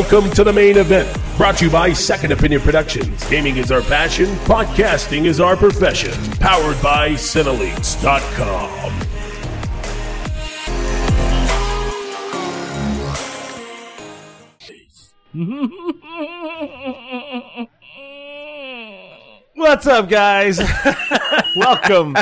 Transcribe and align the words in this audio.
Welcome 0.00 0.30
to 0.30 0.44
the 0.44 0.52
main 0.52 0.78
event, 0.78 1.14
brought 1.36 1.58
to 1.58 1.66
you 1.66 1.70
by 1.70 1.92
Second 1.92 2.32
Opinion 2.32 2.62
Productions. 2.62 3.22
Gaming 3.28 3.58
is 3.58 3.70
our 3.70 3.82
passion, 3.82 4.28
podcasting 4.46 5.26
is 5.26 5.40
our 5.40 5.58
profession. 5.58 6.14
Powered 6.38 6.80
by 6.82 7.10
Cineleaks.com. 7.10 8.70
What's 19.54 19.86
up, 19.86 20.08
guys? 20.08 20.58
Welcome 21.56 22.16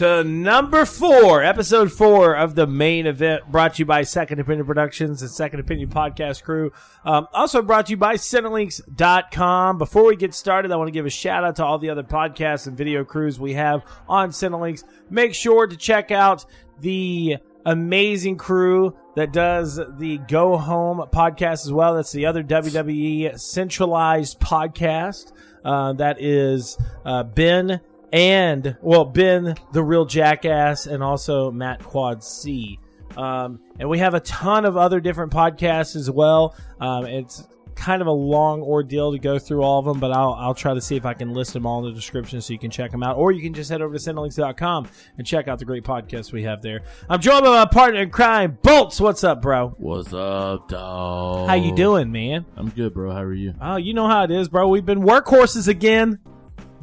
to 0.00 0.24
number 0.24 0.86
four, 0.86 1.42
episode 1.42 1.92
four 1.92 2.34
of 2.34 2.54
the 2.54 2.66
main 2.66 3.06
event, 3.06 3.42
brought 3.52 3.74
to 3.74 3.80
you 3.80 3.84
by 3.84 4.00
Second 4.00 4.38
Opinion 4.38 4.64
Productions 4.64 5.20
and 5.20 5.30
Second 5.30 5.60
Opinion 5.60 5.90
Podcast 5.90 6.42
Crew. 6.42 6.72
Um, 7.04 7.28
also 7.34 7.60
brought 7.60 7.84
to 7.84 7.90
you 7.90 7.98
by 7.98 8.14
Cinelinks.com. 8.14 9.76
Before 9.76 10.06
we 10.06 10.16
get 10.16 10.32
started, 10.32 10.72
I 10.72 10.76
want 10.76 10.88
to 10.88 10.92
give 10.92 11.04
a 11.04 11.10
shout 11.10 11.44
out 11.44 11.56
to 11.56 11.66
all 11.66 11.78
the 11.78 11.90
other 11.90 12.02
podcasts 12.02 12.66
and 12.66 12.78
video 12.78 13.04
crews 13.04 13.38
we 13.38 13.52
have 13.52 13.84
on 14.08 14.30
Cinelinks. 14.30 14.84
Make 15.10 15.34
sure 15.34 15.66
to 15.66 15.76
check 15.76 16.10
out 16.10 16.46
the 16.80 17.36
amazing 17.66 18.38
crew 18.38 18.96
that 19.16 19.34
does 19.34 19.78
the 19.98 20.16
Go 20.28 20.56
Home 20.56 21.04
podcast 21.12 21.66
as 21.66 21.72
well. 21.74 21.96
That's 21.96 22.12
the 22.12 22.24
other 22.24 22.42
WWE 22.42 23.38
centralized 23.38 24.40
podcast. 24.40 25.32
Uh, 25.62 25.92
that 25.92 26.22
is 26.22 26.78
uh, 27.04 27.22
Ben 27.22 27.82
and 28.12 28.76
well 28.82 29.04
Ben 29.04 29.54
the 29.72 29.82
real 29.82 30.04
jackass 30.04 30.86
and 30.86 31.02
also 31.02 31.50
Matt 31.50 31.82
Quad 31.82 32.22
C. 32.24 32.78
Um, 33.16 33.60
and 33.78 33.88
we 33.88 33.98
have 33.98 34.14
a 34.14 34.20
ton 34.20 34.64
of 34.64 34.76
other 34.76 35.00
different 35.00 35.32
podcasts 35.32 35.96
as 35.96 36.10
well. 36.10 36.54
Um, 36.80 37.06
it's 37.06 37.46
kind 37.74 38.02
of 38.02 38.08
a 38.08 38.12
long 38.12 38.60
ordeal 38.62 39.12
to 39.12 39.18
go 39.18 39.38
through 39.38 39.62
all 39.62 39.78
of 39.78 39.86
them, 39.86 39.98
but 39.98 40.12
I'll, 40.12 40.34
I'll 40.34 40.54
try 40.54 40.74
to 40.74 40.80
see 40.80 40.96
if 40.96 41.06
I 41.06 41.14
can 41.14 41.32
list 41.32 41.54
them 41.54 41.66
all 41.66 41.78
in 41.84 41.86
the 41.86 41.98
description 41.98 42.40
so 42.40 42.52
you 42.52 42.58
can 42.58 42.70
check 42.70 42.90
them 42.90 43.02
out. 43.02 43.16
Or 43.16 43.32
you 43.32 43.42
can 43.42 43.54
just 43.54 43.70
head 43.70 43.80
over 43.80 43.96
to 43.96 43.98
Cinelinks.com 43.98 44.88
and 45.16 45.26
check 45.26 45.48
out 45.48 45.58
the 45.58 45.64
great 45.64 45.82
podcasts 45.84 46.30
we 46.30 46.42
have 46.42 46.62
there. 46.62 46.82
I'm 47.08 47.20
joined 47.20 47.42
by 47.42 47.50
my 47.50 47.64
partner 47.64 48.00
in 48.00 48.10
crime, 48.10 48.58
Bolts. 48.62 49.00
What's 49.00 49.24
up, 49.24 49.40
bro? 49.40 49.74
What's 49.78 50.12
up, 50.12 50.68
dog? 50.68 51.48
How 51.48 51.54
you 51.54 51.74
doing, 51.74 52.12
man? 52.12 52.44
I'm 52.56 52.68
good, 52.68 52.92
bro. 52.92 53.12
How 53.12 53.22
are 53.22 53.32
you? 53.32 53.54
Oh, 53.60 53.76
you 53.76 53.94
know 53.94 54.06
how 54.06 54.24
it 54.24 54.30
is, 54.30 54.48
bro. 54.48 54.68
We've 54.68 54.84
been 54.84 55.00
workhorses 55.00 55.66
again. 55.66 56.18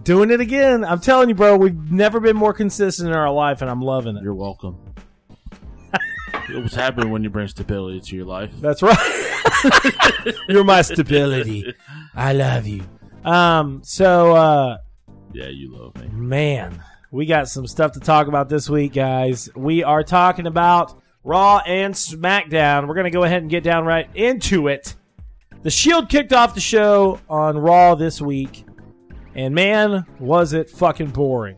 Doing 0.08 0.32
it 0.32 0.40
again. 0.40 0.86
I'm 0.86 1.02
telling 1.02 1.28
you, 1.28 1.36
bro, 1.36 1.58
we've 1.58 1.92
never 1.92 2.22
been 2.22 2.38
more 2.38 2.54
consistent 2.54 3.10
in 3.10 3.14
our 3.14 3.30
life, 3.30 3.62
and 3.62 3.70
I'm 3.70 3.82
loving 3.82 4.16
it. 4.16 4.24
You're 4.24 4.34
welcome. 4.34 4.78
What's 6.50 6.76
happening 6.76 7.12
when 7.12 7.26
you 7.26 7.30
bring 7.30 7.50
stability 7.50 8.00
to 8.00 8.16
your 8.16 8.24
life? 8.24 8.50
That's 8.62 8.82
right. 8.82 10.34
You're 10.48 10.64
my 10.64 10.82
stability. 10.82 11.74
I 12.16 12.32
love 12.32 12.66
you. 12.66 12.84
Um, 13.26 13.82
so 13.84 14.34
uh 14.34 14.78
Yeah, 15.34 15.50
you 15.50 15.76
love 15.76 15.98
me. 15.98 16.08
man, 16.08 16.82
we 17.12 17.26
got 17.26 17.50
some 17.50 17.68
stuff 17.68 17.92
to 17.92 18.00
talk 18.00 18.28
about 18.28 18.48
this 18.48 18.70
week, 18.70 18.94
guys. 18.94 19.50
We 19.58 19.84
are 19.84 20.04
talking 20.04 20.48
about 20.48 21.02
Raw 21.26 21.58
and 21.58 21.94
SmackDown. 21.94 22.88
We're 22.88 22.96
gonna 22.96 23.12
go 23.12 23.26
ahead 23.26 23.42
and 23.42 23.52
get 23.52 23.66
down 23.66 23.84
right 23.84 24.08
into 24.16 24.70
it. 24.70 24.96
The 25.64 25.70
Shield 25.70 26.08
kicked 26.08 26.32
off 26.32 26.56
the 26.56 26.62
show 26.62 27.20
on 27.28 27.58
Raw 27.58 27.96
this 27.96 28.22
week, 28.22 28.64
and 29.38 29.54
man, 29.56 30.06
was 30.20 30.52
it 30.54 30.70
fucking 30.70 31.12
boring. 31.12 31.58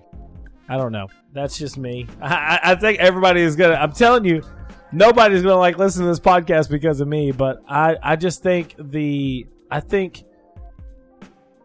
I 0.67 0.77
don't 0.77 0.91
know. 0.91 1.07
That's 1.33 1.57
just 1.57 1.77
me. 1.77 2.05
I, 2.21 2.59
I- 2.61 2.75
think 2.75 2.99
everybody 2.99 3.41
is 3.41 3.55
gonna. 3.55 3.73
I'm 3.73 3.91
telling 3.93 4.25
you, 4.25 4.43
nobody's 4.91 5.41
gonna 5.41 5.55
like 5.55 5.77
listen 5.79 6.03
to 6.03 6.07
this 6.09 6.19
podcast 6.19 6.69
because 6.69 7.01
of 7.01 7.07
me. 7.07 7.31
But 7.31 7.63
I, 7.67 7.95
I 8.03 8.15
just 8.15 8.43
think 8.43 8.75
the, 8.77 9.47
I 9.71 9.79
think, 9.79 10.23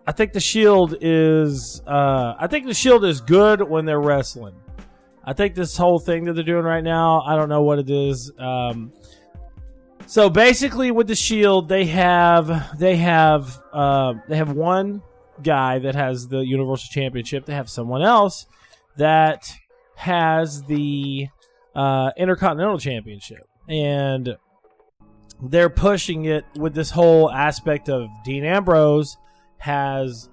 I 0.06 0.12
think 0.12 0.32
the 0.32 0.40
Shield 0.40 0.96
is, 1.00 1.82
uh, 1.86 2.34
I 2.38 2.46
think 2.46 2.66
the 2.66 2.74
Shield 2.74 3.04
is 3.04 3.20
good 3.20 3.60
when 3.62 3.84
they're 3.84 4.00
wrestling. 4.00 4.54
I 5.24 5.32
think 5.32 5.54
this 5.54 5.76
whole 5.76 5.98
thing 5.98 6.24
that 6.24 6.34
they're 6.34 6.44
doing 6.44 6.64
right 6.64 6.84
now, 6.84 7.22
I 7.22 7.34
don't 7.36 7.48
know 7.48 7.62
what 7.62 7.78
it 7.78 7.88
is. 7.88 8.30
Um, 8.38 8.92
so 10.06 10.28
basically, 10.28 10.90
with 10.90 11.06
the 11.08 11.14
Shield, 11.14 11.68
they 11.68 11.86
have 11.86 12.78
they 12.78 12.96
have 12.96 13.58
uh, 13.72 14.14
they 14.28 14.36
have 14.36 14.52
one 14.52 15.02
guy 15.42 15.78
that 15.80 15.94
has 15.94 16.28
the 16.28 16.40
Universal 16.40 16.88
Championship. 16.90 17.46
They 17.46 17.54
have 17.54 17.68
someone 17.70 18.02
else 18.02 18.46
that 18.96 19.52
has 19.96 20.62
the 20.64 21.28
uh, 21.74 22.10
Intercontinental 22.16 22.78
Championship, 22.78 23.46
and 23.68 24.36
they're 25.42 25.70
pushing 25.70 26.24
it 26.26 26.44
with 26.56 26.74
this 26.74 26.90
whole 26.90 27.30
aspect 27.30 27.88
of 27.88 28.08
Dean 28.24 28.44
Ambrose 28.44 29.16
has 29.58 30.28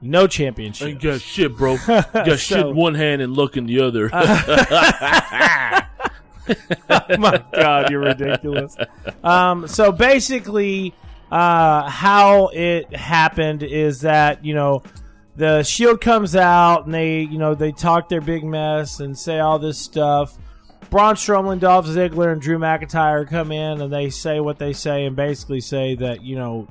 no 0.00 0.26
championship. 0.26 0.88
Ain't 0.88 1.00
got 1.00 1.20
shit, 1.20 1.56
bro. 1.56 1.76
Got 1.86 2.26
shit 2.26 2.38
So- 2.40 2.70
in 2.70 2.76
one 2.76 2.94
hand 2.94 3.22
and 3.22 3.36
luck 3.36 3.56
in 3.56 3.66
the 3.66 3.80
other. 3.80 4.10
oh 6.90 7.16
my 7.18 7.42
god, 7.54 7.90
you're 7.90 8.00
ridiculous. 8.00 8.76
Um, 9.22 9.68
so 9.68 9.92
basically, 9.92 10.92
uh, 11.32 11.88
how 11.88 12.48
it 12.48 12.94
happened 12.94 13.62
is 13.62 14.02
that 14.02 14.44
you 14.44 14.52
know 14.52 14.82
the 15.34 15.62
Shield 15.62 16.02
comes 16.02 16.36
out 16.36 16.84
and 16.84 16.92
they 16.92 17.20
you 17.20 17.38
know 17.38 17.54
they 17.54 17.72
talk 17.72 18.10
their 18.10 18.20
big 18.20 18.44
mess 18.44 19.00
and 19.00 19.18
say 19.18 19.40
all 19.40 19.58
this 19.58 19.78
stuff. 19.78 20.36
Braun 20.90 21.14
Strowman, 21.14 21.58
Dolph 21.58 21.86
Ziggler, 21.86 22.32
and 22.32 22.42
Drew 22.42 22.58
McIntyre 22.58 23.26
come 23.26 23.50
in 23.50 23.80
and 23.80 23.90
they 23.90 24.10
say 24.10 24.40
what 24.40 24.58
they 24.58 24.74
say 24.74 25.06
and 25.06 25.16
basically 25.16 25.62
say 25.62 25.94
that 25.94 26.22
you 26.22 26.36
know 26.36 26.68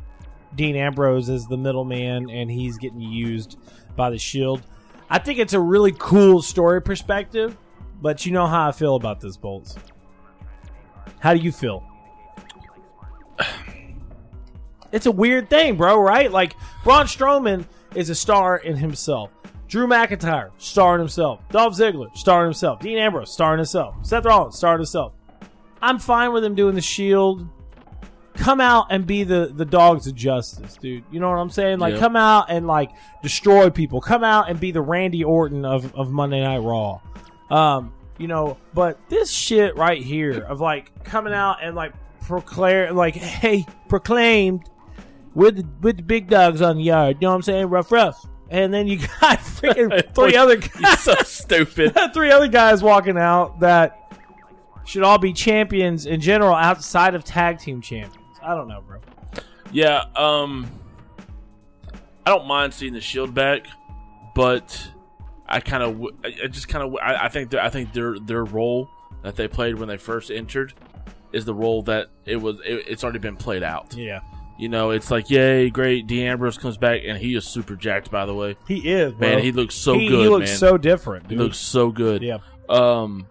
Dean 0.53 0.75
Ambrose 0.75 1.27
is 1.27 1.47
the 1.47 1.57
middleman 1.57 2.29
and 2.29 2.51
he's 2.51 2.77
getting 2.77 3.01
used 3.01 3.57
by 3.95 4.11
the 4.11 4.19
Shield. 4.19 4.61
I 5.09 5.17
think 5.17 5.39
it's 5.39 5.53
a 5.53 5.59
really 5.59 5.91
cool 5.97 6.43
story 6.43 6.83
perspective, 6.83 7.57
but 7.99 8.27
you 8.27 8.31
know 8.31 8.45
how 8.45 8.69
I 8.69 8.73
feel 8.73 8.95
about 8.95 9.21
this, 9.21 9.37
Bolts. 9.37 9.75
How 11.17 11.33
do 11.33 11.39
you 11.39 11.51
feel? 11.51 11.90
It's 14.91 15.05
a 15.05 15.11
weird 15.11 15.49
thing, 15.49 15.77
bro, 15.77 15.99
right? 15.99 16.31
Like, 16.31 16.55
Braun 16.83 17.05
Strowman 17.05 17.65
is 17.95 18.09
a 18.09 18.15
star 18.15 18.57
in 18.57 18.75
himself. 18.77 19.31
Drew 19.67 19.87
McIntyre, 19.87 20.51
star 20.57 20.95
in 20.95 20.99
himself. 20.99 21.39
Dolph 21.49 21.75
Ziggler, 21.75 22.15
star 22.15 22.41
in 22.41 22.47
himself. 22.47 22.81
Dean 22.81 22.97
Ambrose, 22.97 23.31
star 23.31 23.53
in 23.53 23.59
himself. 23.59 23.95
Seth 24.01 24.25
Rollins, 24.25 24.57
star 24.57 24.73
in 24.73 24.79
himself. 24.79 25.13
I'm 25.81 25.97
fine 25.97 26.33
with 26.33 26.43
him 26.43 26.55
doing 26.55 26.75
the 26.75 26.81
Shield. 26.81 27.47
Come 28.33 28.59
out 28.61 28.87
and 28.89 29.05
be 29.05 29.23
the 29.23 29.51
the 29.53 29.65
dogs 29.65 30.07
of 30.07 30.15
justice, 30.15 30.75
dude. 30.75 31.03
You 31.11 31.19
know 31.19 31.29
what 31.29 31.37
I'm 31.37 31.49
saying? 31.49 31.79
Like, 31.79 31.97
come 31.97 32.15
out 32.15 32.45
and 32.49 32.65
like 32.65 32.91
destroy 33.21 33.69
people. 33.69 34.01
Come 34.01 34.23
out 34.23 34.49
and 34.49 34.59
be 34.59 34.71
the 34.71 34.81
Randy 34.81 35.23
Orton 35.23 35.65
of 35.65 35.93
of 35.95 36.11
Monday 36.11 36.41
Night 36.41 36.59
Raw. 36.59 37.01
Um, 37.49 37.93
you 38.17 38.27
know, 38.27 38.57
but 38.73 38.99
this 39.09 39.31
shit 39.31 39.75
right 39.75 40.01
here 40.01 40.41
of 40.43 40.61
like 40.61 41.03
coming 41.03 41.33
out 41.33 41.57
and 41.61 41.75
like 41.75 41.93
proclaim, 42.21 42.95
like, 42.95 43.15
hey, 43.15 43.65
proclaimed 43.89 44.69
with 45.33 45.57
the, 45.57 45.67
with 45.81 45.97
the 45.97 46.03
big 46.03 46.29
dogs 46.29 46.61
on 46.61 46.77
the 46.77 46.83
yard. 46.83 47.17
You 47.19 47.27
know 47.27 47.29
what 47.31 47.35
I'm 47.35 47.41
saying? 47.43 47.67
Rough, 47.67 47.91
rough. 47.91 48.25
And 48.49 48.73
then 48.73 48.87
you 48.87 48.97
got 48.97 49.07
freaking 49.39 50.13
three 50.15 50.35
other 50.35 50.57
guys, 50.57 50.99
so 50.99 51.15
stupid. 51.23 51.95
three 52.13 52.31
other 52.31 52.47
guys 52.47 52.83
walking 52.83 53.17
out 53.17 53.59
that 53.61 53.97
should 54.85 55.03
all 55.03 55.17
be 55.17 55.31
champions 55.31 56.05
in 56.05 56.19
general 56.19 56.53
outside 56.53 57.15
of 57.15 57.23
tag 57.23 57.59
team 57.59 57.81
champions. 57.81 58.37
I 58.43 58.55
don't 58.55 58.67
know, 58.67 58.81
bro. 58.81 58.99
Yeah, 59.71 60.03
um 60.15 60.69
I 62.25 62.29
don't 62.29 62.45
mind 62.45 62.73
seeing 62.73 62.93
the 62.93 63.01
shield 63.01 63.33
back, 63.33 63.65
but 64.35 64.89
I 65.47 65.59
kind 65.59 65.83
of 65.83 66.01
I 66.23 66.47
just 66.47 66.67
kind 66.67 66.83
of 66.85 66.95
I, 67.01 67.25
I 67.25 67.29
think 67.29 67.53
I 67.53 67.69
think 67.69 67.93
their 67.93 68.19
their 68.19 68.43
role 68.43 68.89
that 69.23 69.35
they 69.35 69.47
played 69.47 69.75
when 69.75 69.87
they 69.87 69.97
first 69.97 70.29
entered 70.31 70.73
is 71.31 71.45
the 71.45 71.53
role 71.53 71.83
that 71.83 72.09
it 72.25 72.35
was 72.35 72.59
it, 72.65 72.85
it's 72.87 73.03
already 73.03 73.19
been 73.19 73.37
played 73.37 73.63
out. 73.63 73.93
Yeah, 73.95 74.21
You 74.61 74.69
know, 74.69 74.91
it's 74.91 75.09
like 75.09 75.29
yay, 75.31 75.69
great. 75.71 76.05
Dean 76.05 76.27
Ambrose 76.27 76.57
comes 76.57 76.77
back 76.77 77.01
and 77.03 77.17
he 77.17 77.33
is 77.35 77.45
super 77.45 77.75
jacked. 77.75 78.11
By 78.11 78.25
the 78.27 78.33
way, 78.35 78.55
he 78.67 78.87
is, 78.89 79.11
bro. 79.13 79.27
man, 79.29 79.39
he 79.43 79.51
looks 79.51 79.73
so 79.75 79.95
he, 79.97 80.07
good. 80.07 80.19
He 80.19 80.29
looks 80.29 80.51
man. 80.51 80.57
so 80.59 80.77
different. 80.77 81.29
he 81.31 81.35
looks 81.35 81.57
so 81.57 81.89
good. 81.91 82.21
yeah. 82.21 82.37
Um, 82.69 83.27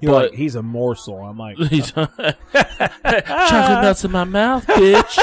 You're 0.00 0.12
but- 0.12 0.30
like, 0.30 0.38
he's 0.38 0.54
a 0.54 0.62
morsel. 0.62 1.18
I'm 1.20 1.36
like, 1.38 1.56
He's 1.68 1.92
chocolate 1.92 2.36
nuts 2.54 4.04
in 4.04 4.10
my 4.10 4.24
mouth, 4.24 4.66
bitch. 4.66 5.18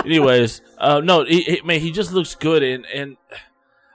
Anyways, 0.04 0.62
uh, 0.78 1.00
no, 1.00 1.24
he, 1.24 1.42
he, 1.42 1.60
man, 1.62 1.80
he 1.80 1.90
just 1.90 2.12
looks 2.12 2.34
good, 2.34 2.62
and 2.62 2.86
and 2.86 3.16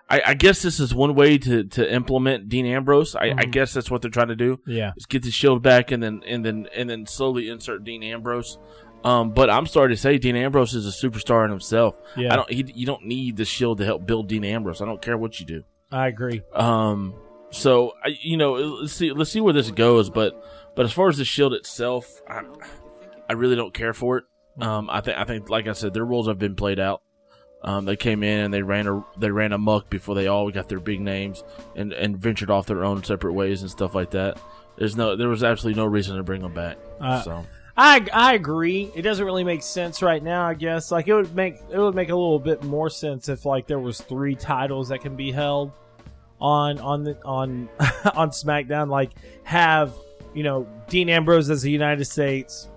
I, 0.09 0.21
I 0.27 0.33
guess 0.35 0.61
this 0.61 0.79
is 0.79 0.93
one 0.93 1.15
way 1.15 1.37
to, 1.39 1.63
to 1.63 1.93
implement 1.93 2.47
Dean 2.49 2.65
Ambrose. 2.67 3.15
I, 3.15 3.27
I 3.27 3.33
Mhm. 3.45 3.51
guess 3.51 3.73
that's 3.73 3.89
what 3.89 4.01
they're 4.03 4.11
trying 4.11 4.27
to 4.27 4.35
do 4.35 4.59
yeah, 4.67 4.91
is 4.95 5.05
get 5.07 5.23
the 5.23 5.31
Shield 5.31 5.63
back, 5.63 5.91
and 5.91 6.03
then 6.03 6.21
and 6.27 6.45
then 6.45 6.67
and 6.75 6.89
then 6.89 7.07
slowly 7.07 7.49
insert 7.49 7.83
Dean 7.83 8.03
Ambrose. 8.03 8.59
Um, 9.05 9.31
but 9.31 9.51
I'm 9.51 9.67
starting 9.67 9.95
to 9.95 10.01
say 10.01 10.17
Dean 10.17 10.35
Ambrose 10.35 10.73
is 10.73 10.87
a 10.87 11.07
superstar 11.07 11.45
in 11.45 11.51
himself. 11.51 11.95
yeah. 12.17 12.33
I 12.33 12.35
don't. 12.37 12.51
He, 12.51 12.65
you 12.73 12.85
don't 12.87 13.05
need 13.05 13.37
the 13.37 13.45
Shield 13.45 13.77
to 13.77 13.85
help 13.85 14.05
build 14.05 14.27
Dean 14.27 14.43
Ambrose. 14.43 14.81
I 14.81 14.85
don't 14.85 15.01
care 15.01 15.15
what 15.15 15.39
you 15.39 15.45
do. 15.45 15.63
I 15.91 16.07
agree. 16.07 16.41
Um, 16.53 17.13
so 17.51 17.93
I, 18.03 18.17
you 18.21 18.35
know, 18.35 18.53
let's 18.53 18.93
see, 18.93 19.11
let's 19.13 19.29
see 19.29 19.41
where 19.41 19.53
this 19.53 19.69
goes. 19.69 20.09
But, 20.09 20.43
but 20.75 20.85
as 20.85 20.91
far 20.91 21.07
as 21.07 21.17
the 21.17 21.25
shield 21.25 21.53
itself, 21.53 22.19
I, 22.27 22.41
I 23.29 23.33
really 23.33 23.55
don't 23.55 23.73
care 23.73 23.93
for 23.93 24.17
it. 24.17 24.23
Um, 24.59 24.89
I 24.89 25.01
think 25.01 25.17
I 25.17 25.23
think 25.25 25.49
like 25.49 25.67
I 25.67 25.73
said, 25.73 25.93
their 25.93 26.05
roles 26.05 26.27
have 26.27 26.39
been 26.39 26.55
played 26.55 26.79
out. 26.79 27.03
Um, 27.63 27.85
they 27.85 27.95
came 27.95 28.23
in 28.23 28.45
and 28.45 28.53
they 28.53 28.61
ran 28.61 28.87
a 28.87 29.03
they 29.19 29.29
ran 29.29 29.51
amok 29.51 29.89
before 29.89 30.15
they 30.15 30.27
all 30.27 30.49
got 30.49 30.69
their 30.69 30.79
big 30.79 31.01
names 31.01 31.43
and, 31.75 31.93
and 31.93 32.17
ventured 32.17 32.49
off 32.49 32.65
their 32.65 32.83
own 32.83 33.03
separate 33.03 33.33
ways 33.33 33.61
and 33.61 33.69
stuff 33.69 33.93
like 33.93 34.11
that. 34.11 34.39
There's 34.77 34.95
no 34.95 35.15
there 35.15 35.29
was 35.29 35.43
absolutely 35.43 35.81
no 35.81 35.87
reason 35.87 36.17
to 36.17 36.23
bring 36.23 36.41
them 36.41 36.53
back. 36.53 36.77
Uh, 36.99 37.21
so 37.21 37.45
I 37.77 38.05
I 38.13 38.33
agree. 38.33 38.91
It 38.95 39.01
doesn't 39.01 39.25
really 39.25 39.43
make 39.43 39.61
sense 39.61 40.01
right 40.01 40.23
now. 40.23 40.45
I 40.45 40.53
guess 40.53 40.91
like 40.91 41.07
it 41.07 41.13
would 41.13 41.35
make 41.35 41.57
it 41.69 41.77
would 41.77 41.95
make 41.95 42.09
a 42.09 42.15
little 42.15 42.39
bit 42.39 42.63
more 42.63 42.89
sense 42.89 43.27
if 43.27 43.45
like 43.45 43.67
there 43.67 43.79
was 43.79 43.99
three 43.99 44.35
titles 44.35 44.89
that 44.89 45.01
can 45.01 45.15
be 45.15 45.31
held 45.31 45.71
on 46.39 46.79
on 46.79 47.03
the 47.03 47.21
on 47.25 47.67
on 48.15 48.29
SmackDown. 48.29 48.89
Like 48.89 49.11
have 49.43 49.93
you 50.33 50.43
know 50.43 50.67
Dean 50.87 51.09
Ambrose 51.09 51.49
as 51.49 51.61
the 51.63 51.71
United 51.71 52.05
States, 52.05 52.69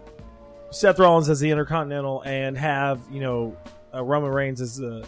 Seth 0.71 0.99
Rollins 0.99 1.29
as 1.29 1.39
the 1.39 1.51
Intercontinental, 1.51 2.23
and 2.23 2.59
have 2.59 3.01
you 3.11 3.21
know 3.21 3.57
uh, 3.95 4.03
Roman 4.03 4.33
Reigns 4.33 4.61
as 4.61 4.77
the 4.77 5.07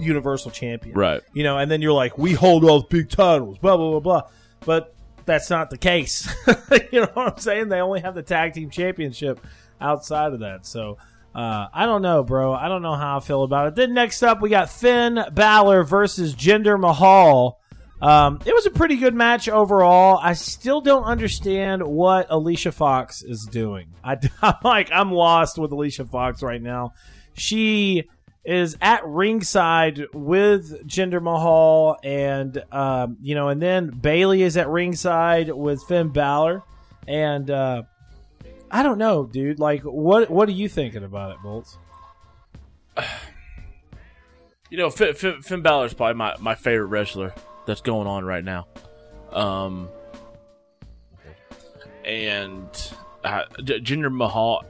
Universal 0.00 0.50
Champion. 0.50 0.96
right, 0.96 1.22
You 1.32 1.44
know, 1.44 1.58
and 1.58 1.70
then 1.70 1.80
you're 1.80 1.92
like, 1.92 2.18
we 2.18 2.32
hold 2.32 2.64
all 2.64 2.80
the 2.80 2.88
big 2.88 3.08
titles, 3.08 3.58
blah 3.58 3.76
blah 3.76 3.90
blah 3.92 4.00
blah. 4.00 4.22
But 4.64 4.95
that's 5.26 5.50
not 5.50 5.70
the 5.70 5.78
case. 5.78 6.32
you 6.92 7.00
know 7.00 7.10
what 7.12 7.32
I'm 7.32 7.38
saying? 7.38 7.68
They 7.68 7.80
only 7.80 8.00
have 8.00 8.14
the 8.14 8.22
tag 8.22 8.54
team 8.54 8.70
championship 8.70 9.44
outside 9.80 10.32
of 10.32 10.40
that. 10.40 10.64
So 10.64 10.98
uh, 11.34 11.68
I 11.72 11.84
don't 11.84 12.00
know, 12.00 12.24
bro. 12.24 12.54
I 12.54 12.68
don't 12.68 12.80
know 12.80 12.94
how 12.94 13.18
I 13.18 13.20
feel 13.20 13.42
about 13.42 13.66
it. 13.68 13.74
Then 13.74 13.92
next 13.92 14.22
up, 14.22 14.40
we 14.40 14.48
got 14.48 14.70
Finn 14.70 15.22
Balor 15.32 15.84
versus 15.84 16.34
Jinder 16.34 16.80
Mahal. 16.80 17.60
Um, 18.00 18.40
it 18.44 18.54
was 18.54 18.66
a 18.66 18.70
pretty 18.70 18.96
good 18.96 19.14
match 19.14 19.48
overall. 19.48 20.18
I 20.22 20.32
still 20.32 20.80
don't 20.80 21.04
understand 21.04 21.82
what 21.82 22.26
Alicia 22.30 22.72
Fox 22.72 23.22
is 23.22 23.44
doing. 23.44 23.88
I, 24.02 24.16
I'm 24.42 24.54
like, 24.64 24.90
I'm 24.90 25.12
lost 25.12 25.58
with 25.58 25.72
Alicia 25.72 26.06
Fox 26.06 26.42
right 26.42 26.60
now. 26.60 26.94
She 27.34 28.08
is 28.46 28.76
at 28.80 29.04
ringside 29.04 30.06
with 30.14 30.86
Jinder 30.86 31.20
Mahal, 31.20 31.98
and 32.04 32.62
um, 32.70 33.16
you 33.20 33.34
know, 33.34 33.48
and 33.48 33.60
then 33.60 33.88
Bayley 33.90 34.42
is 34.42 34.56
at 34.56 34.68
ringside 34.68 35.50
with 35.50 35.82
Finn 35.82 36.08
Balor, 36.08 36.62
and 37.08 37.50
uh, 37.50 37.82
I 38.70 38.84
don't 38.84 38.98
know, 38.98 39.26
dude. 39.26 39.58
Like, 39.58 39.82
what 39.82 40.30
what 40.30 40.48
are 40.48 40.52
you 40.52 40.68
thinking 40.68 41.02
about 41.02 41.32
it, 41.32 41.38
Bolts? 41.42 41.76
you 44.70 44.78
know 44.78 44.90
Finn, 44.90 45.14
Finn, 45.14 45.42
Finn 45.42 45.62
Balor 45.62 45.86
is 45.86 45.94
probably 45.94 46.14
my, 46.14 46.34
my 46.38 46.54
favorite 46.54 46.86
wrestler 46.86 47.34
that's 47.66 47.80
going 47.80 48.06
on 48.06 48.24
right 48.24 48.44
now. 48.44 48.68
Um, 49.32 49.88
and 52.04 52.68
uh, 53.24 53.42
Jinder 53.58 54.14
Mahal, 54.14 54.64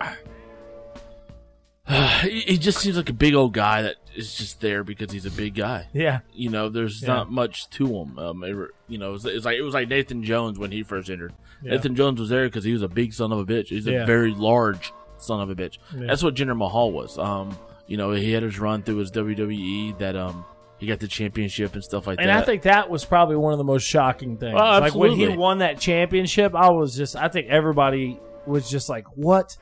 he, 2.23 2.41
he 2.41 2.59
just 2.59 2.79
seems 2.79 2.97
like 2.97 3.09
a 3.09 3.13
big 3.15 3.35
old 3.35 3.53
guy 3.55 3.83
that 3.83 3.97
is 4.15 4.35
just 4.35 4.61
there 4.61 4.83
because 4.83 5.13
he's 5.13 5.27
a 5.27 5.31
big 5.31 5.55
guy. 5.55 5.87
Yeah, 5.93 6.21
You 6.33 6.51
know, 6.51 6.69
there's 6.69 7.03
Yeah. 7.03 7.09
not 7.09 7.31
much 7.31 7.69
to 7.71 7.87
him. 7.87 8.19
Um, 8.19 8.43
it, 8.45 8.57
you 8.89 8.99
know, 8.99 9.15
it's, 9.15 9.25
it's 9.25 9.45
like 9.45 9.57
it 9.57 9.63
was 9.63 9.75
like 9.75 9.89
Nathan 9.89 10.25
Jones 10.25 10.59
when 10.59 10.73
he 10.73 10.83
first 10.83 11.11
entered. 11.11 11.33
Yeah. 11.63 11.73
Nathan 11.73 11.95
Jones 11.95 12.19
was 12.21 12.29
there 12.29 12.47
because 12.47 12.65
he 12.65 12.73
was 12.73 12.83
a 12.83 12.89
big 12.89 13.13
son 13.13 13.31
of 13.33 13.39
a 13.39 13.45
bitch. 13.45 13.69
He's 13.69 13.87
a 13.87 13.93
Yeah. 13.93 14.07
very 14.07 14.33
large 14.33 14.93
son 15.19 15.41
of 15.41 15.49
a 15.51 15.55
bitch. 15.55 15.79
Yeah. 15.97 16.07
That's 16.09 16.23
what 16.23 16.35
Jinder 16.35 16.57
Mahal 16.57 16.93
was. 16.93 17.19
Um, 17.19 17.57
you 17.87 17.97
know, 17.97 18.11
he 18.11 18.33
had 18.33 18.43
his 18.43 18.59
run 18.59 18.83
through 18.83 18.97
his 18.97 19.11
WWE 19.13 19.97
that 19.99 20.17
um 20.17 20.45
he 20.79 20.87
got 20.87 20.99
the 20.99 21.09
championship 21.09 21.73
and 21.75 21.83
stuff 21.85 22.07
like 22.07 22.17
that. 22.19 22.23
and 22.23 22.31
that. 22.31 22.43
I 22.43 22.45
think 22.45 22.63
that 22.63 22.91
was 22.91 23.05
probably 23.05 23.37
one 23.37 23.53
of 23.53 23.59
the 23.59 23.65
most 23.65 23.85
shocking 23.85 24.37
things. 24.37 24.59
Oh, 24.61 24.79
like 24.81 24.95
when 24.95 25.11
he 25.13 25.17
absolutely. 25.23 25.37
won 25.39 25.59
that 25.59 25.79
championship, 25.81 26.55
I 26.55 26.69
was 26.71 26.95
just, 26.97 27.17
I 27.17 27.29
think 27.29 27.47
everybody 27.49 28.21
was 28.45 28.69
just 28.69 28.89
like, 28.91 29.07
what 29.17 29.57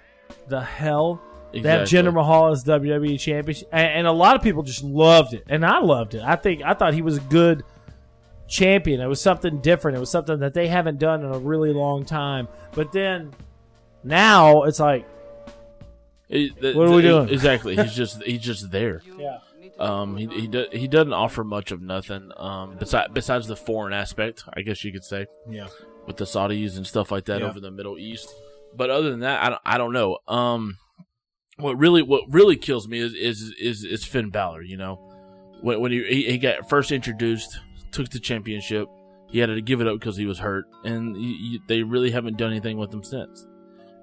the 0.49 0.61
hell? 0.61 1.23
That 1.63 1.83
Exactly. 1.83 2.11
Jinder 2.11 2.15
Mahal 2.15 2.53
is 2.53 2.65
WWE 2.65 3.19
championship, 3.21 3.69
and, 3.73 3.87
and 3.89 4.07
a 4.07 4.13
lot 4.13 4.37
of 4.37 4.43
people 4.43 4.63
just 4.63 4.83
loved 4.85 5.35
it, 5.35 5.45
and 5.49 5.65
I 5.65 5.79
loved 5.81 6.15
it. 6.15 6.23
I 6.23 6.37
think 6.37 6.63
I 6.63 6.75
thought 6.75 6.95
he 6.95 7.03
was 7.03 7.17
a 7.19 7.21
good 7.23 7.63
champion. 8.49 9.01
It 9.01 9.07
was 9.07 9.21
something 9.21 9.61
different. 9.61 9.97
It 9.97 10.01
was 10.01 10.11
something 10.11 10.39
that 10.41 10.55
they 10.55 10.69
haven't 10.69 10.99
done 10.99 11.25
in 11.25 11.33
a 11.33 11.39
really 11.39 11.73
long 11.73 12.05
time. 12.05 12.49
But 12.73 12.93
then 12.93 13.33
now 14.03 14.65
it's 14.65 14.81
like, 14.81 15.07
It- 16.29 16.61
th- 16.61 16.75
What 16.77 16.89
are 16.89 16.95
we 16.95 17.03
th- 17.03 17.13
doing? 17.13 17.29
Exactly. 17.31 17.77
He's 17.77 17.95
just 18.03 18.23
he's 18.23 18.41
just 18.41 18.71
there. 18.71 19.03
yeah, 19.19 19.39
Um, 19.79 20.17
he 20.17 20.27
he, 20.27 20.47
do, 20.47 20.67
he 20.73 20.89
doesn't 20.89 21.13
offer 21.13 21.45
much 21.45 21.71
of 21.73 21.81
nothing. 21.81 22.31
Um, 22.37 22.77
besides 22.79 23.13
besides 23.13 23.47
the 23.47 23.57
foreign 23.57 23.93
aspect, 23.93 24.45
I 24.53 24.63
guess 24.63 24.85
you 24.85 24.93
could 24.93 25.05
say. 25.05 25.27
yeah, 25.49 25.69
with 26.07 26.17
the 26.17 26.25
Saudis 26.25 26.77
and 26.77 26.87
stuff 26.87 27.11
like 27.11 27.25
that 27.27 27.41
Yeah. 27.41 27.47
over 27.49 27.61
the 27.61 27.71
Middle 27.71 27.99
East. 27.99 28.29
But 28.77 28.91
other 28.91 29.11
than 29.11 29.21
that, 29.21 29.43
I 29.43 29.49
don't, 29.51 29.61
I 29.65 29.79
don't 29.79 29.93
know. 29.93 30.19
Um, 30.27 30.79
what 31.59 31.79
really 31.79 32.03
what 32.03 32.23
really 32.29 32.57
kills 32.57 32.89
me 32.89 32.99
is 32.99 33.15
is 33.15 33.55
is, 33.61 33.85
is 33.85 34.05
Finn 34.05 34.31
Balor. 34.31 34.63
You 34.63 34.77
know, 34.77 34.97
when 35.61 35.81
when 35.81 35.93
he, 35.93 36.05
he 36.05 36.31
he 36.33 36.39
got 36.39 36.69
first 36.69 36.93
introduced, 36.93 37.59
took 37.93 38.09
the 38.11 38.21
championship, 38.21 38.89
he 39.29 39.39
had 39.39 39.47
to 39.47 39.61
give 39.61 39.81
it 39.81 39.87
up 39.87 39.99
because 39.99 40.17
he 40.17 40.27
was 40.27 40.39
hurt, 40.39 40.67
and 40.85 41.17
you, 41.17 41.61
they 41.69 41.83
really 41.83 42.11
haven't 42.11 42.37
done 42.37 42.51
anything 42.51 42.77
with 42.77 42.93
him 42.93 43.05
since. 43.05 43.47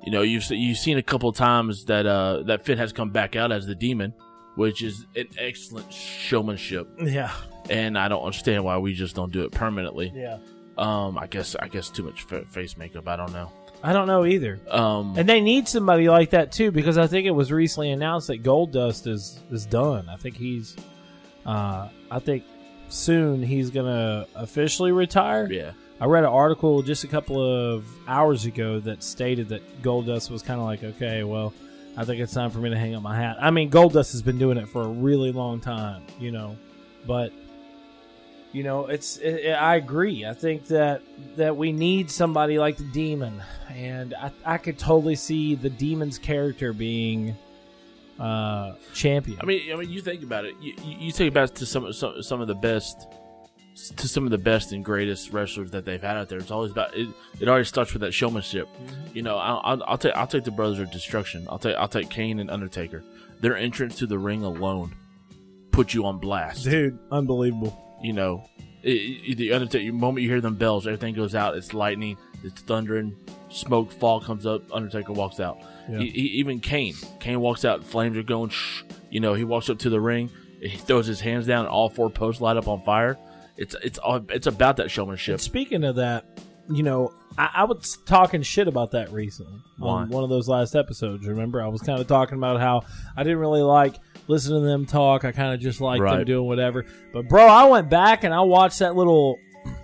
You 0.03 0.11
know, 0.11 0.21
you've 0.21 0.49
you've 0.49 0.77
seen 0.77 0.97
a 0.97 1.03
couple 1.03 1.31
times 1.31 1.85
that 1.85 2.05
uh 2.05 2.43
that 2.47 2.65
Finn 2.65 2.77
has 2.77 2.91
come 2.93 3.11
back 3.11 3.35
out 3.35 3.51
as 3.51 3.67
the 3.67 3.75
demon, 3.75 4.13
which 4.55 4.81
is 4.81 5.05
an 5.15 5.27
excellent 5.37 5.91
showmanship, 5.93 6.87
yeah, 6.99 7.31
and 7.69 7.97
I 7.97 8.07
don't 8.07 8.23
understand 8.23 8.63
why 8.63 8.77
we 8.77 8.93
just 8.93 9.15
don't 9.15 9.31
do 9.31 9.43
it 9.43 9.51
permanently. 9.51 10.11
yeah. 10.15 10.37
Um, 10.77 11.17
I 11.17 11.27
guess 11.27 11.55
I 11.55 11.67
guess 11.67 11.89
too 11.89 12.01
much 12.03 12.23
face 12.23 12.77
makeup. 12.77 13.07
I 13.07 13.15
don't 13.15 13.33
know. 13.33 13.51
I 13.83 13.93
don't 13.93 14.07
know 14.07 14.25
either. 14.25 14.59
Um, 14.69 15.15
And 15.17 15.27
they 15.27 15.41
need 15.41 15.67
somebody 15.67 16.07
like 16.09 16.31
that 16.31 16.51
too, 16.51 16.71
because 16.71 16.97
I 16.97 17.07
think 17.07 17.25
it 17.25 17.31
was 17.31 17.51
recently 17.51 17.91
announced 17.91 18.27
that 18.27 18.43
Goldust 18.43 19.07
is 19.07 19.39
is 19.51 19.65
done. 19.65 20.07
I 20.09 20.17
think 20.17 20.37
he's, 20.37 20.75
uh, 21.45 21.87
I 22.09 22.19
think 22.19 22.43
soon 22.89 23.41
he's 23.41 23.69
gonna 23.71 24.27
officially 24.35 24.91
retire. 24.91 25.47
yeah, 25.51 25.71
I 25.99 26.05
read 26.05 26.23
an 26.23 26.29
article 26.29 26.81
just 26.83 27.03
a 27.03 27.07
couple 27.07 27.41
of 27.41 27.85
hours 28.07 28.45
ago 28.45 28.79
that 28.81 29.01
stated 29.03 29.49
that 29.49 29.81
Goldust 29.81 30.29
was 30.29 30.41
kind 30.43 30.59
of 30.59 30.65
like, 30.65 30.83
okay, 30.83 31.23
well, 31.23 31.53
I 31.97 32.05
think 32.05 32.21
it's 32.21 32.33
time 32.33 32.51
for 32.51 32.59
me 32.59 32.69
to 32.69 32.77
hang 32.77 32.95
up 32.95 33.01
my 33.03 33.15
hat. 33.15 33.37
I 33.41 33.51
mean, 33.51 33.69
Gold 33.69 33.93
Dust 33.93 34.11
has 34.13 34.21
been 34.21 34.37
doing 34.37 34.57
it 34.57 34.67
for 34.69 34.81
a 34.83 34.87
really 34.87 35.31
long 35.31 35.59
time, 35.59 36.03
you 36.19 36.31
know, 36.31 36.55
but 37.05 37.33
you 38.51 38.63
know, 38.63 38.87
it's. 38.87 39.17
It, 39.17 39.35
it- 39.45 39.51
I 39.51 39.75
agree. 39.75 40.25
I 40.25 40.33
think 40.33 40.65
that 40.67 41.01
that 41.37 41.55
we 41.55 41.71
need 41.71 42.09
somebody 42.11 42.57
like 42.59 42.77
the 42.77 42.83
Demon, 42.85 43.41
and 43.69 44.13
I, 44.13 44.31
I 44.45 44.57
could 44.57 44.77
totally 44.77 45.15
see 45.15 45.55
the 45.55 45.69
Demon's 45.69 46.17
character 46.17 46.73
being 46.73 47.35
uh 48.19 48.73
champion. 48.93 49.39
I 49.41 49.45
mean, 49.45 49.71
I 49.71 49.75
mean, 49.75 49.89
you 49.89 50.01
think 50.01 50.21
about 50.23 50.45
it. 50.45 50.55
You, 50.61 50.73
you 50.83 50.97
you 51.07 51.11
think 51.11 51.31
about 51.31 51.49
it 51.51 51.55
to 51.57 51.65
some 51.65 51.91
some 51.93 52.21
some 52.21 52.41
of 52.41 52.47
the 52.47 52.55
best, 52.55 53.07
to 53.97 54.07
some 54.07 54.25
of 54.25 54.31
the 54.31 54.37
best 54.37 54.73
and 54.73 54.83
greatest 54.85 55.31
wrestlers 55.31 55.71
that 55.71 55.85
they've 55.85 56.01
had 56.01 56.17
out 56.17 56.29
there. 56.29 56.37
It's 56.39 56.51
always 56.51 56.71
about 56.71 56.95
it. 56.95 57.07
It 57.39 57.47
always 57.47 57.67
starts 57.67 57.93
with 57.93 58.01
that 58.01 58.11
showmanship. 58.13 58.67
You 59.13 59.21
know, 59.23 59.37
I'll, 59.37 59.61
I'll, 59.63 59.83
I'll 59.87 59.97
take 59.97 60.15
I'll 60.15 60.27
take 60.27 60.43
the 60.43 60.51
Brothers 60.51 60.79
of 60.79 60.91
Destruction. 60.91 61.47
I'll 61.49 61.57
take 61.59 61.75
I'll 61.77 61.87
take 61.87 62.09
Kane 62.09 62.39
and 62.39 62.51
Undertaker. 62.51 63.03
Their 63.39 63.55
entrance 63.57 63.95
to 63.99 64.05
the 64.05 64.19
ring 64.19 64.43
alone 64.43 64.93
put 65.71 65.93
you 65.93 66.05
on 66.05 66.19
blast. 66.19 66.65
dude, 66.65 66.99
unbelievable. 67.11 67.75
You 68.01 68.13
know, 68.13 68.49
it, 68.83 68.89
it, 68.89 69.37
the 69.37 69.53
Undertaker. 69.53 69.85
The 69.85 69.91
moment 69.91 70.23
you 70.23 70.29
hear 70.29 70.41
them 70.41 70.55
bells, 70.55 70.87
everything 70.87 71.13
goes 71.13 71.35
out. 71.35 71.55
It's 71.55 71.73
lightning. 71.73 72.17
It's 72.43 72.61
thundering. 72.61 73.15
Smoke 73.49 73.91
fall 73.91 74.21
comes 74.21 74.45
up. 74.45 74.63
Undertaker 74.73 75.13
walks 75.13 75.39
out. 75.39 75.59
Yeah. 75.89 75.99
He, 75.99 76.09
he, 76.09 76.21
even 76.39 76.59
Kane. 76.59 76.95
Kane 77.19 77.39
walks 77.39 77.65
out. 77.65 77.83
Flames 77.83 78.17
are 78.17 78.23
going. 78.23 78.49
Shh. 78.49 78.83
You 79.09 79.19
know, 79.19 79.33
he 79.33 79.43
walks 79.43 79.69
up 79.69 79.79
to 79.79 79.89
the 79.89 79.99
ring. 79.99 80.29
He 80.61 80.77
throws 80.77 81.05
his 81.05 81.19
hands 81.19 81.47
down. 81.47 81.65
And 81.65 81.69
all 81.69 81.89
four 81.89 82.09
posts 82.09 82.41
light 82.41 82.57
up 82.57 82.67
on 82.67 82.81
fire. 82.83 83.17
It's 83.57 83.75
it's 83.83 83.99
all 83.99 84.25
it's 84.29 84.47
about 84.47 84.77
that 84.77 84.89
showmanship. 84.89 85.33
And 85.33 85.41
speaking 85.41 85.83
of 85.83 85.97
that, 85.97 86.25
you 86.69 86.83
know, 86.83 87.13
I, 87.37 87.49
I 87.55 87.63
was 87.63 87.97
talking 88.05 88.41
shit 88.41 88.67
about 88.67 88.91
that 88.91 89.11
recently 89.11 89.59
Why? 89.77 90.01
on 90.01 90.09
one 90.09 90.23
of 90.23 90.29
those 90.29 90.47
last 90.47 90.75
episodes. 90.75 91.27
Remember, 91.27 91.61
I 91.61 91.67
was 91.67 91.81
kind 91.81 91.99
of 91.99 92.07
talking 92.07 92.37
about 92.37 92.59
how 92.59 92.83
I 93.15 93.23
didn't 93.23 93.39
really 93.39 93.61
like 93.61 93.95
listening 94.27 94.61
to 94.61 94.67
them 94.67 94.85
talk. 94.85 95.25
I 95.25 95.31
kind 95.31 95.53
of 95.53 95.59
just 95.59 95.81
liked 95.81 96.03
them 96.03 96.25
doing 96.25 96.47
whatever. 96.47 96.85
But 97.13 97.27
bro, 97.27 97.45
I 97.45 97.65
went 97.65 97.89
back 97.89 98.23
and 98.23 98.33
I 98.33 98.41
watched 98.41 98.79
that 98.79 98.95
little 98.95 99.39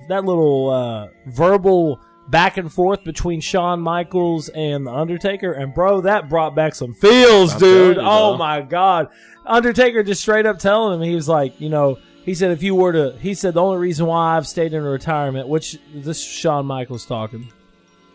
that 0.09 0.25
little 0.25 0.69
uh, 0.69 1.07
verbal 1.27 1.99
back 2.29 2.57
and 2.57 2.71
forth 2.71 3.03
between 3.03 3.39
Shawn 3.39 3.79
Michaels 3.79 4.49
and 4.49 4.85
the 4.85 4.91
Undertaker, 4.91 5.53
and 5.53 5.73
bro, 5.73 6.01
that 6.01 6.29
brought 6.29 6.55
back 6.55 6.75
some 6.75 6.93
feels, 6.93 7.53
I'm 7.53 7.59
dude. 7.59 7.95
you, 7.97 8.01
oh 8.03 8.37
my 8.37 8.61
god, 8.61 9.09
Undertaker 9.45 10.03
just 10.03 10.21
straight 10.21 10.45
up 10.45 10.59
telling 10.59 10.99
him 10.99 11.07
he 11.07 11.15
was 11.15 11.29
like, 11.29 11.59
you 11.61 11.69
know. 11.69 11.99
He 12.27 12.35
said, 12.35 12.51
if 12.51 12.61
you 12.61 12.75
were 12.75 12.91
to, 12.91 13.17
he 13.21 13.33
said, 13.33 13.53
the 13.53 13.61
only 13.61 13.77
reason 13.77 14.05
why 14.05 14.35
I've 14.35 14.45
stayed 14.45 14.73
in 14.73 14.83
retirement, 14.83 15.47
which 15.47 15.79
this 15.95 16.17
is 16.17 16.23
Shawn 16.23 16.65
Michaels 16.65 17.05
talking, 17.05 17.47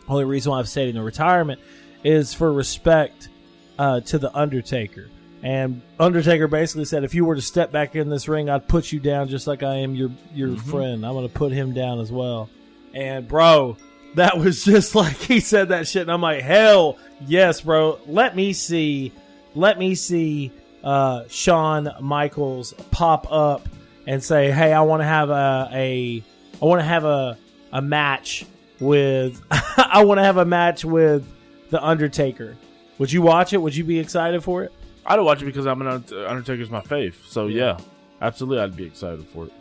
only 0.07 0.27
reason 0.27 0.53
why 0.53 0.59
I've 0.59 0.69
stayed 0.69 0.95
in 0.95 1.01
retirement 1.01 1.63
is 2.05 2.35
for 2.35 2.53
respect 2.53 3.31
uh, 3.79 4.01
to 4.01 4.19
the 4.19 4.31
Undertaker. 4.37 5.09
And 5.43 5.81
Undertaker 5.99 6.47
basically 6.47 6.85
said, 6.85 7.05
if 7.05 7.15
you 7.15 7.25
were 7.25 7.37
to 7.37 7.41
step 7.41 7.73
back 7.73 7.97
in 7.97 8.11
this 8.11 8.29
ring, 8.29 8.51
I'd 8.51 8.69
put 8.69 8.93
you 8.93 9.01
down 9.01 9.29
just 9.29 9.47
like 9.47 9.63
I 9.63 9.77
am 9.77 9.95
your 9.95 10.11
your 10.35 10.59
friend. 10.59 11.07
I'm 11.07 11.15
going 11.15 11.27
to 11.27 11.33
put 11.33 11.51
him 11.51 11.73
down 11.73 11.99
as 11.99 12.13
well. 12.13 12.51
And 12.93 13.27
bro, 13.27 13.79
that 14.17 14.37
was 14.37 14.63
just 14.67 14.95
like 14.95 15.17
he 15.17 15.41
said 15.41 15.71
that 15.71 15.89
shit, 15.89 16.03
and 16.03 16.13
I'm 16.13 16.21
like, 16.21 16.43
hell 16.43 16.99
yes, 17.27 17.63
bro. 17.63 17.99
Let 18.07 18.37
me 18.37 18.53
see 18.53 19.11
let 19.55 19.79
me 19.79 19.95
see 19.95 20.53
uh, 20.85 21.25
Shawn 21.29 21.89
Michaels 22.03 22.75
pop 22.91 23.27
up 23.33 23.67
and 24.07 24.23
say, 24.23 24.51
"Hey, 24.51 24.73
I 24.73 24.83
want 24.83 25.01
to 25.01 25.07
have 25.07 25.31
a, 25.31 25.69
a 25.73 26.23
I 26.61 26.65
want 26.65 26.81
to 26.81 26.85
have 26.85 27.05
a 27.05 27.39
a 27.73 27.83
match 27.83 28.45
with 28.81 29.41
I 29.51 30.05
want 30.05 30.19
to 30.19 30.25
have 30.25 30.37
a 30.37 30.45
match 30.45 30.85
with 30.85 31.27
the 31.71 31.85
Undertaker." 31.85 32.57
Would 32.99 33.11
you 33.11 33.23
watch 33.23 33.53
it? 33.53 33.59
Would 33.59 33.75
you 33.75 33.85
be 33.85 33.99
excited 33.99 34.45
for 34.45 34.63
it? 34.63 34.73
I'd 35.05 35.19
watch 35.21 35.43
it 35.43 35.47
because 35.47 35.67
I'm 35.67 35.83
an 35.83 36.05
Undertaker's 36.13 36.71
my 36.71 36.81
fave. 36.81 37.15
So 37.27 37.49
yeah, 37.49 37.79
absolutely, 38.21 38.63
I'd 38.63 38.77
be 38.77 38.85
excited 38.85 39.27
for 39.27 39.47
it. 39.47 39.53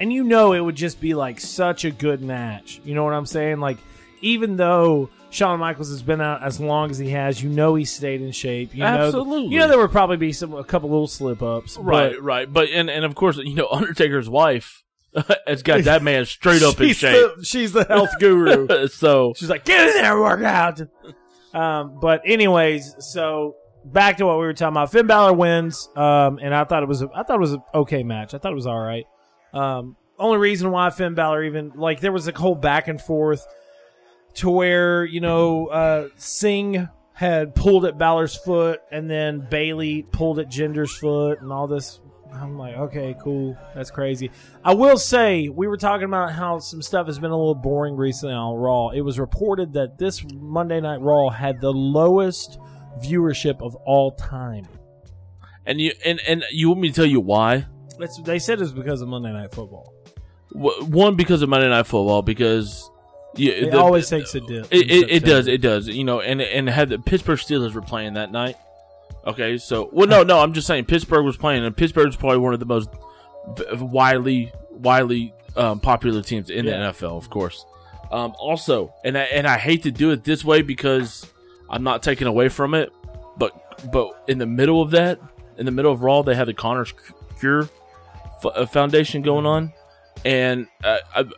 And 0.00 0.12
you 0.12 0.24
know, 0.24 0.52
it 0.52 0.60
would 0.60 0.74
just 0.74 1.00
be 1.00 1.14
like 1.14 1.40
such 1.40 1.84
a 1.84 1.90
good 1.90 2.20
match. 2.22 2.80
You 2.84 2.94
know 2.94 3.04
what 3.04 3.14
I'm 3.14 3.26
saying? 3.26 3.60
Like, 3.60 3.78
even 4.20 4.56
though 4.56 5.10
Shawn 5.32 5.58
Michaels 5.60 5.88
has 5.88 6.02
been 6.02 6.20
out 6.20 6.42
as 6.42 6.60
long 6.60 6.90
as 6.90 6.98
he 6.98 7.08
has, 7.10 7.42
you 7.42 7.48
know 7.48 7.74
he 7.74 7.86
stayed 7.86 8.20
in 8.20 8.32
shape. 8.32 8.74
You 8.74 8.84
Absolutely. 8.84 9.44
Know, 9.44 9.50
you 9.50 9.58
know 9.58 9.68
there 9.68 9.78
would 9.78 9.90
probably 9.90 10.18
be 10.18 10.32
some 10.32 10.52
a 10.52 10.62
couple 10.62 10.90
little 10.90 11.06
slip 11.06 11.42
ups. 11.42 11.78
Right, 11.78 12.20
right. 12.20 12.52
But 12.52 12.68
and 12.68 12.90
and 12.90 13.04
of 13.04 13.14
course, 13.14 13.38
you 13.38 13.54
know, 13.54 13.66
Undertaker's 13.70 14.28
wife 14.28 14.84
has 15.46 15.62
got 15.62 15.84
that 15.84 16.02
man 16.02 16.26
straight 16.26 16.62
up 16.62 16.78
in 16.80 16.92
shape. 16.92 17.36
The, 17.38 17.44
she's 17.44 17.72
the 17.72 17.84
health 17.84 18.10
guru. 18.20 18.88
so 18.88 19.32
she's 19.34 19.48
like, 19.48 19.64
get 19.64 19.88
in 19.88 20.02
there, 20.02 20.20
work 20.20 20.42
out. 20.42 20.82
Um, 21.54 21.98
but 21.98 22.20
anyways, 22.26 22.96
so 22.98 23.56
back 23.86 24.18
to 24.18 24.26
what 24.26 24.38
we 24.38 24.44
were 24.44 24.52
talking 24.52 24.74
about. 24.74 24.92
Finn 24.92 25.06
Balor 25.06 25.32
wins, 25.32 25.88
um, 25.96 26.38
and 26.42 26.54
I 26.54 26.64
thought 26.64 26.82
it 26.82 26.88
was 26.88 27.00
a, 27.00 27.08
I 27.14 27.22
thought 27.22 27.36
it 27.36 27.40
was 27.40 27.52
an 27.54 27.62
okay 27.74 28.02
match. 28.02 28.34
I 28.34 28.38
thought 28.38 28.52
it 28.52 28.56
was 28.56 28.66
all 28.66 28.78
right. 28.78 29.06
Um, 29.54 29.96
only 30.18 30.36
reason 30.36 30.70
why 30.70 30.90
Finn 30.90 31.14
Balor 31.14 31.44
even 31.44 31.72
like 31.74 32.00
there 32.00 32.12
was 32.12 32.28
a 32.28 32.32
whole 32.32 32.54
back 32.54 32.88
and 32.88 33.00
forth 33.00 33.46
to 34.34 34.50
where 34.50 35.04
you 35.04 35.20
know 35.20 35.66
uh, 35.66 36.08
Singh 36.16 36.88
had 37.14 37.54
pulled 37.54 37.84
at 37.84 37.98
Balor's 37.98 38.34
foot, 38.34 38.80
and 38.90 39.08
then 39.08 39.46
Bayley 39.48 40.02
pulled 40.02 40.38
at 40.38 40.48
Jinder's 40.48 40.96
foot, 40.96 41.40
and 41.40 41.52
all 41.52 41.66
this. 41.66 42.00
I'm 42.32 42.56
like, 42.56 42.76
okay, 42.76 43.14
cool, 43.22 43.58
that's 43.74 43.90
crazy. 43.90 44.30
I 44.64 44.72
will 44.72 44.96
say 44.96 45.50
we 45.50 45.66
were 45.66 45.76
talking 45.76 46.06
about 46.06 46.32
how 46.32 46.60
some 46.60 46.80
stuff 46.80 47.06
has 47.06 47.18
been 47.18 47.30
a 47.30 47.36
little 47.36 47.54
boring 47.54 47.94
recently 47.94 48.34
on 48.34 48.56
Raw. 48.56 48.88
It 48.88 49.02
was 49.02 49.18
reported 49.18 49.74
that 49.74 49.98
this 49.98 50.24
Monday 50.32 50.80
Night 50.80 51.02
Raw 51.02 51.28
had 51.28 51.60
the 51.60 51.70
lowest 51.70 52.58
viewership 53.02 53.60
of 53.60 53.74
all 53.84 54.12
time. 54.12 54.66
And 55.66 55.80
you 55.80 55.92
and 56.04 56.20
and 56.26 56.44
you 56.50 56.68
want 56.68 56.80
me 56.80 56.88
to 56.88 56.94
tell 56.94 57.06
you 57.06 57.20
why? 57.20 57.66
It's, 58.00 58.20
they 58.22 58.38
said 58.38 58.60
it's 58.60 58.72
because 58.72 59.02
of 59.02 59.08
Monday 59.08 59.32
Night 59.32 59.52
Football. 59.52 59.94
One 60.54 61.16
because 61.16 61.42
of 61.42 61.48
Monday 61.48 61.68
Night 61.68 61.86
Football 61.86 62.22
because 62.22 62.90
yeah, 63.36 63.52
it 63.52 63.70
the, 63.70 63.78
always 63.78 64.08
takes 64.08 64.34
a 64.34 64.40
dip. 64.40 64.66
It, 64.70 64.90
it, 64.90 65.10
it, 65.10 65.24
does. 65.24 65.46
It 65.46 65.60
does. 65.60 65.88
You 65.88 66.04
know, 66.04 66.20
and 66.20 66.40
and 66.40 66.68
had 66.68 66.90
the 66.90 66.98
Pittsburgh 66.98 67.38
Steelers 67.38 67.74
were 67.74 67.82
playing 67.82 68.14
that 68.14 68.30
night. 68.30 68.56
Okay, 69.26 69.56
so 69.56 69.88
well, 69.92 70.08
no, 70.08 70.22
no, 70.22 70.40
I'm 70.40 70.52
just 70.52 70.66
saying 70.66 70.86
Pittsburgh 70.86 71.24
was 71.24 71.36
playing, 71.36 71.64
and 71.64 71.76
Pittsburgh 71.76 72.08
is 72.08 72.16
probably 72.16 72.38
one 72.38 72.54
of 72.54 72.60
the 72.60 72.66
most 72.66 72.90
widely 73.80 74.52
widely 74.70 75.32
um, 75.56 75.80
popular 75.80 76.22
teams 76.22 76.50
in 76.50 76.64
yeah. 76.66 76.72
the 76.72 76.92
NFL, 76.92 77.16
of 77.16 77.30
course. 77.30 77.64
Um, 78.10 78.34
also, 78.38 78.92
and 79.04 79.16
I, 79.16 79.22
and 79.22 79.46
I 79.46 79.58
hate 79.58 79.84
to 79.84 79.90
do 79.90 80.10
it 80.10 80.24
this 80.24 80.44
way 80.44 80.62
because 80.62 81.30
I'm 81.70 81.82
not 81.82 82.02
taking 82.02 82.26
away 82.26 82.48
from 82.48 82.74
it, 82.74 82.92
but 83.38 83.90
but 83.90 84.24
in 84.28 84.38
the 84.38 84.46
middle 84.46 84.82
of 84.82 84.90
that, 84.90 85.20
in 85.56 85.66
the 85.66 85.72
middle 85.72 85.92
of 85.92 86.02
Raw, 86.02 86.22
they 86.22 86.34
had 86.34 86.48
the 86.48 86.54
Connors 86.54 86.92
Cure 87.38 87.68
uh, 88.44 88.66
Foundation 88.66 89.22
going 89.22 89.46
on, 89.46 89.72
and 90.24 90.66
uh, 90.84 90.98
I'm 91.14 91.32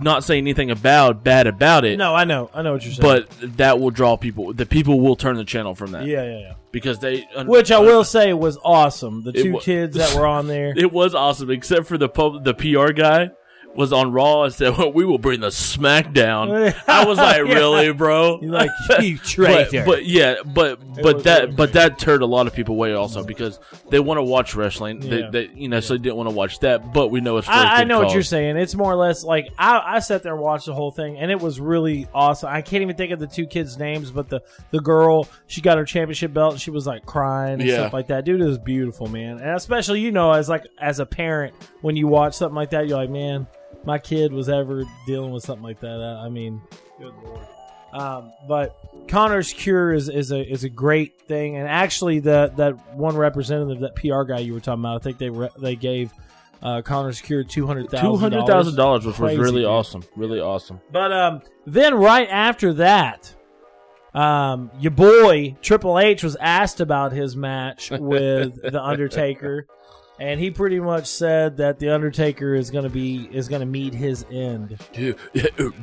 not 0.00 0.24
saying 0.24 0.44
anything 0.44 0.70
about 0.70 1.24
bad 1.24 1.46
about 1.46 1.84
it. 1.84 1.96
No, 1.96 2.14
I 2.14 2.24
know, 2.24 2.50
I 2.54 2.62
know 2.62 2.72
what 2.74 2.84
you're 2.84 2.94
saying. 2.94 3.26
But 3.40 3.56
that 3.56 3.78
will 3.80 3.90
draw 3.90 4.16
people. 4.16 4.52
The 4.52 4.66
people 4.66 5.00
will 5.00 5.16
turn 5.16 5.36
the 5.36 5.44
channel 5.44 5.74
from 5.74 5.92
that. 5.92 6.06
Yeah, 6.06 6.24
yeah, 6.24 6.38
yeah. 6.38 6.54
Because 6.72 6.98
they, 6.98 7.26
which 7.46 7.70
I 7.70 7.76
uh, 7.76 7.82
will 7.82 8.04
say 8.04 8.32
was 8.32 8.58
awesome. 8.62 9.22
The 9.22 9.32
two 9.32 9.58
kids 9.60 9.96
that 9.96 10.14
were 10.14 10.26
on 10.26 10.46
there, 10.46 10.74
it 10.76 10.92
was 10.92 11.14
awesome, 11.14 11.50
except 11.50 11.86
for 11.86 11.96
the 11.96 12.08
pub, 12.08 12.44
the 12.44 12.54
PR 12.54 12.92
guy 12.92 13.30
was 13.76 13.92
on 13.92 14.12
Raw 14.12 14.44
and 14.44 14.52
said, 14.52 14.76
well, 14.76 14.92
"We 14.92 15.04
will 15.04 15.18
bring 15.18 15.40
the 15.40 15.48
SmackDown." 15.48 16.74
I 16.86 17.04
was 17.04 17.18
like, 17.18 17.36
yeah. 17.36 17.54
"Really, 17.54 17.92
bro?" 17.92 18.40
You're 18.40 18.50
like, 18.50 18.70
"You 19.00 19.18
traitor!" 19.24 19.84
but, 19.84 19.86
but, 19.86 20.06
yeah, 20.06 20.36
but 20.44 20.80
but 21.02 21.24
that 21.24 21.56
but 21.56 21.72
that 21.74 21.98
turned 21.98 22.22
a 22.22 22.26
lot 22.26 22.46
of 22.46 22.54
people 22.54 22.74
away 22.74 22.92
also 22.92 23.24
because 23.24 23.58
they 23.90 24.00
want 24.00 24.18
to 24.18 24.22
watch 24.22 24.54
wrestling. 24.54 25.02
Yeah. 25.02 25.10
They, 25.30 25.46
they, 25.46 25.52
you 25.54 25.68
know, 25.68 25.76
yeah. 25.76 25.80
so 25.80 25.94
they 25.94 25.98
didn't 25.98 26.16
want 26.16 26.28
to 26.28 26.34
watch 26.34 26.60
that. 26.60 26.92
But 26.92 27.08
we 27.08 27.20
know 27.20 27.36
it's. 27.36 27.48
I, 27.48 27.80
I, 27.80 27.84
know 27.84 27.98
cause. 27.98 28.06
what 28.06 28.14
you're 28.14 28.22
saying. 28.22 28.56
It's 28.56 28.74
more 28.74 28.92
or 28.92 28.96
less 28.96 29.24
like 29.24 29.48
I, 29.58 29.96
I 29.96 29.98
sat 30.00 30.22
there 30.22 30.32
and 30.32 30.42
watched 30.42 30.66
the 30.66 30.74
whole 30.74 30.90
thing, 30.90 31.18
and 31.18 31.30
it 31.30 31.40
was 31.40 31.60
really 31.60 32.08
awesome. 32.14 32.48
I 32.48 32.62
can't 32.62 32.82
even 32.82 32.96
think 32.96 33.12
of 33.12 33.18
the 33.18 33.26
two 33.26 33.46
kids' 33.46 33.78
names, 33.78 34.10
but 34.10 34.28
the 34.28 34.42
the 34.70 34.80
girl 34.80 35.28
she 35.46 35.60
got 35.60 35.78
her 35.78 35.84
championship 35.84 36.32
belt, 36.32 36.52
and 36.52 36.60
she 36.60 36.70
was 36.70 36.86
like 36.86 37.04
crying 37.06 37.60
and 37.60 37.70
stuff 37.70 37.92
like 37.92 38.08
that. 38.08 38.24
Dude, 38.24 38.40
it 38.40 38.44
was 38.44 38.58
beautiful, 38.58 39.06
man. 39.08 39.38
And 39.38 39.50
especially 39.50 40.00
you 40.00 40.12
know, 40.12 40.32
as 40.32 40.48
like 40.48 40.66
as 40.78 41.00
a 41.00 41.06
parent, 41.06 41.54
when 41.82 41.96
you 41.96 42.06
watch 42.06 42.34
something 42.34 42.56
like 42.56 42.70
that, 42.70 42.88
you're 42.88 42.98
like, 42.98 43.10
man 43.10 43.46
my 43.86 43.98
kid 43.98 44.32
was 44.32 44.48
ever 44.48 44.84
dealing 45.06 45.30
with 45.30 45.44
something 45.44 45.64
like 45.64 45.80
that. 45.80 46.00
I, 46.00 46.26
I 46.26 46.28
mean, 46.28 46.60
good 46.98 47.14
lord. 47.24 47.46
Um, 47.92 48.32
but 48.46 48.76
Connor's 49.08 49.52
Cure 49.52 49.92
is, 49.92 50.08
is 50.08 50.30
a 50.30 50.40
is 50.40 50.64
a 50.64 50.68
great 50.68 51.22
thing, 51.22 51.56
and 51.56 51.66
actually, 51.66 52.18
the 52.18 52.52
that 52.56 52.94
one 52.94 53.16
representative, 53.16 53.80
that 53.80 53.94
PR 53.96 54.24
guy 54.24 54.40
you 54.40 54.52
were 54.52 54.60
talking 54.60 54.82
about, 54.82 54.96
I 54.96 54.98
think 54.98 55.18
they 55.18 55.30
re- 55.30 55.48
they 55.58 55.76
gave 55.76 56.12
uh, 56.62 56.82
Connor's 56.82 57.20
Cure 57.20 57.44
two 57.44 57.66
hundred 57.66 57.88
thousand 57.90 58.10
two 58.10 58.16
hundred 58.16 58.46
thousand 58.46 58.76
dollars, 58.76 59.06
which 59.06 59.18
was 59.18 59.38
really 59.38 59.62
dude. 59.62 59.70
awesome, 59.70 60.04
really 60.16 60.40
awesome. 60.40 60.80
But 60.90 61.12
um, 61.12 61.42
then 61.64 61.94
right 61.94 62.28
after 62.28 62.74
that, 62.74 63.34
um, 64.12 64.70
your 64.78 64.92
boy 64.92 65.56
Triple 65.62 65.98
H 65.98 66.22
was 66.22 66.36
asked 66.36 66.80
about 66.80 67.12
his 67.12 67.36
match 67.36 67.90
with 67.98 68.60
the 68.60 68.82
Undertaker, 68.82 69.66
and 70.18 70.40
he 70.40 70.50
pretty 70.50 70.80
much 70.80 71.06
said 71.06 71.58
that 71.58 71.78
the 71.78 71.90
Undertaker 71.90 72.54
is 72.54 72.70
gonna 72.70 72.88
be 72.88 73.28
is 73.32 73.48
gonna 73.48 73.66
meet 73.66 73.94
his 73.94 74.24
end. 74.30 74.78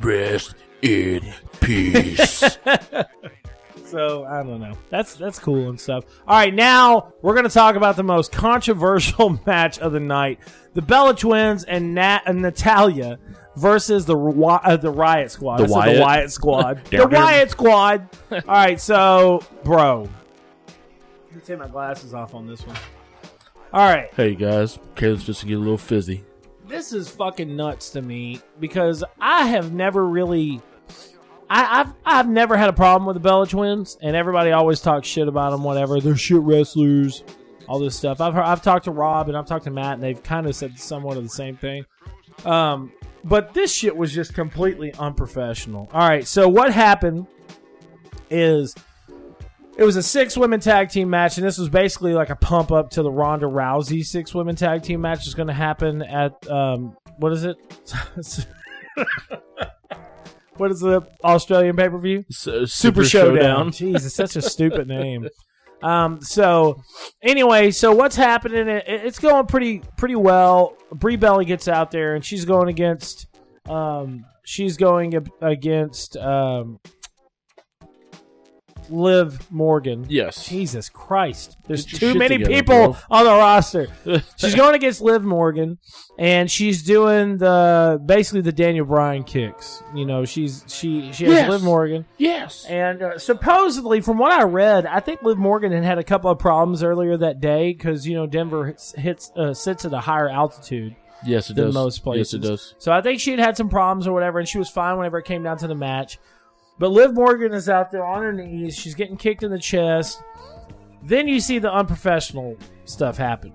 Rest 0.00 0.54
in 0.82 1.32
peace. 1.60 2.58
so 3.86 4.24
I 4.24 4.42
don't 4.42 4.60
know. 4.60 4.76
That's 4.90 5.14
that's 5.14 5.38
cool 5.38 5.68
and 5.68 5.80
stuff. 5.80 6.04
All 6.26 6.36
right, 6.36 6.54
now 6.54 7.12
we're 7.22 7.34
gonna 7.34 7.48
talk 7.48 7.76
about 7.76 7.96
the 7.96 8.02
most 8.02 8.32
controversial 8.32 9.38
match 9.46 9.78
of 9.78 9.92
the 9.92 10.00
night: 10.00 10.40
the 10.74 10.82
Bella 10.82 11.14
Twins 11.14 11.64
and 11.64 11.94
Nat 11.94 12.22
and 12.26 12.42
Natalya 12.42 13.18
versus 13.56 14.04
the 14.04 14.16
uh, 14.16 14.76
the 14.76 14.90
Riot 14.90 15.30
Squad. 15.30 15.58
The 15.58 15.72
Wyatt, 15.72 15.94
the 15.94 16.00
Wyatt 16.00 16.32
Squad. 16.32 16.84
the 16.90 17.06
Wyatt 17.06 17.50
Squad. 17.50 18.08
All 18.30 18.40
right, 18.46 18.80
so 18.80 19.42
bro, 19.62 20.08
let 20.66 21.34
me 21.34 21.40
take 21.44 21.58
my 21.58 21.68
glasses 21.68 22.14
off 22.14 22.34
on 22.34 22.46
this 22.46 22.66
one. 22.66 22.76
All 23.72 23.80
right. 23.88 24.08
Hey 24.14 24.34
guys, 24.34 24.78
Caleb's 24.94 25.24
just 25.24 25.40
to 25.40 25.46
get 25.46 25.54
a 25.54 25.58
little 25.58 25.78
fizzy. 25.78 26.24
This 26.68 26.92
is 26.92 27.08
fucking 27.08 27.54
nuts 27.56 27.90
to 27.90 28.02
me 28.02 28.40
because 28.60 29.04
I 29.20 29.46
have 29.48 29.72
never 29.72 30.06
really, 30.06 30.62
I, 31.50 31.78
have 31.78 31.94
I've 32.06 32.28
never 32.28 32.56
had 32.56 32.68
a 32.68 32.72
problem 32.72 33.06
with 33.06 33.14
the 33.14 33.20
Bella 33.20 33.46
Twins, 33.46 33.98
and 34.00 34.16
everybody 34.16 34.52
always 34.52 34.80
talks 34.80 35.08
shit 35.08 35.28
about 35.28 35.50
them. 35.50 35.62
Whatever, 35.64 36.00
they're 36.00 36.16
shit 36.16 36.40
wrestlers, 36.40 37.24
all 37.68 37.78
this 37.78 37.96
stuff. 37.96 38.20
I've 38.20 38.32
heard, 38.34 38.44
I've 38.44 38.62
talked 38.62 38.84
to 38.84 38.92
Rob 38.92 39.28
and 39.28 39.36
I've 39.36 39.46
talked 39.46 39.64
to 39.64 39.70
Matt, 39.70 39.94
and 39.94 40.02
they've 40.02 40.22
kind 40.22 40.46
of 40.46 40.54
said 40.54 40.78
somewhat 40.78 41.16
of 41.16 41.22
the 41.24 41.28
same 41.28 41.56
thing. 41.56 41.84
Um, 42.44 42.92
but 43.24 43.54
this 43.54 43.74
shit 43.74 43.96
was 43.96 44.12
just 44.12 44.34
completely 44.34 44.92
unprofessional. 44.94 45.88
All 45.92 46.08
right, 46.08 46.26
so 46.26 46.48
what 46.48 46.72
happened 46.72 47.26
is 48.30 48.74
it 49.76 49.84
was 49.84 49.96
a 49.96 50.02
six 50.02 50.36
women 50.36 50.60
tag 50.60 50.90
team 50.90 51.10
match, 51.10 51.36
and 51.38 51.46
this 51.46 51.58
was 51.58 51.68
basically 51.68 52.14
like 52.14 52.30
a 52.30 52.36
pump 52.36 52.70
up 52.70 52.90
to 52.90 53.02
the 53.02 53.10
Ronda 53.10 53.46
Rousey 53.46 54.04
six 54.04 54.34
women 54.34 54.56
tag 54.56 54.82
team 54.82 55.00
match. 55.00 55.26
is 55.26 55.34
going 55.34 55.48
to 55.48 55.54
happen 55.54 56.02
at 56.02 56.48
um, 56.50 56.96
what 57.18 57.32
is 57.32 57.44
it? 57.44 57.56
what 60.56 60.70
is 60.70 60.80
the 60.80 61.06
Australian 61.22 61.76
pay 61.76 61.88
per 61.88 61.98
view? 61.98 62.24
Super, 62.30 62.66
Super, 62.66 63.04
Showdown. 63.04 63.70
Jeez, 63.72 64.04
it's 64.04 64.14
such 64.14 64.36
a 64.36 64.42
stupid 64.42 64.88
name. 64.88 65.28
Um, 65.82 66.20
so 66.22 66.82
anyway, 67.22 67.70
so 67.70 67.94
what's 67.94 68.16
happening? 68.16 68.68
It, 68.68 68.84
it's 68.86 69.18
going 69.18 69.46
pretty 69.46 69.82
pretty 69.96 70.16
well. 70.16 70.76
Brie 70.92 71.16
Bella 71.16 71.44
gets 71.44 71.68
out 71.68 71.90
there, 71.90 72.14
and 72.14 72.24
she's 72.24 72.44
going 72.44 72.68
against 72.68 73.26
um, 73.68 74.24
she's 74.44 74.76
going 74.76 75.14
against 75.42 76.16
um, 76.16 76.78
Liv 78.94 79.50
Morgan. 79.50 80.06
Yes. 80.08 80.48
Jesus 80.48 80.88
Christ. 80.88 81.56
There's 81.66 81.84
too 81.84 82.14
many 82.14 82.38
together, 82.38 82.54
people 82.54 82.92
bro. 82.92 82.96
on 83.10 83.24
the 83.24 83.30
roster. 83.30 83.88
she's 84.36 84.54
going 84.54 84.74
against 84.74 85.00
Liv 85.00 85.22
Morgan 85.24 85.78
and 86.18 86.50
she's 86.50 86.82
doing 86.82 87.38
the 87.38 88.00
basically 88.04 88.40
the 88.40 88.52
Daniel 88.52 88.86
Bryan 88.86 89.24
kicks. 89.24 89.82
You 89.94 90.06
know, 90.06 90.24
she's 90.24 90.64
she 90.68 91.12
she 91.12 91.24
has 91.24 91.34
yes. 91.34 91.50
Liv 91.50 91.62
Morgan. 91.62 92.06
Yes. 92.16 92.64
And 92.66 93.02
uh, 93.02 93.18
supposedly 93.18 94.00
from 94.00 94.18
what 94.18 94.32
I 94.32 94.44
read, 94.44 94.86
I 94.86 95.00
think 95.00 95.22
Liv 95.22 95.38
Morgan 95.38 95.72
had 95.72 95.84
had 95.84 95.98
a 95.98 96.04
couple 96.04 96.30
of 96.30 96.38
problems 96.38 96.82
earlier 96.82 97.16
that 97.16 97.40
day 97.40 97.74
cuz 97.74 98.06
you 98.06 98.14
know 98.14 98.26
Denver 98.26 98.76
hits 98.96 99.32
uh, 99.36 99.52
sits 99.52 99.84
at 99.84 99.92
a 99.92 100.00
higher 100.00 100.28
altitude. 100.28 100.96
Yes, 101.26 101.50
it 101.50 101.56
than 101.56 101.66
does. 101.66 101.74
most 101.74 102.02
places. 102.02 102.34
Yes, 102.34 102.44
it 102.44 102.48
does. 102.48 102.74
So 102.78 102.92
I 102.92 103.00
think 103.00 103.20
she 103.20 103.30
had 103.30 103.40
had 103.40 103.56
some 103.56 103.68
problems 103.68 104.06
or 104.06 104.12
whatever, 104.12 104.38
and 104.38 104.48
she 104.48 104.58
was 104.58 104.68
fine 104.68 104.96
whenever 104.96 105.18
it 105.18 105.24
came 105.24 105.42
down 105.42 105.56
to 105.58 105.66
the 105.66 105.74
match. 105.74 106.18
But 106.78 106.90
Liv 106.90 107.14
Morgan 107.14 107.52
is 107.52 107.68
out 107.68 107.90
there 107.90 108.04
on 108.04 108.22
her 108.22 108.32
knees. 108.32 108.76
She's 108.76 108.94
getting 108.94 109.16
kicked 109.16 109.42
in 109.42 109.50
the 109.50 109.58
chest. 109.58 110.22
Then 111.02 111.28
you 111.28 111.38
see 111.38 111.58
the 111.58 111.72
unprofessional 111.72 112.56
stuff 112.84 113.16
happen. 113.16 113.52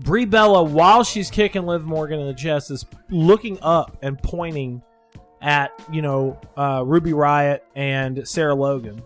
Brie 0.00 0.24
Bella, 0.24 0.62
while 0.62 1.04
she's 1.04 1.30
kicking 1.30 1.64
Liv 1.66 1.84
Morgan 1.84 2.20
in 2.20 2.26
the 2.26 2.34
chest, 2.34 2.70
is 2.70 2.84
looking 3.10 3.58
up 3.62 3.96
and 4.02 4.20
pointing 4.22 4.82
at 5.40 5.70
you 5.92 6.02
know 6.02 6.38
uh, 6.56 6.82
Ruby 6.84 7.12
Riot 7.12 7.64
and 7.74 8.26
Sarah 8.26 8.54
Logan, 8.54 9.02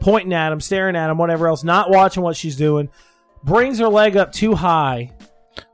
pointing 0.00 0.32
at 0.32 0.52
him, 0.52 0.60
staring 0.60 0.96
at 0.96 1.10
him, 1.10 1.18
whatever 1.18 1.48
else, 1.48 1.64
not 1.64 1.90
watching 1.90 2.22
what 2.22 2.36
she's 2.36 2.56
doing. 2.56 2.90
Brings 3.42 3.78
her 3.78 3.88
leg 3.88 4.16
up 4.16 4.32
too 4.32 4.54
high, 4.54 5.12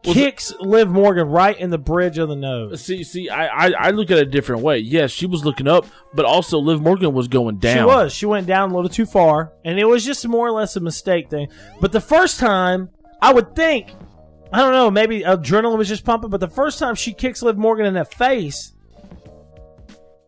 kicks 0.03 0.53
Liv 0.61 0.89
Morgan 0.89 1.29
right 1.29 1.59
in 1.59 1.71
the 1.71 1.79
bridge 1.79 2.19
of 2.19 2.29
the 2.29 2.37
nose. 2.37 2.83
See, 2.83 3.05
see, 3.05 3.29
I, 3.29 3.67
I, 3.67 3.73
I 3.79 3.91
look 3.91 4.11
at 4.11 4.19
it 4.19 4.29
a 4.29 4.31
different 4.31 4.63
way. 4.63 4.79
Yes, 4.79 5.11
she 5.11 5.27
was 5.27 5.45
looking 5.45 5.69
up, 5.69 5.87
but 6.15 6.25
also 6.25 6.59
Liv 6.59 6.81
Morgan 6.81 7.13
was 7.13 7.29
going 7.29 7.59
down. 7.59 7.77
She 7.77 7.85
was. 7.85 8.13
She 8.13 8.27
went 8.27 8.47
down 8.47 8.71
a 8.71 8.75
little 8.75 8.91
too 8.91 9.07
far, 9.07 9.53
and 9.65 9.79
it 9.79 9.85
was 9.85 10.05
just 10.05 10.27
more 10.27 10.47
or 10.47 10.53
less 10.53 10.77
a 10.77 10.81
mistake 10.81 11.31
thing. 11.31 11.49
But 11.81 11.93
the 11.93 12.01
first 12.01 12.39
time, 12.39 12.91
I 13.23 13.33
would 13.33 13.55
think, 13.55 13.91
I 14.53 14.61
don't 14.61 14.73
know, 14.73 14.91
maybe 14.91 15.21
adrenaline 15.23 15.79
was 15.79 15.89
just 15.89 16.05
pumping. 16.05 16.31
But 16.31 16.41
the 16.41 16.49
first 16.49 16.79
time 16.79 16.95
she 16.95 17.13
kicks 17.13 17.43
Liv 17.43 17.57
Morgan 17.57 17.87
in 17.87 17.95
the 17.95 18.05
face, 18.05 18.73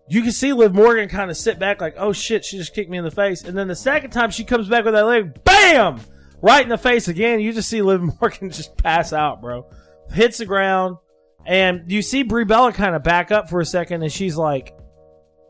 you 0.08 0.22
can 0.22 0.32
see 0.32 0.52
Liv 0.52 0.74
Morgan 0.74 1.08
kind 1.08 1.30
of 1.30 1.36
sit 1.36 1.58
back, 1.58 1.80
like, 1.80 1.94
"Oh 1.96 2.12
shit, 2.12 2.44
she 2.44 2.58
just 2.58 2.74
kicked 2.74 2.90
me 2.90 2.98
in 2.98 3.04
the 3.04 3.10
face." 3.10 3.44
And 3.44 3.56
then 3.56 3.68
the 3.68 3.74
second 3.74 4.10
time 4.10 4.30
she 4.30 4.44
comes 4.44 4.68
back 4.68 4.84
with 4.84 4.94
that 4.94 5.06
leg, 5.06 5.42
bam, 5.44 6.00
right 6.42 6.62
in 6.62 6.68
the 6.68 6.76
face 6.76 7.08
again. 7.08 7.40
You 7.40 7.52
just 7.52 7.68
see 7.70 7.80
Liv 7.80 8.02
Morgan 8.20 8.50
just 8.50 8.76
pass 8.76 9.12
out, 9.12 9.40
bro. 9.40 9.66
Hits 10.12 10.38
the 10.38 10.46
ground, 10.46 10.98
and 11.46 11.90
you 11.90 12.02
see 12.02 12.22
Brie 12.22 12.44
Bella 12.44 12.72
kind 12.72 12.94
of 12.94 13.02
back 13.02 13.30
up 13.30 13.48
for 13.48 13.60
a 13.60 13.64
second, 13.64 14.02
and 14.02 14.12
she's 14.12 14.36
like, 14.36 14.76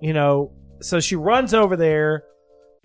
you 0.01 0.13
know, 0.13 0.53
so 0.81 1.01
she 1.01 1.17
runs 1.17 1.55
over 1.55 1.77
there, 1.77 2.25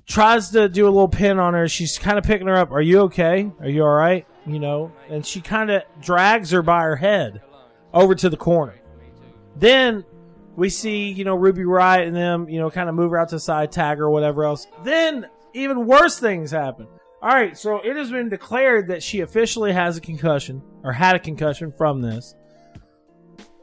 tries 0.07 0.49
to 0.51 0.69
do 0.69 0.85
a 0.85 0.89
little 0.89 1.07
pin 1.07 1.39
on 1.39 1.53
her. 1.53 1.67
She's 1.67 1.99
kind 1.99 2.17
of 2.17 2.23
picking 2.23 2.47
her 2.47 2.55
up. 2.55 2.71
Are 2.71 2.81
you 2.81 3.01
okay? 3.01 3.51
Are 3.59 3.69
you 3.69 3.83
all 3.83 3.93
right? 3.93 4.25
You 4.45 4.59
know, 4.59 4.93
and 5.09 5.25
she 5.25 5.41
kind 5.41 5.69
of 5.69 5.83
drags 6.01 6.51
her 6.51 6.61
by 6.61 6.83
her 6.83 6.95
head 6.95 7.41
over 7.93 8.15
to 8.15 8.29
the 8.29 8.37
corner. 8.37 8.75
Then 9.55 10.05
we 10.55 10.69
see, 10.69 11.11
you 11.11 11.25
know, 11.25 11.35
Ruby 11.35 11.65
Riot 11.65 12.07
and 12.07 12.15
them, 12.15 12.47
you 12.47 12.59
know, 12.59 12.69
kind 12.69 12.87
of 12.87 12.95
move 12.95 13.11
her 13.11 13.19
out 13.19 13.29
to 13.29 13.35
the 13.35 13.39
side, 13.39 13.71
tag 13.71 13.97
her, 13.97 14.05
or 14.05 14.09
whatever 14.09 14.43
else. 14.43 14.67
Then 14.83 15.27
even 15.53 15.85
worse 15.85 16.19
things 16.19 16.51
happen. 16.51 16.87
All 17.21 17.29
right, 17.29 17.57
so 17.57 17.79
it 17.79 17.95
has 17.95 18.11
been 18.11 18.29
declared 18.29 18.89
that 18.89 19.01
she 19.01 19.21
officially 19.21 19.73
has 19.73 19.97
a 19.97 20.01
concussion 20.01 20.61
or 20.83 20.91
had 20.93 21.15
a 21.15 21.19
concussion 21.19 21.73
from 21.75 22.01
this. 22.01 22.35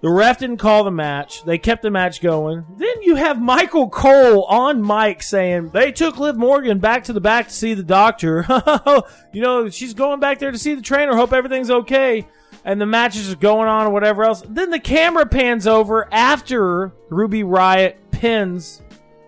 The 0.04 0.10
ref 0.10 0.38
didn't 0.38 0.58
call 0.58 0.84
the 0.84 0.90
match. 0.90 1.44
They 1.44 1.56
kept 1.56 1.80
the 1.80 1.90
match 1.90 2.20
going. 2.20 2.66
Then 2.76 3.00
you 3.00 3.14
have 3.14 3.40
Michael 3.40 3.88
Cole 3.88 4.44
on 4.44 4.86
mic 4.86 5.22
saying 5.22 5.70
they 5.70 5.92
took 5.92 6.18
Liv 6.18 6.36
Morgan 6.36 6.78
back 6.78 7.04
to 7.04 7.14
the 7.14 7.22
back 7.22 7.48
to 7.48 7.54
see 7.54 7.72
the 7.72 7.82
doctor. 7.82 8.44
you 9.32 9.40
know, 9.40 9.70
she's 9.70 9.94
going 9.94 10.20
back 10.20 10.40
there 10.40 10.50
to 10.50 10.58
see 10.58 10.74
the 10.74 10.82
trainer. 10.82 11.16
Hope 11.16 11.32
everything's 11.32 11.70
okay. 11.70 12.26
And 12.66 12.78
the 12.78 12.86
match 12.86 13.16
is 13.16 13.34
going 13.36 13.68
on 13.68 13.86
or 13.86 13.90
whatever 13.90 14.24
else. 14.24 14.42
Then 14.46 14.68
the 14.68 14.80
camera 14.80 15.24
pans 15.24 15.66
over 15.66 16.06
after 16.12 16.92
Ruby 17.08 17.42
Riot 17.42 17.98
pins 18.10 18.82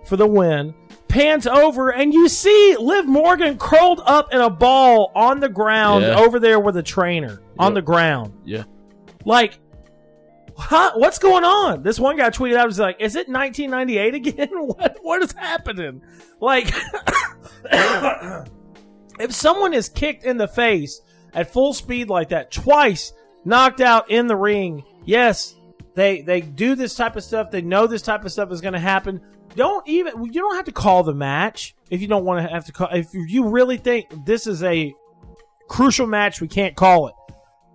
for 0.05 0.19
the 0.19 0.27
win. 0.27 0.75
Pans 1.17 1.47
over 1.47 1.91
and 1.91 2.13
you 2.13 2.29
see 2.29 2.77
Liv 2.79 3.07
Morgan 3.07 3.57
curled 3.57 4.03
up 4.05 4.35
in 4.35 4.41
a 4.41 4.51
ball 4.51 5.13
on 5.15 5.41
the 5.41 5.49
ground 5.49 6.05
Yeah. 6.05 6.19
over 6.19 6.39
there 6.39 6.61
with 6.61 6.77
a 6.77 6.83
trainer 6.83 7.41
on 7.59 7.73
the 7.73 7.81
ground. 7.81 8.35
Yeah. 8.45 8.65
Like, 9.25 9.59
huh? 10.59 10.93
What's 10.97 11.19
going 11.19 11.45
on? 11.45 11.83
This 11.83 11.99
one 11.99 12.19
guy 12.19 12.29
tweeted 12.29 12.57
out, 12.57 12.67
was 12.67 12.79
like, 12.79 13.01
"Is 13.01 13.17
it 13.17 13.29
1998 13.29 14.15
again? 14.15 14.49
what 14.53 14.99
What 15.01 15.23
is 15.23 15.33
happening?" 15.33 16.03
Like, 16.39 16.71
if 19.19 19.33
someone 19.33 19.73
is 19.73 19.89
kicked 19.89 20.25
in 20.25 20.37
the 20.37 20.49
face 20.49 21.01
at 21.35 21.51
full 21.51 21.73
speed 21.73 22.09
like 22.11 22.29
that 22.29 22.51
twice, 22.51 23.13
knocked 23.45 23.81
out 23.81 24.11
in 24.11 24.27
the 24.27 24.37
ring, 24.37 24.85
yes, 25.05 25.55
they 25.95 26.21
they 26.21 26.43
do 26.43 26.75
this 26.75 26.95
type 26.95 27.17
of 27.17 27.25
stuff. 27.25 27.51
They 27.51 27.63
know 27.63 27.87
this 27.87 28.03
type 28.03 28.25
of 28.25 28.33
stuff 28.33 28.53
is 28.53 28.61
going 28.61 28.75
to 28.75 28.79
happen. 28.79 29.21
Don't 29.57 29.87
even 29.89 30.25
you 30.27 30.33
don't 30.41 30.57
have 30.57 30.67
to 30.67 30.73
call 30.73 31.03
the 31.03 31.15
match 31.15 31.75
if 31.91 32.01
you 32.03 32.09
don't 32.09 32.25
want 32.25 32.47
to 32.47 32.53
have 32.53 32.67
to 32.67 32.73
call. 32.73 32.89
If 32.93 33.09
you 33.15 33.49
really 33.49 33.79
think 33.79 34.07
this 34.27 34.47
is 34.47 34.63
a 34.63 34.95
crucial 35.69 36.07
match, 36.07 36.41
we 36.41 36.49
can't 36.49 36.77
call 36.77 37.09
it. 37.09 37.15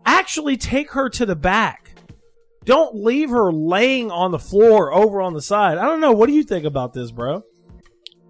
Actually, 0.05 0.57
take 0.57 0.91
her 0.91 1.09
to 1.09 1.25
the 1.25 1.35
back. 1.35 1.95
Don't 2.65 2.95
leave 2.95 3.31
her 3.31 3.51
laying 3.51 4.11
on 4.11 4.31
the 4.31 4.39
floor 4.39 4.93
over 4.93 5.21
on 5.21 5.33
the 5.33 5.41
side. 5.41 5.77
I 5.79 5.85
don't 5.85 5.99
know. 5.99 6.11
What 6.11 6.27
do 6.27 6.33
you 6.33 6.43
think 6.43 6.65
about 6.65 6.93
this, 6.93 7.11
bro? 7.11 7.43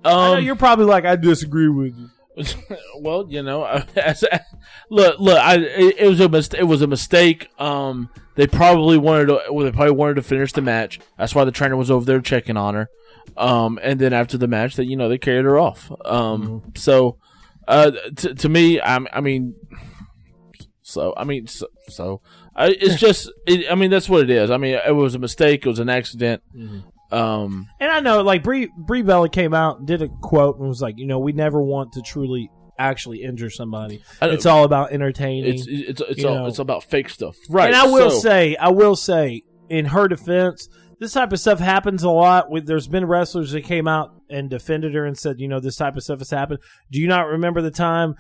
I 0.04 0.10
know 0.12 0.34
Um, 0.38 0.44
you're 0.46 0.56
probably 0.56 0.86
like, 0.86 1.06
I 1.06 1.16
disagree 1.18 1.68
with 1.68 1.96
you. 1.98 2.10
well, 3.00 3.28
you 3.30 3.44
know, 3.44 3.66
as, 3.96 4.24
look, 4.90 5.20
look, 5.20 5.38
I 5.38 5.56
it, 5.58 5.96
it 6.00 6.08
was 6.08 6.20
a 6.22 6.30
mis- 6.30 6.54
it 6.58 6.64
was 6.64 6.82
a 6.82 6.88
mistake. 6.88 7.50
Um, 7.60 8.10
they 8.36 8.48
probably 8.48 8.98
wanted 8.98 9.26
to 9.28 9.42
well, 9.52 9.66
they 9.66 9.72
probably 9.72 9.92
wanted 9.96 10.16
to 10.16 10.24
finish 10.24 10.54
the 10.54 10.62
match. 10.62 11.00
That's 11.18 11.36
why 11.36 11.44
the 11.44 11.52
trainer 11.52 11.76
was 11.76 11.92
over 11.92 12.06
there 12.06 12.22
checking 12.22 12.56
on 12.56 12.74
her. 12.76 12.90
Um, 13.38 13.79
and 13.81 13.99
then 13.99 14.13
after 14.13 14.38
the 14.38 14.47
match, 14.47 14.75
that 14.75 14.86
you 14.86 14.95
know 14.97 15.10
they 15.10 15.17
carried 15.17 15.45
her 15.45 15.57
off. 15.57 15.91
Um, 16.05 16.73
so, 16.75 17.17
uh, 17.67 17.91
t- 18.15 18.34
to 18.34 18.49
me, 18.49 18.81
I, 18.81 18.99
I 19.13 19.21
mean, 19.21 19.55
so 20.81 21.13
I 21.15 21.23
mean, 21.23 21.47
so, 21.47 21.67
so 21.88 22.21
I, 22.55 22.67
it's 22.69 22.95
just, 22.99 23.31
it, 23.47 23.71
I 23.71 23.75
mean, 23.75 23.89
that's 23.91 24.10
what 24.10 24.21
it 24.23 24.29
is. 24.29 24.51
I 24.51 24.57
mean, 24.57 24.77
it 24.86 24.95
was 24.95 25.15
a 25.15 25.19
mistake. 25.19 25.65
It 25.65 25.69
was 25.69 25.79
an 25.79 25.89
accident. 25.89 26.43
Um, 27.12 27.67
And 27.79 27.91
I 27.91 27.99
know, 27.99 28.21
like 28.21 28.43
Brie 28.43 28.69
Brie 28.77 29.01
Bella 29.01 29.29
came 29.29 29.53
out 29.53 29.79
and 29.79 29.88
did 29.88 30.01
a 30.01 30.07
quote 30.07 30.57
and 30.60 30.67
was 30.67 30.81
like, 30.81 30.97
you 30.97 31.05
know, 31.05 31.19
we 31.19 31.34
never 31.34 31.62
want 31.62 31.93
to 31.93 32.01
truly 32.01 32.49
actually 32.79 33.21
injure 33.21 33.49
somebody. 33.49 34.01
It's 34.21 34.45
all 34.45 34.63
about 34.63 34.91
entertaining. 34.91 35.53
it's 35.53 35.67
it's 35.67 36.01
it's 36.01 36.23
all, 36.23 36.36
know. 36.36 36.45
it's 36.47 36.60
about 36.60 36.84
fake 36.84 37.10
stuff, 37.10 37.36
right? 37.49 37.67
And 37.67 37.75
I 37.75 37.86
will 37.88 38.12
so- 38.12 38.19
say, 38.19 38.55
I 38.55 38.69
will 38.69 38.95
say, 38.95 39.41
in 39.69 39.86
her 39.86 40.07
defense, 40.07 40.67
this 41.02 41.14
type 41.14 41.34
of 41.34 41.40
stuff 41.40 41.58
happens 41.58 42.04
a 42.04 42.10
lot. 42.12 42.48
There's 42.64 42.88
been 42.88 43.06
wrestlers 43.06 43.54
that 43.54 43.64
came 43.64 43.88
out 43.88 44.14
and 44.30 44.52
defended 44.52 44.94
her 44.94 45.06
and 45.08 45.18
said, 45.18 45.40
you 45.40 45.48
know, 45.48 45.60
this 45.60 45.76
type 45.76 45.98
of 45.98 46.04
stuff 46.04 46.20
has 46.20 46.30
happened. 46.30 46.60
Do 46.92 47.02
you 47.02 47.08
not 47.08 47.26
remember 47.26 47.64
the 47.64 47.72
time 47.72 48.16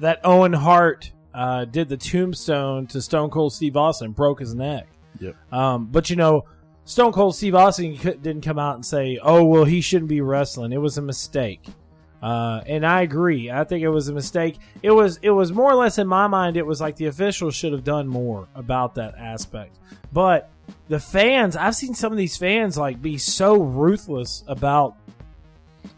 that 0.00 0.20
Owen 0.24 0.54
Hart 0.54 1.12
uh, 1.34 1.66
did 1.66 1.90
the 1.90 1.98
tombstone 1.98 2.86
to 2.86 3.02
Stone 3.02 3.28
Cold 3.28 3.52
Steve 3.52 3.76
Austin, 3.76 4.12
broke 4.12 4.40
his 4.40 4.54
neck? 4.54 4.86
Yep. 5.20 5.36
Um, 5.52 5.84
but 5.84 6.08
you 6.08 6.16
know, 6.16 6.46
Stone 6.86 7.12
Cold 7.12 7.36
Steve 7.36 7.54
Austin 7.54 7.94
didn't 8.02 8.40
come 8.40 8.58
out 8.58 8.76
and 8.76 8.86
say, 8.86 9.18
"Oh, 9.22 9.44
well, 9.44 9.64
he 9.64 9.82
shouldn't 9.82 10.08
be 10.08 10.22
wrestling. 10.22 10.72
It 10.72 10.80
was 10.80 10.96
a 10.96 11.02
mistake." 11.02 11.66
Uh, 12.22 12.62
and 12.66 12.86
I 12.86 13.02
agree. 13.02 13.50
I 13.50 13.64
think 13.64 13.82
it 13.82 13.90
was 13.90 14.08
a 14.08 14.14
mistake. 14.14 14.56
It 14.82 14.92
was. 14.92 15.18
It 15.20 15.30
was 15.30 15.52
more 15.52 15.70
or 15.70 15.74
less 15.74 15.98
in 15.98 16.06
my 16.06 16.26
mind. 16.26 16.56
It 16.56 16.64
was 16.64 16.80
like 16.80 16.96
the 16.96 17.06
officials 17.06 17.54
should 17.54 17.72
have 17.72 17.84
done 17.84 18.08
more 18.08 18.48
about 18.54 18.94
that 18.94 19.14
aspect. 19.18 19.78
But 20.10 20.50
the 20.88 20.98
fans, 21.00 21.56
I've 21.56 21.74
seen 21.74 21.94
some 21.94 22.12
of 22.12 22.18
these 22.18 22.36
fans 22.36 22.76
like 22.76 23.00
be 23.02 23.18
so 23.18 23.56
ruthless 23.62 24.44
about. 24.46 24.96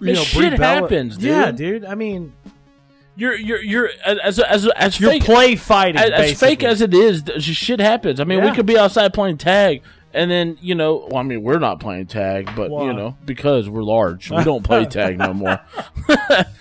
You 0.00 0.06
This 0.08 0.18
know, 0.18 0.24
shit 0.24 0.48
Brie 0.50 0.58
Bella- 0.58 0.80
happens, 0.82 1.16
dude. 1.16 1.24
Yeah, 1.28 1.50
dude. 1.52 1.84
I 1.84 1.94
mean, 1.94 2.32
You're 3.16 3.34
you're 3.36 3.62
you're 3.62 3.90
as 4.04 4.38
as 4.40 4.66
as 4.68 5.00
you're 5.00 5.10
fake 5.12 5.24
play 5.24 5.56
fighting. 5.56 5.96
as, 6.00 6.10
as 6.10 6.38
fake 6.40 6.62
as 6.64 6.80
it 6.80 6.92
is. 6.92 7.22
Shit 7.42 7.80
happens. 7.80 8.20
I 8.20 8.24
mean, 8.24 8.40
Yeah. 8.40 8.50
we 8.50 8.56
could 8.56 8.66
be 8.66 8.76
outside 8.76 9.14
playing 9.14 9.38
tag, 9.38 9.82
and 10.12 10.30
then 10.30 10.58
you 10.60 10.74
know, 10.74 11.06
well, 11.08 11.18
I 11.18 11.22
mean, 11.22 11.42
we're 11.42 11.58
not 11.60 11.78
playing 11.80 12.06
tag, 12.06 12.50
but 12.56 12.70
Why? 12.70 12.86
you 12.86 12.92
know, 12.92 13.16
because 13.24 13.68
we're 13.70 13.84
large, 13.84 14.30
we 14.30 14.42
don't 14.44 14.62
play 14.64 14.84
tag 14.90 15.18
no 15.18 15.32
more. 15.32 15.60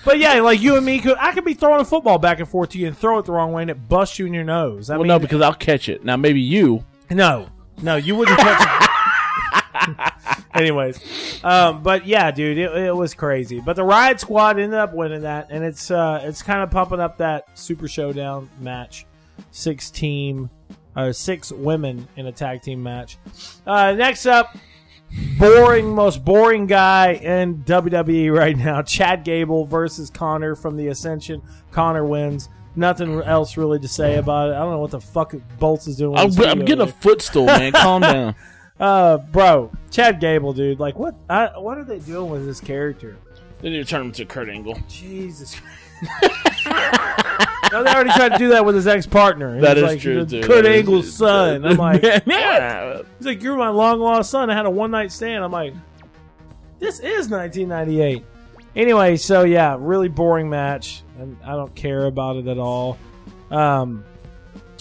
But 0.05 0.19
yeah, 0.19 0.39
like 0.41 0.61
you 0.61 0.77
and 0.77 0.85
me 0.85 0.99
could. 0.99 1.17
I 1.19 1.31
could 1.33 1.45
be 1.45 1.55
throwing 1.55 1.81
a 1.81 1.85
football 1.85 2.19
back 2.19 2.39
and 2.39 2.47
forth 2.47 2.69
to 2.69 2.77
you 2.77 2.85
and 2.87 2.95
throw 2.97 3.17
it 3.17 3.25
the 3.25 3.31
wrong 3.31 3.51
way 3.53 3.63
and 3.63 3.71
it 3.71 3.89
busts 3.89 4.19
you 4.19 4.27
in 4.27 4.33
your 4.35 4.43
nose. 4.43 4.91
I 4.91 4.93
well, 4.93 4.99
mean, 5.03 5.07
no, 5.07 5.17
because 5.19 5.41
I'll 5.41 5.53
catch 5.55 5.89
it. 5.89 6.05
Now, 6.05 6.15
maybe 6.15 6.39
you. 6.41 6.83
No, 7.09 7.47
no, 7.81 7.95
you 7.95 8.15
wouldn't 8.15 8.39
touch. 8.39 8.89
Anyways, 10.53 11.43
um, 11.43 11.83
but 11.83 12.05
yeah, 12.07 12.31
dude, 12.31 12.57
it, 12.57 12.71
it 12.75 12.95
was 12.95 13.13
crazy. 13.13 13.59
But 13.59 13.75
the 13.75 13.83
Riot 13.83 14.19
Squad 14.19 14.57
ended 14.57 14.79
up 14.79 14.93
winning 14.93 15.21
that, 15.21 15.47
and 15.49 15.63
it's 15.63 15.91
uh, 15.91 16.21
it's 16.23 16.41
kind 16.41 16.61
of 16.61 16.71
pumping 16.71 16.99
up 16.99 17.17
that 17.17 17.57
Super 17.57 17.87
Showdown 17.87 18.49
match, 18.59 19.05
six 19.51 19.91
team, 19.91 20.49
uh, 20.95 21.11
six 21.11 21.51
women 21.51 22.07
in 22.15 22.27
a 22.27 22.31
tag 22.31 22.61
team 22.61 22.81
match. 22.81 23.17
Uh, 23.67 23.93
next 23.93 24.25
up, 24.25 24.55
boring, 25.37 25.93
most 25.93 26.23
boring 26.23 26.67
guy 26.67 27.13
in 27.13 27.63
WWE 27.63 28.33
right 28.33 28.57
now, 28.57 28.81
Chad 28.81 29.23
Gable 29.23 29.65
versus 29.65 30.09
Connor 30.09 30.55
from 30.55 30.77
the 30.77 30.87
Ascension. 30.87 31.41
Connor 31.71 32.05
wins. 32.05 32.49
Nothing 32.75 33.21
else 33.21 33.55
really 33.55 33.79
to 33.79 33.87
say 33.87 34.17
about 34.17 34.49
it. 34.49 34.53
I 34.53 34.59
don't 34.59 34.71
know 34.71 34.79
what 34.79 34.91
the 34.91 34.99
fuck 34.99 35.33
Bolts 35.59 35.87
is 35.87 35.95
doing. 35.95 36.17
I'm, 36.17 36.31
I'm 36.41 36.65
getting 36.65 36.81
a 36.81 36.91
footstool, 36.91 37.45
man. 37.45 37.71
Calm 37.73 38.01
down. 38.01 38.35
Uh, 38.79 39.17
bro, 39.17 39.71
Chad 39.91 40.19
Gable, 40.19 40.51
dude. 40.51 40.79
Like, 40.79 40.99
what? 40.99 41.15
I, 41.29 41.57
what 41.57 41.77
are 41.77 41.85
they 41.85 41.99
doing 41.99 42.29
with 42.29 42.45
this 42.45 42.59
character? 42.59 43.17
They 43.61 43.69
need 43.69 43.77
to 43.77 43.85
turn 43.85 44.01
him 44.01 44.11
to 44.13 44.25
Kurt 44.25 44.49
Angle. 44.49 44.77
Jesus. 44.89 45.55
no, 47.71 47.83
they 47.83 47.89
already 47.89 48.11
tried 48.11 48.33
to 48.33 48.37
do 48.37 48.49
that 48.49 48.65
with 48.65 48.75
his 48.75 48.87
ex 48.87 49.05
partner. 49.05 49.61
That 49.61 49.77
is 49.77 49.83
like, 49.83 50.01
true, 50.01 50.25
dude. 50.25 50.43
Kurt 50.43 50.65
Angle's 50.65 51.13
son. 51.13 51.65
I'm 51.65 51.77
like, 51.77 52.03
yeah. 52.25 53.01
he's 53.17 53.25
like, 53.25 53.41
you're 53.41 53.55
my 53.55 53.69
long 53.69 53.99
lost 53.99 54.31
son. 54.31 54.49
I 54.49 54.55
had 54.55 54.65
a 54.65 54.69
one 54.69 54.91
night 54.91 55.11
stand. 55.11 55.43
I'm 55.43 55.51
like, 55.51 55.73
this 56.79 56.99
is 56.99 57.29
1998. 57.29 58.25
Anyway, 58.75 59.15
so 59.15 59.43
yeah, 59.43 59.77
really 59.79 60.09
boring 60.09 60.49
match, 60.49 61.03
and 61.17 61.37
I 61.43 61.51
don't 61.51 61.73
care 61.75 62.05
about 62.05 62.35
it 62.35 62.47
at 62.47 62.57
all. 62.57 62.97
Um, 63.49 64.03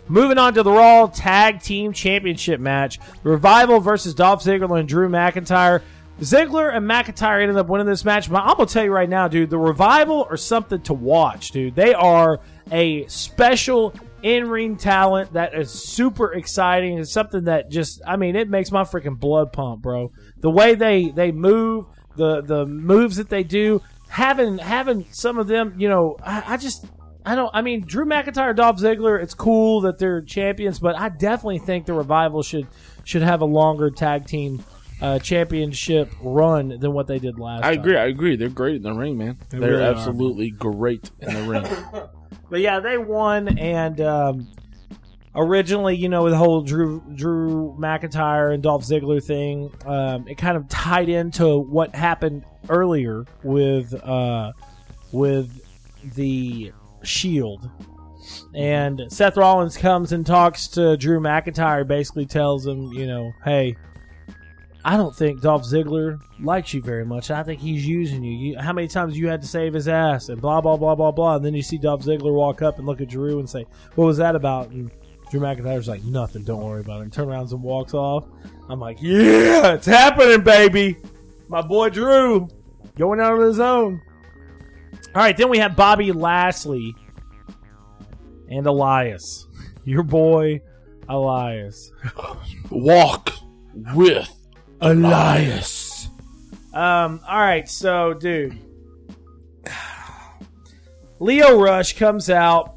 moving 0.09 0.38
on 0.38 0.54
to 0.54 0.62
the 0.62 0.70
Raw 0.70 1.07
Tag 1.07 1.61
Team 1.61 1.92
Championship 1.92 2.61
match: 2.61 2.98
Revival 3.22 3.80
versus 3.80 4.14
Dolph 4.14 4.42
Ziggler 4.42 4.80
and 4.80 4.88
Drew 4.88 5.09
McIntyre. 5.09 5.83
Ziggler 6.20 6.74
and 6.74 6.88
McIntyre 6.88 7.42
ended 7.42 7.57
up 7.57 7.68
winning 7.68 7.87
this 7.87 8.04
match, 8.04 8.30
but 8.30 8.42
I'm 8.42 8.57
gonna 8.57 8.66
tell 8.66 8.85
you 8.85 8.92
right 8.92 9.09
now, 9.09 9.26
dude, 9.28 9.50
the 9.50 9.59
Revival 9.59 10.26
are 10.30 10.37
something 10.37 10.80
to 10.83 10.94
watch, 10.94 11.50
dude. 11.50 11.74
They 11.74 11.92
are 11.92 12.40
a 12.70 13.07
special 13.09 13.94
in-ring 14.22 14.76
talent 14.76 15.33
that 15.35 15.54
is 15.54 15.70
super 15.70 16.33
exciting. 16.33 16.98
It's 16.98 17.12
something 17.12 17.44
that 17.44 17.68
just, 17.68 18.00
I 18.07 18.16
mean, 18.16 18.37
it 18.37 18.48
makes 18.48 18.72
my 18.72 18.83
freaking 18.83 19.18
blood 19.18 19.52
pump, 19.52 19.83
bro. 19.83 20.12
The 20.38 20.50
way 20.50 20.74
they 20.74 21.11
they 21.11 21.30
move, 21.30 21.87
the 22.16 22.40
the 22.42 22.66
moves 22.66 23.16
that 23.16 23.29
they 23.29 23.44
do, 23.44 23.83
having 24.09 24.59
having 24.59 25.07
some 25.11 25.38
of 25.38 25.46
them, 25.46 25.74
you 25.79 25.88
know, 25.88 26.16
I, 26.22 26.55
I 26.55 26.57
just. 26.57 26.87
I 27.27 27.35
don't. 27.35 27.50
I 27.55 27.62
mean, 27.62 27.87
Drew 27.87 28.05
McIntyre, 28.05 28.55
Dolph 28.55 28.77
Ziggler. 28.77 29.22
It's 29.22 29.33
cool 29.33 29.81
that 29.83 29.98
they're 29.98 30.20
champions, 30.20 30.79
but 30.79 30.94
I 30.94 31.09
definitely 31.09 31.59
think 31.59 31.87
the 31.87 31.94
revival 31.94 32.42
should 32.42 32.66
should 33.05 33.22
have 33.22 33.40
a 33.40 33.46
longer 33.46 33.90
tag 33.90 34.27
team 34.27 34.62
uh, 35.00 35.18
championship 35.20 36.12
run 36.20 36.79
than 36.81 36.92
what 36.92 37.07
they 37.07 37.18
did 37.18 37.38
last. 37.38 37.64
I 37.64 37.70
time. 37.70 37.81
agree. 37.81 37.96
I 37.96 38.05
agree. 38.07 38.37
They're 38.37 38.50
great 38.50 38.77
in 38.77 38.83
the 38.83 38.92
ring, 38.92 39.16
man. 39.16 39.38
They're 39.48 39.61
really 39.61 39.83
are, 39.83 39.94
absolutely 39.94 40.50
great 40.50 41.11
in 41.20 41.35
the 41.35 41.42
ring. 41.42 42.11
But 42.50 42.61
yeah, 42.61 42.81
they 42.81 42.98
won, 42.98 43.59
and 43.59 44.00
um, 44.00 44.48
originally, 45.35 45.97
you 45.97 46.09
know, 46.09 46.25
with 46.25 46.33
the 46.33 46.38
whole 46.38 46.62
Drew 46.62 47.03
Drew 47.14 47.77
McIntyre 47.79 48.53
and 48.53 48.62
Dolph 48.62 48.85
Ziggler 48.85 49.23
thing, 49.23 49.73
um, 49.87 50.27
it 50.29 50.37
kind 50.37 50.57
of 50.57 50.68
tied 50.68 51.09
into 51.09 51.59
what 51.59 51.94
happened 51.94 52.44
earlier 52.68 53.25
with 53.42 53.94
uh, 53.94 54.53
with 55.12 55.61
the 56.14 56.73
Shield. 57.03 57.68
And 58.55 59.03
Seth 59.09 59.37
Rollins 59.37 59.77
comes 59.77 60.12
and 60.12 60.25
talks 60.25 60.68
to 60.68 60.97
Drew 60.97 61.20
McIntyre, 61.20 61.87
basically 61.87 62.25
tells 62.25 62.66
him, 62.66 62.92
you 62.92 63.07
know, 63.07 63.33
hey, 63.44 63.77
I 64.85 64.97
don't 64.97 65.14
think 65.14 65.40
Dolph 65.40 65.62
Ziggler 65.62 66.20
likes 66.40 66.75
you 66.75 66.83
very 66.83 67.05
much. 67.07 67.31
I 67.31 67.42
think 67.42 67.61
he's 67.61 67.87
using 67.87 68.23
you. 68.23 68.33
you. 68.33 68.59
How 68.59 68.73
many 68.73 68.87
times 68.87 69.16
you 69.16 69.29
had 69.29 69.40
to 69.40 69.49
save 69.49 69.73
his 69.73 69.88
ass 69.88 70.29
and 70.29 70.40
blah 70.40 70.61
blah 70.61 70.77
blah 70.77 70.94
blah 70.94 71.11
blah. 71.11 71.37
And 71.37 71.44
then 71.44 71.55
you 71.55 71.62
see 71.62 71.79
Dolph 71.79 72.03
Ziggler 72.03 72.33
walk 72.33 72.61
up 72.62 72.79
and 72.79 72.87
look 72.87 73.01
at 73.01 73.09
Drew 73.09 73.38
and 73.38 73.49
say, 73.49 73.66
"What 73.94 74.05
was 74.05 74.18
that 74.18 74.37
about?" 74.37 74.70
And 74.70 74.90
Drew 75.35 75.42
McIntyre's 75.42 75.88
like, 75.88 76.05
"Nothing. 76.05 76.44
Don't 76.44 76.62
worry 76.62 76.81
about 76.81 77.01
it." 77.01 77.03
And 77.03 77.12
turns 77.12 77.29
around 77.29 77.51
and 77.51 77.61
walks 77.61 77.92
off. 77.92 78.25
I'm 78.68 78.79
like, 78.79 78.99
"Yeah, 79.03 79.75
it's 79.75 79.87
happening, 79.87 80.42
baby." 80.42 80.97
My 81.49 81.61
boy 81.61 81.88
Drew 81.88 82.49
going 82.97 83.18
out 83.18 83.33
on 83.33 83.40
his 83.40 83.59
own. 83.59 84.01
All 85.12 85.23
right, 85.23 85.37
then 85.37 85.49
we 85.49 85.59
have 85.59 85.75
Bobby 85.75 86.12
Lashley 86.12 86.94
and 88.49 88.64
Elias. 88.64 89.49
Your 89.85 90.05
boy 90.05 90.62
Elias. 91.09 91.90
Walk 92.70 93.33
with 93.92 94.33
Elias. 94.81 96.11
Um, 96.73 97.20
all 97.29 97.40
right, 97.40 97.68
so 97.68 98.14
dude. 98.14 98.57
Lio 101.18 101.61
Rush 101.61 101.99
comes 101.99 102.31
out. 102.31 102.77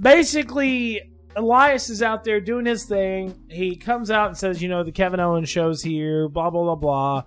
Basically, 0.00 1.02
Elias 1.36 1.90
is 1.90 2.02
out 2.02 2.24
there 2.24 2.40
doing 2.40 2.66
his 2.66 2.84
thing. 2.84 3.38
He 3.48 3.76
comes 3.76 4.10
out 4.10 4.28
and 4.28 4.36
says, 4.36 4.62
you 4.62 4.68
know, 4.68 4.82
the 4.82 4.92
Kevin 4.92 5.20
Owens 5.20 5.48
show's 5.48 5.82
here, 5.82 6.28
blah, 6.28 6.50
blah, 6.50 6.62
blah, 6.62 6.74
blah. 6.74 7.24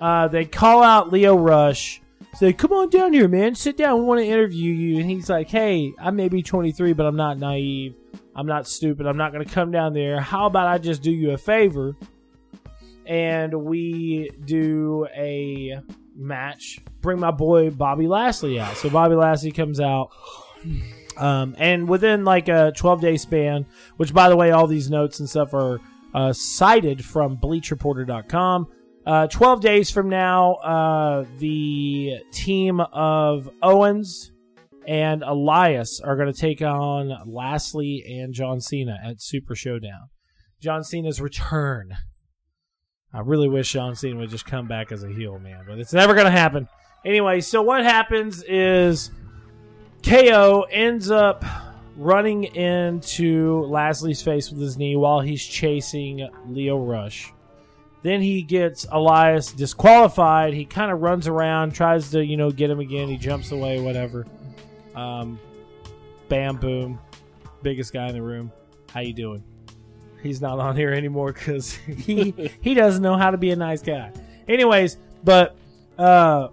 Uh, 0.00 0.28
they 0.28 0.44
call 0.44 0.82
out 0.82 1.12
Lio 1.12 1.36
Rush. 1.36 2.00
Say, 2.34 2.52
come 2.52 2.72
on 2.72 2.90
down 2.90 3.12
here, 3.12 3.28
man. 3.28 3.54
Sit 3.54 3.76
down. 3.76 3.98
We 3.98 4.04
want 4.04 4.20
to 4.20 4.26
interview 4.26 4.72
you. 4.72 5.00
And 5.00 5.10
he's 5.10 5.28
like, 5.28 5.48
hey, 5.48 5.92
I 6.00 6.10
may 6.10 6.28
be 6.28 6.42
23, 6.42 6.92
but 6.92 7.06
I'm 7.06 7.16
not 7.16 7.38
naive. 7.38 7.94
I'm 8.34 8.46
not 8.46 8.66
stupid. 8.66 9.06
I'm 9.06 9.16
not 9.16 9.32
going 9.32 9.44
to 9.44 9.52
come 9.52 9.70
down 9.70 9.92
there. 9.92 10.20
How 10.20 10.46
about 10.46 10.66
I 10.66 10.78
just 10.78 11.02
do 11.02 11.12
you 11.12 11.32
a 11.32 11.38
favor? 11.38 11.96
and 13.06 13.64
we 13.64 14.30
do 14.44 15.06
a 15.14 15.80
match. 16.14 16.78
Bring 17.00 17.20
my 17.20 17.30
boy 17.30 17.70
Bobby 17.70 18.06
Lashley 18.06 18.58
out. 18.58 18.76
So 18.76 18.90
Bobby 18.90 19.14
Lashley 19.14 19.52
comes 19.52 19.80
out. 19.80 20.10
Um, 21.16 21.54
and 21.58 21.88
within 21.88 22.24
like 22.24 22.48
a 22.48 22.72
12 22.76 23.00
day 23.00 23.16
span, 23.16 23.66
which 23.96 24.12
by 24.12 24.28
the 24.28 24.36
way, 24.36 24.50
all 24.50 24.66
these 24.66 24.90
notes 24.90 25.20
and 25.20 25.28
stuff 25.28 25.54
are 25.54 25.80
uh, 26.14 26.32
cited 26.32 27.04
from 27.04 27.36
BleacherReport.com. 27.38 28.66
Uh, 29.06 29.26
12 29.26 29.60
days 29.60 29.90
from 29.90 30.08
now, 30.08 30.54
uh, 30.54 31.24
the 31.38 32.20
team 32.32 32.80
of 32.80 33.50
Owens 33.62 34.32
and 34.86 35.22
Elias 35.22 36.00
are 36.00 36.16
going 36.16 36.32
to 36.32 36.38
take 36.38 36.62
on 36.62 37.12
Lashley 37.26 38.04
and 38.20 38.32
John 38.32 38.60
Cena 38.60 38.98
at 39.02 39.20
Super 39.20 39.54
Showdown. 39.54 40.08
John 40.60 40.82
Cena's 40.84 41.20
return. 41.20 41.94
I 43.12 43.20
really 43.20 43.48
wish 43.48 43.72
John 43.72 43.94
Cena 43.94 44.18
would 44.18 44.30
just 44.30 44.46
come 44.46 44.66
back 44.66 44.90
as 44.90 45.04
a 45.04 45.08
heel, 45.08 45.38
man, 45.38 45.64
but 45.68 45.78
it's 45.78 45.92
never 45.92 46.14
going 46.14 46.26
to 46.26 46.30
happen. 46.30 46.68
Anyway, 47.04 47.40
so 47.40 47.60
what 47.62 47.84
happens 47.84 48.42
is 48.44 49.10
KO 50.04 50.66
ends 50.70 51.10
up 51.10 51.44
running 51.96 52.44
into 52.44 53.64
Lashley's 53.64 54.20
face 54.20 54.50
with 54.50 54.60
his 54.60 54.76
knee 54.76 54.96
while 54.96 55.20
he's 55.20 55.42
chasing 55.44 56.28
Lio 56.46 56.78
Rush. 56.78 57.32
Then 58.02 58.20
he 58.20 58.42
gets 58.42 58.84
Elias 58.92 59.50
disqualified. 59.52 60.52
He 60.52 60.66
kind 60.66 60.92
of 60.92 61.00
runs 61.00 61.26
around, 61.26 61.72
tries 61.72 62.10
to, 62.10 62.22
you 62.22 62.36
know, 62.36 62.50
get 62.50 62.68
him 62.68 62.80
again. 62.80 63.08
He 63.08 63.16
jumps 63.16 63.50
away, 63.50 63.80
whatever. 63.80 64.26
Um, 64.94 65.40
bam, 66.28 66.56
boom. 66.56 66.98
Biggest 67.62 67.94
guy 67.94 68.08
in 68.08 68.14
the 68.14 68.20
room. 68.20 68.52
How 68.92 69.00
you 69.00 69.14
doing? 69.14 69.42
He's 70.22 70.42
not 70.42 70.58
on 70.58 70.76
here 70.76 70.92
anymore 70.92 71.32
because 71.32 71.72
he 71.86 72.50
he 72.60 72.74
doesn't 72.74 73.02
know 73.02 73.16
how 73.16 73.30
to 73.30 73.38
be 73.38 73.52
a 73.52 73.56
nice 73.56 73.80
guy. 73.80 74.12
Anyways, 74.48 74.98
but 75.22 75.56
uh, 75.96 76.48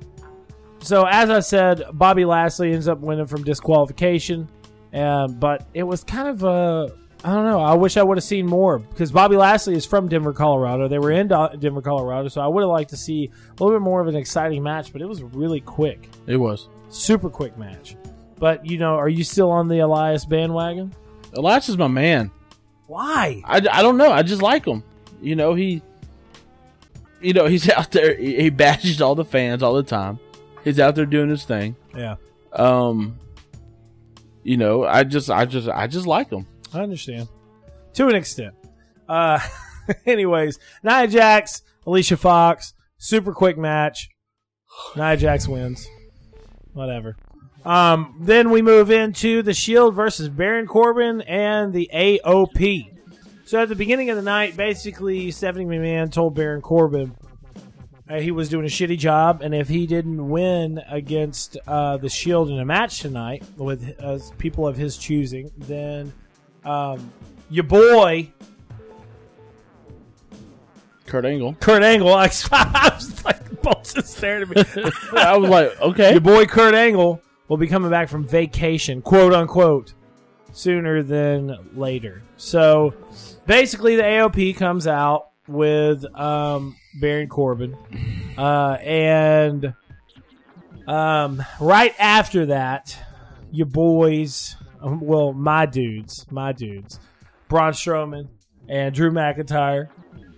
so 0.82 1.06
as 1.06 1.30
I 1.30 1.40
said, 1.40 1.84
Bobby 1.94 2.26
Lashley 2.26 2.74
ends 2.74 2.88
up 2.88 3.00
winning 3.00 3.28
from 3.28 3.44
disqualification. 3.44 4.48
Um, 4.94 5.36
but 5.36 5.66
it 5.74 5.84
was 5.84 6.04
kind 6.04 6.28
of 6.28 6.44
a 6.44 6.94
I 7.24 7.30
don't 7.30 7.46
know. 7.46 7.62
I 7.62 7.76
wish 7.76 7.98
I 7.98 8.04
would 8.04 8.18
have 8.18 8.24
seen 8.24 8.48
more 8.48 8.80
because 8.80 9.12
Bobby 9.12 9.36
Lashley 9.38 9.76
is 9.76 9.86
from 9.86 10.10
Denver, 10.10 10.34
Colorado. 10.34 10.88
They 10.88 10.98
were 11.00 11.12
in 11.12 11.28
Denver, 11.28 11.82
Colorado, 11.82 12.28
so 12.30 12.42
I 12.42 12.48
would 12.48 12.62
have 12.62 12.70
liked 12.70 12.90
to 12.90 12.98
see 12.98 13.30
a 13.50 13.64
little 13.64 13.78
bit 13.80 13.84
more 13.84 14.02
of 14.02 14.08
an 14.08 14.16
exciting 14.16 14.64
match. 14.64 14.92
But 14.92 15.02
it 15.04 15.06
was 15.08 15.22
really 15.22 15.62
quick, 15.62 16.10
It 16.28 16.36
was. 16.38 16.68
super 16.90 17.30
quick 17.30 17.58
match. 17.60 17.96
But 18.38 18.66
you 18.66 18.80
know, 18.80 18.96
are 18.96 19.08
you 19.08 19.24
still 19.24 19.52
on 19.52 19.68
the 19.68 19.80
Elias 19.80 20.26
bandwagon? 20.26 20.94
Elias 21.34 21.70
is 21.70 21.78
my 21.78 21.88
man. 21.88 22.32
Why? 22.88 23.42
I, 23.46 23.58
I 23.72 23.82
don't 23.84 23.98
know. 23.98 24.12
I 24.12 24.24
just 24.24 24.42
like 24.42 24.66
him. 24.66 24.84
You 25.22 25.36
know, 25.36 25.54
he. 25.54 25.82
You 27.22 27.34
know, 27.34 27.46
he's 27.46 27.70
out 27.70 27.92
there. 27.92 28.16
He, 28.18 28.36
he 28.36 28.50
bashes 28.50 29.00
all 29.02 29.14
the 29.16 29.24
fans 29.24 29.62
all 29.64 29.76
the 29.76 29.84
time. 29.84 30.20
He's 30.64 30.80
out 30.80 30.96
there 30.96 31.06
doing 31.06 31.30
his 31.30 31.44
thing. 31.44 31.76
Yeah, 31.96 32.16
Um. 32.54 33.18
You 34.44 34.58
know, 34.58 34.84
I 34.86 35.04
just, 35.04 35.30
I 35.30 35.46
just, 35.46 35.70
I 35.70 35.86
just 35.86 36.08
like 36.08 36.32
him. 36.32 36.48
I 36.74 36.82
understand 36.82 37.28
to 37.94 38.08
an 38.08 38.16
extent. 38.16 38.56
Uh, 39.08 39.40
anyways, 40.06 40.58
Nia 40.84 41.08
Jax, 41.08 41.62
Alicia 41.86 42.18
Fox, 42.18 42.74
super 42.98 43.34
quick 43.34 43.58
match. 43.58 44.10
Nia 44.96 45.16
Jax 45.18 45.48
wins. 45.48 45.88
Whatever. 46.74 47.18
Um, 47.64 48.16
then 48.22 48.50
we 48.50 48.62
move 48.64 48.90
into 48.90 49.44
the 49.44 49.54
Shield 49.54 49.94
versus 49.94 50.28
Baron 50.30 50.66
Corbin 50.66 51.22
and 51.22 51.72
the 51.72 51.90
AOP. 51.94 52.88
So 53.46 53.62
at 53.62 53.70
the 53.70 53.76
beginning 53.76 54.10
of 54.10 54.16
the 54.16 54.24
night, 54.24 54.58
basically, 54.58 55.30
Stephanie 55.30 55.66
McMahon 55.66 56.12
told 56.12 56.34
Baron 56.34 56.62
Corbin 56.62 57.14
uh, 58.10 58.20
he 58.20 58.32
was 58.32 58.50
doing 58.50 58.66
a 58.66 58.70
shitty 58.70 58.98
job, 58.98 59.42
and 59.42 59.54
if 59.54 59.68
he 59.68 59.88
didn't 59.88 60.30
win 60.30 60.82
against 60.90 61.58
uh, 61.68 61.98
the 61.98 62.10
Shield 62.10 62.50
in 62.50 62.60
a 62.60 62.66
match 62.66 63.00
tonight 63.00 63.44
with 63.58 63.96
uh, 64.00 64.20
people 64.38 64.68
of 64.68 64.76
his 64.78 64.98
choosing, 64.98 65.52
then 65.58 66.14
um, 66.64 67.12
your 67.50 67.64
boy 67.64 68.32
Kurt 71.06 71.26
Angle. 71.26 71.56
Kurt 71.60 71.84
Angle, 71.84 72.14
I, 72.14 72.32
I 72.52 72.92
was 72.96 73.26
like, 73.26 73.62
both 73.62 73.94
just 73.94 74.16
staring 74.18 74.44
at 74.44 74.76
me. 74.76 74.92
I 75.14 75.38
was 75.38 75.50
like, 75.50 75.82
okay. 75.82 76.12
Your 76.12 76.22
boy 76.22 76.46
Kurt 76.46 76.74
Angle 76.74 77.22
will 77.50 77.58
be 77.58 77.68
coming 77.68 77.92
back 77.92 78.08
from 78.08 78.26
vacation, 78.26 79.02
quote 79.02 79.34
unquote, 79.34 79.94
sooner 80.54 81.04
than 81.04 81.58
later. 81.76 82.22
So 82.38 82.94
basically, 83.46 83.98
the 83.98 84.04
AOP 84.04 84.56
comes 84.56 84.88
out 84.88 85.31
with 85.48 86.06
um, 86.16 86.76
Baron 87.00 87.28
Corbin, 87.28 87.76
uh, 88.38 88.78
and 88.82 89.74
um, 90.88 91.44
right 91.60 91.94
after 92.00 92.48
that, 92.48 92.98
your 93.52 93.68
boys, 93.68 94.56
um, 94.82 95.00
well, 95.02 95.34
my 95.34 95.66
dudes, 95.66 96.26
my 96.32 96.52
dudes, 96.52 97.00
Braun 97.48 97.74
Strowman 97.74 98.30
and 98.70 98.94
Drew 98.94 99.12
McIntyre. 99.12 99.90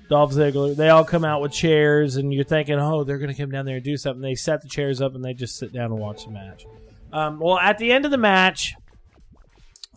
Dolph 0.09 0.33
Ziggler. 0.33 0.75
They 0.75 0.89
all 0.89 1.05
come 1.05 1.25
out 1.25 1.41
with 1.41 1.51
chairs, 1.51 2.17
and 2.17 2.31
you're 2.31 2.43
thinking, 2.43 2.77
oh, 2.77 3.03
they're 3.03 3.17
going 3.17 3.33
to 3.33 3.41
come 3.41 3.49
down 3.49 3.65
there 3.65 3.77
and 3.77 3.83
do 3.83 3.97
something. 3.97 4.21
They 4.21 4.35
set 4.35 4.61
the 4.61 4.67
chairs 4.67 5.01
up, 5.01 5.15
and 5.15 5.23
they 5.23 5.33
just 5.33 5.57
sit 5.57 5.73
down 5.73 5.85
and 5.85 5.99
watch 5.99 6.25
the 6.25 6.31
match. 6.31 6.65
Um, 7.11 7.39
well, 7.39 7.57
at 7.57 7.77
the 7.77 7.91
end 7.91 8.05
of 8.05 8.11
the 8.11 8.17
match, 8.17 8.75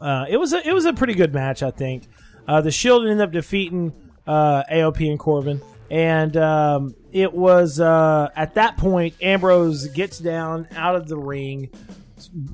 uh, 0.01 0.25
it 0.29 0.39
was 0.39 0.53
a, 0.53 0.67
it 0.67 0.73
was 0.73 0.87
a 0.87 0.93
pretty 0.93 1.15
good 1.15 1.35
match, 1.35 1.63
I 1.63 1.71
think. 1.71 2.05
Uh, 2.47 2.61
the 2.61 2.71
Shield 2.71 3.03
ended 3.03 3.21
up 3.21 3.33
defeating 3.33 3.93
uh, 4.27 4.65
AOP 4.71 5.09
and 5.09 5.19
Corbin, 5.19 5.63
and 5.91 6.37
um, 6.37 6.95
it 7.13 7.33
was 7.33 7.81
uh, 7.81 8.31
at 8.35 8.55
that 8.55 8.77
point 8.77 9.15
Ambrose 9.23 9.87
gets 9.89 10.19
down 10.19 10.69
out 10.75 10.97
of 10.97 11.09
the 11.09 11.17
ring, 11.17 11.71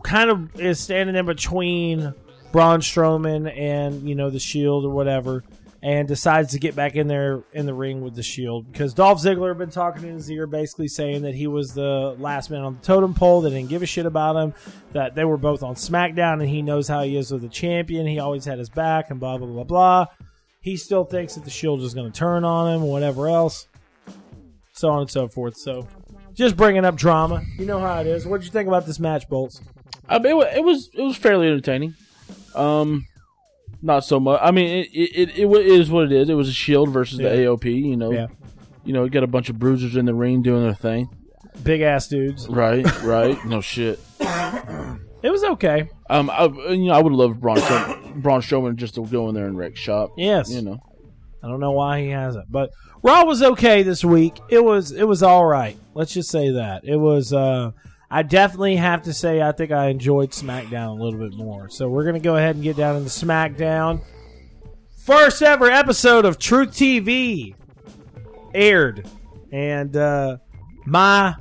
kind 0.03 0.31
of 0.31 0.61
is 0.61 0.81
standing 0.81 1.17
in 1.17 1.27
between 1.27 2.15
Braun 2.53 2.81
Strowman 2.81 3.51
and 3.57 4.09
you 4.09 4.15
know 4.15 4.31
the 4.31 4.39
Shield 4.39 4.85
or 4.85 4.91
whatever, 4.91 5.43
and 5.83 6.07
decides 6.07 6.53
to 6.53 6.59
get 6.59 6.77
back 6.77 6.95
in 6.95 7.09
there 7.09 7.43
in 7.53 7.65
the 7.67 7.75
ring 7.75 8.03
with 8.03 8.15
the 8.15 8.23
Shield 8.23 8.71
because 8.71 8.93
Dolph 8.93 9.23
Ziggler 9.23 9.49
had 9.49 9.59
been 9.59 9.71
talking 9.71 10.05
in 10.05 10.15
his 10.15 10.31
ear, 10.31 10.47
basically 10.47 10.89
saying 10.89 11.23
that 11.23 11.35
he 11.35 11.47
was 11.47 11.73
the 11.73 12.15
last 12.19 12.51
man 12.51 12.61
on 12.61 12.75
the 12.75 12.81
totem 12.81 13.15
pole. 13.15 13.41
They 13.41 13.51
didn't 13.51 13.71
give 13.71 13.83
a 13.83 13.87
shit 13.87 14.07
about 14.07 14.37
him. 14.37 14.55
That 14.93 15.15
they 15.15 15.25
were 15.25 15.39
both 15.39 15.63
on 15.63 15.75
SmackDown, 15.75 16.35
and 16.35 16.49
he 16.49 16.61
knows 16.61 16.87
how 16.87 17.03
he 17.03 17.17
is 17.17 17.33
with 17.33 17.43
the 17.43 17.49
champion. 17.49 18.07
He 18.07 18.19
always 18.19 18.45
had 18.45 18.59
his 18.59 18.69
back, 18.69 19.11
and 19.11 19.19
blah 19.19 19.39
blah 19.39 19.49
blah 19.49 19.65
blah. 19.65 20.07
He 20.63 20.77
still 20.77 21.05
thinks 21.05 21.35
that 21.35 21.45
the 21.45 21.51
Shield 21.51 21.83
is 21.83 21.93
going 21.93 22.11
to 22.11 22.17
turn 22.19 22.45
on 22.45 22.73
him, 22.73 22.83
whatever 22.83 23.29
else, 23.29 23.67
so 24.73 24.89
on 24.89 25.01
and 25.03 25.11
so 25.11 25.29
forth. 25.29 25.57
So. 25.57 25.87
Just 26.35 26.57
bringing 26.57 26.87
up 26.87 26.97
drama, 26.97 27.43
you 27.59 27.67
know 27.67 27.79
how 27.79 28.01
it 28.01 28.07
is. 28.07 28.25
What 28.27 28.39
did 28.41 28.47
you 28.47 28.53
think 28.53 28.67
about 28.67 28.87
this 28.87 28.99
match, 28.99 29.29
Bolts? 29.29 29.61
I 30.09 30.19
mean, 30.19 30.41
it, 30.41 30.57
it 30.57 30.65
was 30.65 30.89
it 30.95 31.03
was 31.03 31.15
fairly 31.15 31.47
entertaining. 31.47 31.95
Um, 32.55 33.07
not 33.83 34.03
so 34.05 34.19
much. 34.19 34.41
I 34.43 34.51
mean, 34.51 34.67
it 34.85 34.89
it, 34.95 35.29
it, 35.39 35.45
it 35.47 35.67
is 35.67 35.91
what 35.91 36.05
it 36.07 36.13
is. 36.13 36.31
It 36.31 36.35
was 36.35 36.49
a 36.49 36.53
Shield 36.53 36.89
versus 36.89 37.19
Yeah. 37.21 37.29
the 37.31 37.37
AOP. 37.37 37.65
You 37.85 37.97
know, 37.99 38.13
Yeah. 38.13 38.29
you 38.83 38.95
know, 38.95 39.05
you 39.05 39.11
got 39.11 39.25
a 39.25 39.27
bunch 39.27 39.51
of 39.51 39.59
bruisers 39.59 39.95
in 39.95 40.07
the 40.07 40.15
ring 40.15 40.41
doing 40.41 40.63
their 40.63 40.73
thing. 40.75 41.11
Big 41.63 41.83
ass 41.83 42.09
dudes. 42.09 42.49
Right, 42.49 42.87
right. 43.03 43.45
no 43.45 43.61
shit. 43.61 44.01
It 45.23 45.31
was 45.31 45.45
okay. 45.45 45.89
Um, 46.11 46.31
I, 46.31 46.45
you 46.71 46.87
know, 46.87 46.95
I 46.95 47.01
would 47.01 47.13
love 47.13 47.41
Braun 47.41 47.57
Strowman, 47.57 48.15
Braun 48.23 48.41
Strowman 48.41 48.77
just 48.77 48.97
to 48.97 49.07
go 49.07 49.29
in 49.29 49.35
there 49.35 49.47
and 49.47 49.57
wreck 49.57 49.77
shop. 49.77 50.13
Yes. 50.17 50.51
You 50.51 50.63
know, 50.63 50.79
I 51.43 51.49
don't 51.49 51.61
know 51.61 51.73
why 51.73 52.01
he 52.03 52.09
hasn't, 52.09 52.51
but 52.51 52.71
Raw 53.03 53.25
was 53.25 53.43
okay 53.43 53.83
this 53.83 54.05
week. 54.05 54.39
It 54.49 54.65
was 54.65 54.93
it 54.93 55.05
was 55.05 55.23
all 55.23 55.45
right. 55.45 55.77
Let's 55.95 56.13
just 56.13 56.31
say 56.31 56.51
that 56.53 56.85
it 56.85 56.97
was. 56.97 57.33
uh 57.33 57.73
I 58.11 58.23
definitely 58.23 58.77
have 58.77 59.03
to 59.05 59.13
say 59.15 59.41
I 59.41 59.53
think 59.53 59.73
I 59.73 59.89
enjoyed 59.89 60.33
SmackDown 60.33 60.99
a 60.99 61.03
little 61.03 61.19
bit 61.19 61.35
more. 61.35 61.69
So 61.71 61.89
we're 61.89 62.05
gonna 62.05 62.21
go 62.21 62.37
ahead 62.37 62.55
and 62.57 62.63
get 62.63 62.77
down 62.77 62.97
into 62.97 63.09
SmackDown. 63.09 64.03
First 65.05 65.43
ever 65.43 65.71
episode 65.71 66.25
of 66.25 66.39
Truth 66.39 66.73
TV 66.73 67.55
aired, 68.55 69.09
and 69.51 69.97
uh 69.97 70.37
my 70.87 71.35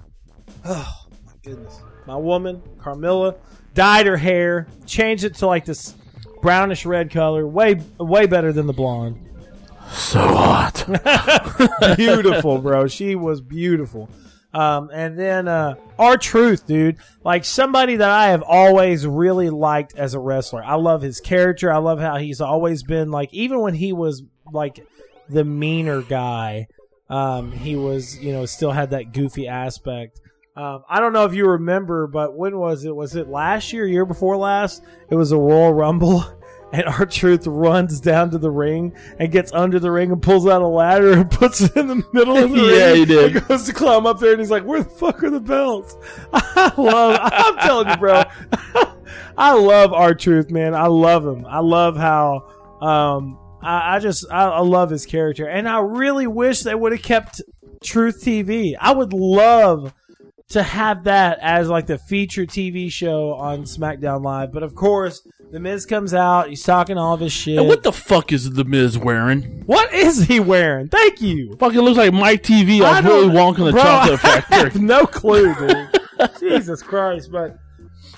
oh 0.66 0.96
my 1.26 1.34
goodness, 1.44 1.82
my 2.08 2.16
woman 2.16 2.62
Carmella 2.80 3.38
dyed 3.74 4.06
her 4.06 4.18
hair, 4.18 4.68
changed 4.86 5.24
it 5.24 5.36
to 5.36 5.48
like 5.48 5.66
this 5.66 5.96
brownish 6.42 6.86
red 6.86 7.12
color, 7.12 7.46
way 7.48 7.82
way 7.98 8.26
better 8.26 8.52
than 8.52 8.68
the 8.68 8.74
blonde 8.74 9.28
so 9.92 10.20
hot. 10.20 10.86
beautiful, 11.98 12.58
bro. 12.60 12.88
She 12.88 13.16
was 13.16 13.42
beautiful. 13.42 14.10
Um, 14.54 14.90
and 14.94 15.18
then 15.18 15.48
uh, 15.48 15.76
R-Truth, 15.98 16.68
dude, 16.68 16.98
like 17.24 17.46
somebody 17.46 17.98
that 17.98 18.10
I 18.10 18.30
have 18.30 18.42
always 18.42 19.08
really 19.08 19.50
liked 19.50 19.96
as 19.96 20.14
a 20.14 20.20
wrestler. 20.20 20.64
I 20.64 20.76
love 20.76 21.02
his 21.02 21.22
character. 21.22 21.72
I 21.72 21.78
love 21.78 22.00
how 22.00 22.18
he's 22.18 22.42
always 22.42 22.84
been 22.84 23.12
like, 23.12 23.34
even 23.34 23.62
when 23.62 23.74
he 23.74 23.94
was 23.94 24.24
like 24.52 24.86
the 25.30 25.46
meaner 25.46 26.02
guy, 26.02 26.68
um, 27.10 27.52
he 27.52 27.76
was, 27.76 28.18
you 28.20 28.34
know, 28.34 28.46
still 28.46 28.72
had 28.72 28.92
that 28.92 29.14
goofy 29.14 29.48
aspect. 29.48 30.20
Um, 30.56 30.84
I 30.90 31.00
don't 31.00 31.14
know 31.14 31.26
if 31.26 31.34
you 31.34 31.48
remember, 31.48 32.08
but 32.08 32.36
when 32.36 32.58
was 32.58 32.84
it? 32.84 32.94
Was 32.96 33.16
it 33.16 33.30
last 33.30 33.72
year, 33.72 33.88
year 33.88 34.06
before 34.06 34.36
last? 34.36 34.84
It 35.10 35.16
was 35.16 35.32
a 35.32 35.38
Royal 35.38 35.74
Rumble, 35.74 36.26
and 36.74 36.84
R-Truth 36.86 37.48
runs 37.48 38.02
down 38.02 38.32
to 38.32 38.38
the 38.38 38.52
ring 38.52 38.94
and 39.18 39.32
gets 39.32 39.54
under 39.54 39.80
the 39.80 39.92
ring 39.92 40.12
and 40.12 40.22
pulls 40.22 40.48
out 40.48 40.62
a 40.62 40.68
ladder 40.68 41.14
and 41.14 41.32
puts 41.32 41.62
it 41.62 41.76
in 41.78 41.88
the 41.88 42.04
middle 42.12 42.36
of 42.36 42.52
the 42.52 42.58
ring. 42.62 42.76
Yeah, 42.76 42.94
he 42.94 43.06
did. 43.06 43.34
He 43.34 43.40
goes 43.40 43.66
to 43.66 43.74
climb 43.74 44.06
up 44.06 44.20
there, 44.20 44.32
and 44.32 44.40
he's 44.42 44.52
like, 44.52 44.66
"Where 44.66 44.84
the 44.84 44.90
fuck 44.90 45.24
are 45.24 45.30
the 45.30 45.40
belts?" 45.40 45.96
I 46.34 46.74
love. 46.78 47.18
I'm 47.22 47.58
telling 47.60 47.90
you, 47.90 47.98
bro. 47.98 48.24
I 49.38 49.54
love 49.54 49.94
R-Truth, 49.94 50.52
man. 50.52 50.76
I 50.76 50.88
love 50.88 51.26
him. 51.26 51.46
I 51.46 51.60
love 51.60 51.96
how. 51.96 52.50
Um, 52.82 53.40
I, 53.62 53.96
I 53.96 54.00
just 54.00 54.26
I, 54.30 54.46
I 54.46 54.60
love 54.60 54.90
his 54.90 55.06
character, 55.06 55.48
and 55.48 55.70
I 55.70 55.80
really 55.80 56.28
wish 56.28 56.62
they 56.62 56.76
would 56.76 56.92
have 56.92 57.02
kept 57.04 57.42
Truth 57.84 58.24
TV. 58.24 58.76
I 58.80 58.94
would 58.94 59.14
love 59.14 59.94
to 60.52 60.64
have 60.64 61.04
that 61.06 61.40
as 61.42 61.68
like 61.70 61.88
the 61.88 61.98
feature 61.98 62.46
TV 62.46 62.92
show 62.92 63.34
on 63.34 63.64
SmackDown 63.64 64.24
Live. 64.24 64.52
But 64.52 64.64
of 64.64 64.76
course, 64.76 65.28
the 65.52 65.60
Miz 65.60 65.86
comes 65.86 66.14
out. 66.14 66.50
He's 66.50 66.64
talking 66.64 66.98
all 66.98 67.14
of 67.14 67.20
his 67.20 67.32
shit. 67.34 67.58
and 67.58 67.68
what 67.68 67.84
the 67.84 67.92
fuck 67.92 68.32
is 68.32 68.52
the 68.52 68.64
Miz 68.64 68.98
wearing? 68.98 69.64
what 69.66 69.94
is 69.94 70.24
he 70.24 70.40
wearing? 70.40 70.88
Thank 70.90 71.22
you. 71.22 71.56
Fucking 71.60 71.80
looks 71.80 71.98
like 71.98 72.14
Mike 72.14 72.44
Teavee 72.44 72.82
I 72.82 73.00
off 73.00 73.06
Willy 73.06 73.34
don't- 73.34 73.56
Wonka 73.56 73.66
the 73.66 73.72
bro, 73.72 73.82
Chocolate 73.84 74.26
I 74.26 74.28
have 74.30 74.46
Factory. 74.46 74.82
no 74.82 75.06
clue, 75.06 75.54
dude. 75.56 75.90
Jesus 76.40 76.84
Christ! 76.84 77.32
But 77.32 77.58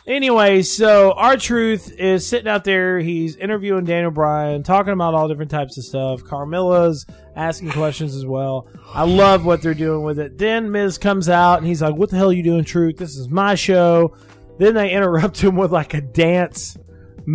anyway, 0.08 0.62
so 0.62 1.14
R-Truth 1.14 1.94
is 1.98 2.26
sitting 2.28 2.48
out 2.48 2.64
there. 2.64 3.00
He's 3.00 3.36
interviewing 3.36 3.86
Daniel 3.86 4.12
Bryan, 4.12 4.64
talking 4.64 4.94
about 4.94 5.14
all 5.14 5.28
different 5.28 5.52
types 5.52 5.78
of 5.78 5.84
stuff. 5.84 6.24
Carmella's 6.24 7.06
asking 7.36 7.72
questions 7.72 8.16
as 8.16 8.26
well. 8.26 8.68
I 8.94 9.06
love 9.06 9.46
what 9.46 9.62
they're 9.62 9.74
doing 9.74 10.04
with 10.04 10.20
it. 10.20 10.38
Then 10.38 10.72
Miz 10.72 10.98
comes 10.98 11.30
out 11.30 11.60
and 11.60 11.68
he's 11.68 11.82
like, 11.82 11.96
"What 11.96 12.10
the 12.10 12.18
hell 12.18 12.30
are 12.30 12.34
you 12.34 12.44
doing, 12.44 12.64
Truth? 12.64 12.98
This 12.98 13.16
is 13.16 13.30
my 13.30 13.56
show." 13.56 14.16
Then 14.60 14.76
they 14.76 14.92
interrupt 14.92 15.40
him 15.42 15.56
with 15.56 15.72
like 15.72 15.94
a 15.94 16.02
dance, 16.02 16.78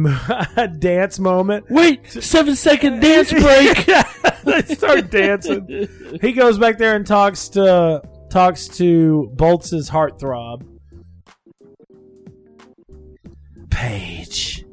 a 0.56 0.68
dance 0.68 1.18
moment. 1.18 1.66
Wait, 1.68 2.06
seven 2.10 2.54
second 2.54 3.00
dance 3.00 3.32
break. 3.32 3.86
they 4.44 4.74
start 4.74 5.10
dancing. 5.10 5.88
He 6.20 6.32
goes 6.32 6.58
back 6.58 6.78
there 6.78 6.94
and 6.94 7.06
talks 7.06 7.48
to 7.50 8.02
talks 8.30 8.68
to 8.68 9.30
Bolts' 9.34 9.90
heartthrob. 9.90 10.77
Paige. 13.78 14.64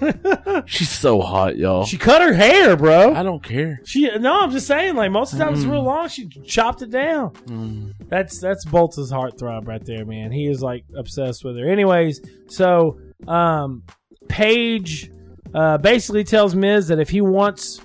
She's 0.66 0.90
so 0.90 1.20
hot, 1.20 1.56
y'all. 1.56 1.84
She 1.84 1.96
cut 1.96 2.22
her 2.22 2.32
hair, 2.32 2.76
bro. 2.76 3.14
I 3.14 3.22
don't 3.22 3.42
care. 3.42 3.80
She 3.84 4.10
no, 4.18 4.40
I'm 4.40 4.50
just 4.50 4.66
saying, 4.66 4.96
like 4.96 5.12
most 5.12 5.32
of 5.32 5.38
the 5.38 5.44
time 5.44 5.54
it's 5.54 5.62
real 5.62 5.84
long. 5.84 6.08
She 6.08 6.26
chopped 6.26 6.82
it 6.82 6.90
down. 6.90 7.30
Mm. 7.46 7.94
That's 8.08 8.40
that's 8.40 8.64
Bolts' 8.64 9.12
heartthrob 9.12 9.68
right 9.68 9.84
there, 9.84 10.04
man. 10.04 10.32
He 10.32 10.48
is 10.48 10.60
like 10.60 10.84
obsessed 10.96 11.44
with 11.44 11.56
her. 11.56 11.68
Anyways, 11.68 12.20
so 12.48 12.98
um 13.28 13.84
Paige 14.28 15.12
uh, 15.54 15.78
basically 15.78 16.24
tells 16.24 16.56
Miz 16.56 16.88
that 16.88 16.98
if 16.98 17.10
he 17.10 17.20
wants 17.20 17.80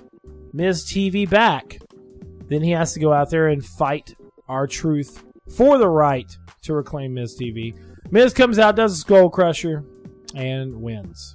Miz 0.52 0.84
TV 0.84 1.28
back, 1.30 1.78
then 2.48 2.62
he 2.62 2.72
has 2.72 2.94
to 2.94 3.00
go 3.00 3.12
out 3.12 3.30
there 3.30 3.46
and 3.46 3.64
fight 3.64 4.16
R-Truth 4.48 5.22
for 5.56 5.78
the 5.78 5.88
right 5.88 6.36
to 6.62 6.74
reclaim 6.74 7.14
Miz 7.14 7.38
TV. 7.38 7.76
Miz 8.10 8.32
comes 8.32 8.58
out, 8.58 8.76
does 8.76 8.92
a 8.92 8.96
skull 8.96 9.28
crusher, 9.28 9.84
and 10.36 10.80
wins. 10.80 11.34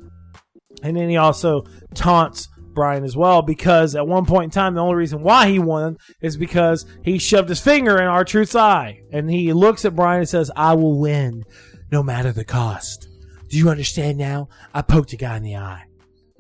And 0.84 0.96
then 0.96 1.10
he 1.10 1.18
also 1.18 1.66
taunts 1.94 2.48
Bryan 2.74 3.04
as 3.04 3.18
well 3.18 3.42
because 3.42 3.96
at 3.96 4.08
one 4.08 4.26
point 4.26 4.46
in 4.46 4.50
time, 4.52 4.76
the 4.76 4.82
only 4.82 4.96
reason 4.96 5.22
why 5.22 5.50
he 5.50 5.60
won 5.60 5.98
is 6.22 6.38
because 6.38 6.86
he 7.04 7.18
shoved 7.18 7.50
his 7.50 7.60
finger 7.60 7.98
in 7.98 8.08
R-Truth's 8.08 8.56
eye. 8.56 9.02
And 9.12 9.30
he 9.30 9.52
looks 9.54 9.84
at 9.86 9.96
Bryan 9.96 10.20
and 10.20 10.30
says, 10.30 10.52
I 10.56 10.74
will 10.74 11.00
win 11.00 11.44
no 11.92 12.02
matter 12.02 12.32
the 12.32 12.46
cost. 12.46 13.10
Do 13.50 13.58
you 13.58 13.70
understand 13.70 14.18
now? 14.18 14.48
I 14.74 14.82
poked 14.82 15.12
a 15.14 15.18
guy 15.18 15.36
in 15.36 15.44
the 15.44 15.58
eye. 15.58 15.84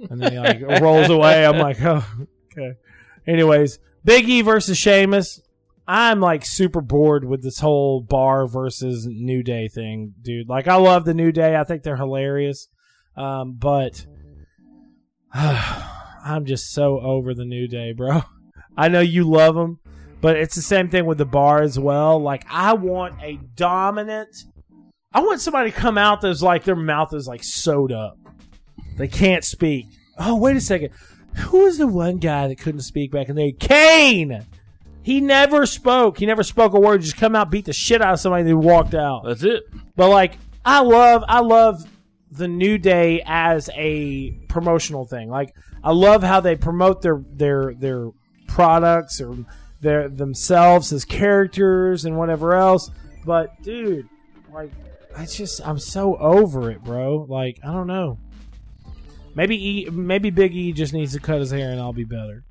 And 0.10 0.21
then 0.21 0.32
he 0.32 0.39
like 0.39 0.62
rolls 0.82 1.10
away. 1.10 1.45
I'm 1.45 1.58
like, 1.58 1.82
oh, 1.82 2.06
okay. 2.52 2.78
Anyways, 3.28 3.80
Big 4.04 4.28
E 4.30 4.41
versus 4.41 4.78
Sheamus. 4.78 5.41
I'm 5.93 6.21
like 6.21 6.45
super 6.45 6.80
bored 6.80 7.25
with 7.25 7.43
this 7.43 7.60
whole 7.60 7.99
bar 7.99 8.47
versus 8.47 9.06
New 9.06 9.43
Day 9.43 9.67
thing, 9.67 10.13
dude. 10.21 10.47
Like, 10.47 10.69
I 10.69 10.75
love 10.75 11.04
the 11.04 11.13
New 11.13 11.34
Day. 11.34 11.58
I 11.58 11.65
think 11.65 11.84
they're 11.84 11.97
hilarious. 11.97 12.69
Um, 13.17 13.58
but 13.60 14.06
I'm 15.34 16.45
just 16.45 16.71
so 16.71 17.01
over 17.01 17.34
the 17.34 17.43
New 17.43 17.67
Day, 17.67 17.91
bro. 17.91 18.21
I 18.77 18.88
know 18.88 19.01
you 19.01 19.30
love 19.30 19.56
them, 19.56 19.82
but 20.21 20.38
it's 20.38 20.56
the 20.56 20.62
same 20.62 20.88
thing 20.88 21.06
with 21.06 21.17
the 21.17 21.25
bar 21.25 21.62
as 21.62 21.77
well. 21.77 22.21
Like, 22.21 22.45
I 22.49 22.71
want 22.71 23.21
a 23.21 23.38
dominant. 23.56 24.45
I 25.12 25.19
want 25.19 25.41
somebody 25.41 25.71
to 25.71 25.77
come 25.77 25.97
out 25.97 26.21
that's 26.21 26.41
like 26.41 26.63
their 26.63 26.73
mouth 26.73 27.13
is 27.13 27.27
like 27.27 27.43
sewed 27.43 27.91
up. 27.91 28.17
They 28.95 29.10
can't 29.10 29.43
speak. 29.43 29.88
Oh, 30.17 30.38
wait 30.38 30.56
a 30.56 30.62
second. 30.62 30.91
Who 31.36 31.63
was 31.63 31.80
the 31.80 31.88
one 31.88 32.19
guy 32.19 32.47
that 32.47 32.60
couldn't 32.60 32.84
speak 32.84 33.12
back 33.12 33.27
in 33.27 33.36
the 33.36 33.51
day? 33.51 33.58
Kane! 33.60 34.47
He 35.03 35.19
never 35.21 35.65
spoke. 35.65 36.17
He 36.19 36.25
never 36.25 36.43
spoke 36.43 36.73
a 36.73 36.79
word. 36.79 37.01
Just 37.01 37.17
come 37.17 37.35
out, 37.35 37.49
beat 37.49 37.65
the 37.65 37.73
shit 37.73 38.01
out 38.01 38.13
of 38.13 38.19
somebody, 38.19 38.49
and 38.49 38.63
walked 38.63 38.93
out. 38.93 39.23
That's 39.25 39.43
it. 39.43 39.63
But 39.95 40.09
like, 40.09 40.37
I 40.63 40.81
love, 40.81 41.23
I 41.27 41.39
love 41.39 41.83
the 42.31 42.47
New 42.47 42.77
Day 42.77 43.23
as 43.25 43.69
a 43.73 44.31
promotional 44.47 45.05
thing. 45.05 45.29
Like, 45.29 45.55
I 45.83 45.91
love 45.91 46.23
how 46.23 46.39
they 46.39 46.55
promote 46.55 47.01
their 47.01 47.23
their 47.27 47.73
their 47.73 48.11
products 48.47 49.19
or 49.19 49.45
their 49.81 50.09
themselves 50.09 50.93
as 50.93 51.05
characters 51.05 52.05
and 52.05 52.17
whatever 52.17 52.53
else. 52.53 52.91
But 53.25 53.61
dude, 53.63 54.07
like 54.53 54.71
I 55.17 55.25
just 55.25 55.65
I'm 55.65 55.79
so 55.79 56.15
over 56.17 56.69
it, 56.69 56.83
bro. 56.83 57.25
Like 57.27 57.59
I 57.63 57.71
don't 57.71 57.87
know. 57.87 58.19
Maybe 59.33 59.85
e, 59.85 59.89
maybe 59.89 60.29
Big 60.29 60.53
E 60.55 60.73
just 60.73 60.93
needs 60.93 61.13
to 61.13 61.19
cut 61.19 61.39
his 61.39 61.51
hair 61.51 61.71
and 61.71 61.79
I'll 61.79 61.93
be 61.93 62.03
better. 62.03 62.43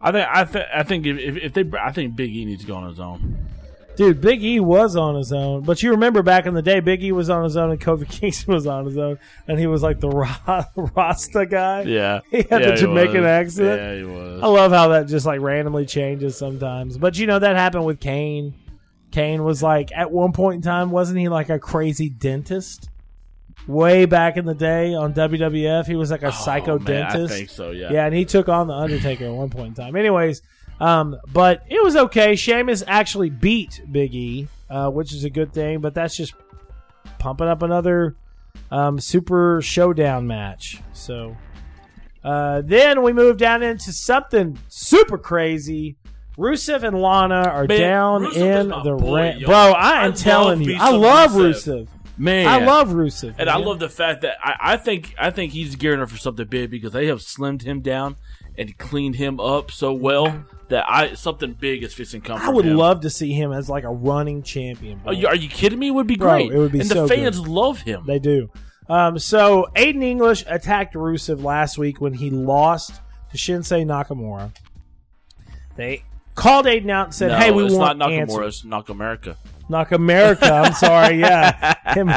I 0.00 0.12
think 0.12 0.28
I, 0.30 0.44
th- 0.44 0.66
I 0.74 0.82
think 0.82 1.06
if, 1.06 1.18
if 1.18 1.36
if 1.36 1.52
they 1.52 1.78
I 1.78 1.92
think 1.92 2.16
Big 2.16 2.34
E 2.34 2.44
needs 2.44 2.62
to 2.62 2.66
go 2.66 2.76
on 2.76 2.88
his 2.88 3.00
own. 3.00 3.46
Dude, 3.96 4.20
Big 4.22 4.42
E 4.42 4.60
was 4.60 4.96
on 4.96 5.14
his 5.14 5.30
own, 5.30 5.62
but 5.62 5.82
you 5.82 5.90
remember 5.90 6.22
back 6.22 6.46
in 6.46 6.54
the 6.54 6.62
day, 6.62 6.80
Big 6.80 7.02
E 7.02 7.12
was 7.12 7.28
on 7.28 7.44
his 7.44 7.56
own 7.56 7.70
and 7.70 7.78
Kofi 7.80 8.08
Kingston 8.20 8.54
was 8.54 8.66
on 8.66 8.86
his 8.86 8.96
own, 8.96 9.18
and 9.46 9.58
he 9.58 9.66
was 9.66 9.82
like 9.82 10.00
the 10.00 10.08
Ra- 10.08 10.64
Rasta 10.76 11.44
guy. 11.44 11.82
Yeah, 11.82 12.20
He 12.30 12.38
had 12.38 12.50
Yeah, 12.50 12.70
the 12.70 12.76
Jamaican 12.76 13.24
accent. 13.24 13.80
Yeah, 13.80 13.96
he 13.96 14.04
was. 14.04 14.42
I 14.42 14.46
love 14.46 14.72
how 14.72 14.88
that 14.88 15.06
just 15.06 15.26
like 15.26 15.40
randomly 15.40 15.84
changes 15.84 16.36
sometimes. 16.36 16.96
But 16.96 17.18
you 17.18 17.26
know 17.26 17.38
that 17.38 17.56
happened 17.56 17.84
with 17.84 18.00
Kane. 18.00 18.54
Kane 19.10 19.42
was 19.44 19.62
like 19.62 19.90
at 19.92 20.10
one 20.10 20.32
point 20.32 20.56
in 20.56 20.62
time, 20.62 20.90
wasn't 20.90 21.18
he 21.18 21.28
like 21.28 21.50
a 21.50 21.58
crazy 21.58 22.08
dentist? 22.08 22.89
Way 23.70 24.04
back 24.06 24.36
in 24.36 24.44
the 24.44 24.54
day 24.54 24.94
on 24.94 25.14
WWF, 25.14 25.86
he 25.86 25.94
was 25.94 26.10
like 26.10 26.22
a 26.22 26.32
psycho 26.32 26.76
Oh, 26.76 26.78
man, 26.80 27.02
I 27.04 27.10
dentist. 27.12 27.34
think 27.34 27.50
so. 27.50 27.70
Yeah. 27.70 27.92
Yeah, 27.92 28.06
and 28.06 28.14
he 28.14 28.24
took 28.24 28.48
on 28.48 28.66
the 28.66 28.74
Undertaker 28.74 29.26
at 29.26 29.32
one 29.32 29.48
point 29.50 29.68
in 29.68 29.74
time. 29.74 29.94
Anyways, 29.96 30.42
um, 30.80 31.16
but 31.32 31.62
it 31.68 31.82
was 31.82 31.94
okay. 31.96 32.34
Sheamus 32.36 32.82
actually 32.86 33.30
beat 33.30 33.80
Big 33.90 34.14
E, 34.14 34.48
uh, 34.68 34.90
which 34.90 35.12
is 35.12 35.24
a 35.24 35.30
good 35.30 35.52
thing. 35.52 35.80
But 35.80 35.94
that's 35.94 36.16
just 36.16 36.34
pumping 37.18 37.46
up 37.48 37.62
another 37.62 38.16
um, 38.70 38.98
Super 38.98 39.60
Showdown 39.62 40.26
match. 40.26 40.80
So 40.92 41.36
uh, 42.24 42.62
then 42.64 43.02
we 43.02 43.12
move 43.12 43.36
down 43.36 43.62
into 43.62 43.92
something 43.92 44.58
super 44.68 45.18
crazy. 45.18 45.96
Rusev 46.36 46.82
and 46.82 47.00
Lana 47.00 47.42
are 47.42 47.66
Man, 47.66 47.78
down 47.78 48.24
Rusev 48.24 48.60
in 48.60 48.68
the 48.84 48.94
ring. 48.94 49.42
Bro, 49.44 49.54
I 49.54 50.06
am 50.06 50.12
I 50.12 50.14
telling 50.14 50.62
you, 50.62 50.76
I 50.78 50.90
love 50.90 51.32
Rusev. 51.32 51.86
Rusev. 51.86 51.88
Man, 52.20 52.46
I 52.46 52.66
love 52.66 52.90
Rusev. 52.90 53.36
And 53.38 53.48
I 53.48 53.56
man. 53.56 53.66
love 53.66 53.78
the 53.78 53.88
fact 53.88 54.20
that 54.22 54.36
I, 54.44 54.74
I 54.74 54.76
think 54.76 55.14
I 55.18 55.30
think 55.30 55.52
he's 55.54 55.74
gearing 55.76 56.02
up 56.02 56.10
for 56.10 56.18
something 56.18 56.46
big 56.46 56.70
because 56.70 56.92
they 56.92 57.06
have 57.06 57.20
slimmed 57.20 57.62
him 57.62 57.80
down 57.80 58.16
and 58.58 58.76
cleaned 58.76 59.16
him 59.16 59.40
up 59.40 59.70
so 59.70 59.94
well 59.94 60.44
that 60.68 60.84
I 60.86 61.14
something 61.14 61.54
big 61.54 61.82
is 61.82 61.94
fixing 61.94 62.20
come. 62.20 62.38
I 62.38 62.50
would 62.50 62.66
him. 62.66 62.76
love 62.76 63.00
to 63.00 63.10
see 63.10 63.32
him 63.32 63.52
as 63.52 63.70
like 63.70 63.84
a 63.84 63.90
running 63.90 64.42
champion. 64.42 65.00
Are 65.06 65.14
you, 65.14 65.28
are 65.28 65.34
you 65.34 65.48
kidding 65.48 65.78
me? 65.78 65.88
It 65.88 65.92
would 65.92 66.06
be 66.06 66.16
Bro, 66.16 66.28
great. 66.30 66.52
it 66.52 66.58
would 66.58 66.72
be 66.72 66.80
and 66.80 66.88
so 66.88 67.06
the 67.06 67.14
fans 67.14 67.40
love 67.40 67.80
him. 67.80 68.04
They 68.06 68.18
do. 68.18 68.50
Um, 68.86 69.18
so 69.18 69.68
Aiden 69.74 70.02
English 70.02 70.44
attacked 70.46 70.94
Rusev 70.94 71.42
last 71.42 71.78
week 71.78 72.02
when 72.02 72.12
he 72.12 72.28
lost 72.28 73.00
to 73.30 73.38
Shinsuke 73.38 73.86
Nakamura. 73.86 74.52
They 75.76 76.04
called 76.34 76.66
Aiden 76.66 76.90
out 76.90 77.06
and 77.06 77.14
said, 77.14 77.28
no, 77.28 77.36
"Hey, 77.38 77.50
we 77.50 77.64
it's 77.64 77.74
want 77.74 77.96
not 77.98 78.10
Nakamura. 78.10 78.20
answers." 78.20 78.56
It's 78.56 78.66
Nakamerica. 78.66 79.36
Knock 79.70 79.92
America. 79.92 80.52
I'm 80.52 80.72
sorry. 80.74 81.20
Yeah, 81.20 81.74
him, 81.94 82.08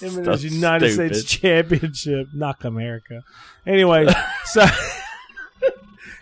him 0.00 0.18
and 0.18 0.26
his 0.26 0.44
United 0.44 0.92
stupid. 0.92 1.14
States 1.16 1.30
Championship. 1.30 2.28
Knock 2.32 2.64
America. 2.64 3.22
Anyway, 3.66 4.06
so 4.46 4.64